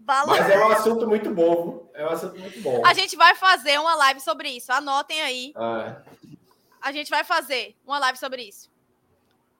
[0.00, 0.36] Balão.
[0.36, 1.90] Mas é um assunto muito bom.
[1.94, 2.82] É um assunto muito bom.
[2.84, 4.72] A gente vai fazer uma live sobre isso.
[4.72, 5.52] Anotem aí.
[5.56, 5.96] É.
[6.80, 8.70] A gente vai fazer uma live sobre isso.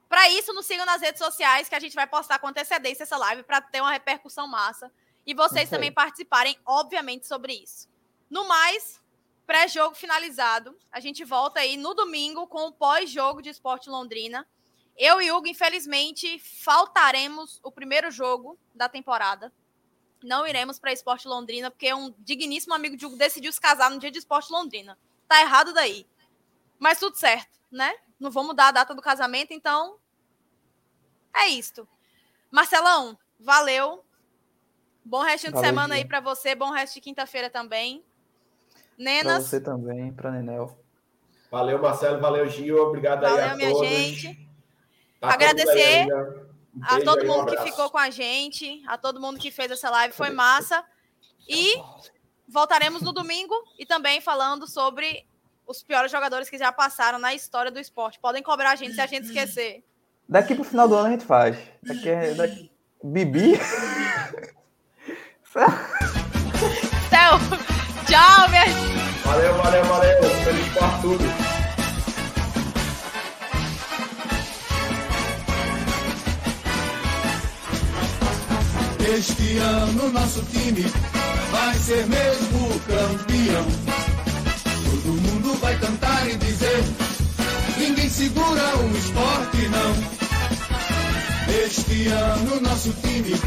[0.08, 3.16] Para isso, nos sigam nas redes sociais, que a gente vai postar com antecedência essa
[3.16, 4.90] live para ter uma repercussão massa.
[5.24, 5.78] E vocês okay.
[5.78, 7.88] também participarem, obviamente, sobre isso.
[8.28, 8.99] No mais,
[9.50, 10.78] pré-jogo finalizado.
[10.92, 14.46] A gente volta aí no domingo com o pós-jogo de Esporte Londrina.
[14.96, 19.52] Eu e Hugo, infelizmente, faltaremos o primeiro jogo da temporada.
[20.22, 23.98] Não iremos para Esporte Londrina, porque um digníssimo amigo de Hugo decidiu se casar no
[23.98, 24.96] dia de Esporte Londrina.
[25.26, 26.06] Tá errado daí.
[26.78, 27.92] Mas tudo certo, né?
[28.20, 29.98] Não vou mudar a data do casamento, então
[31.34, 31.88] é isto.
[32.52, 34.04] Marcelão, valeu.
[35.04, 36.04] Bom resto de valeu, semana dia.
[36.04, 38.04] aí para você, bom resto de quinta-feira também.
[39.00, 39.24] Nenas.
[39.24, 40.78] Pra você também, para Nenel.
[41.50, 43.88] Valeu, Marcelo, valeu, Gil, obrigado valeu, aí a minha todos.
[43.88, 44.48] gente.
[45.18, 49.38] Tá Agradecer um a todo mundo um que ficou com a gente, a todo mundo
[49.38, 50.84] que fez essa live, foi massa.
[51.48, 51.82] E
[52.46, 55.26] voltaremos no domingo e também falando sobre
[55.66, 58.20] os piores jogadores que já passaram na história do esporte.
[58.20, 59.82] Podem cobrar a gente se a gente esquecer.
[60.28, 61.56] Daqui pro final do ano a gente faz.
[61.82, 62.70] Daqui é daqui...
[63.02, 63.56] Bibi.
[67.08, 67.38] Céu.
[68.10, 68.64] Tchau, minha
[69.24, 70.30] Valeu, valeu, valeu.
[70.42, 71.24] Feliz por tudo.
[79.16, 80.84] Este ano nosso time
[81.52, 83.66] vai ser mesmo campeão.
[84.84, 86.82] Todo mundo vai cantar e dizer:
[87.78, 89.94] ninguém segura o esporte, não.
[91.64, 93.40] Este ano nosso time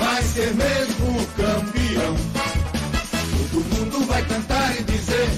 [0.00, 2.49] vai ser mesmo campeão.
[3.52, 5.28] Todo mundo vai cantar e dizer: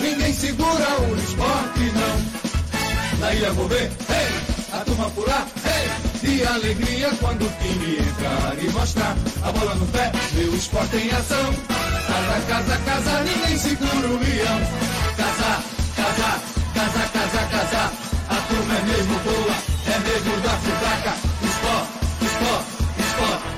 [0.00, 3.18] ninguém segura o esporte não.
[3.20, 5.90] Na ilha vou ver, hey, a turma pular, hey,
[6.20, 11.10] de alegria quando o time entrar e mostrar a bola no pé, meu esporte em
[11.10, 11.54] ação.
[12.06, 14.60] Casa, casa, casa, ninguém segura o leão.
[15.16, 15.62] Casa,
[15.96, 16.42] casa,
[16.74, 17.92] casa, casa, casa,
[18.28, 22.85] a turma é mesmo boa é mesmo da sudaca, esporte, esporte.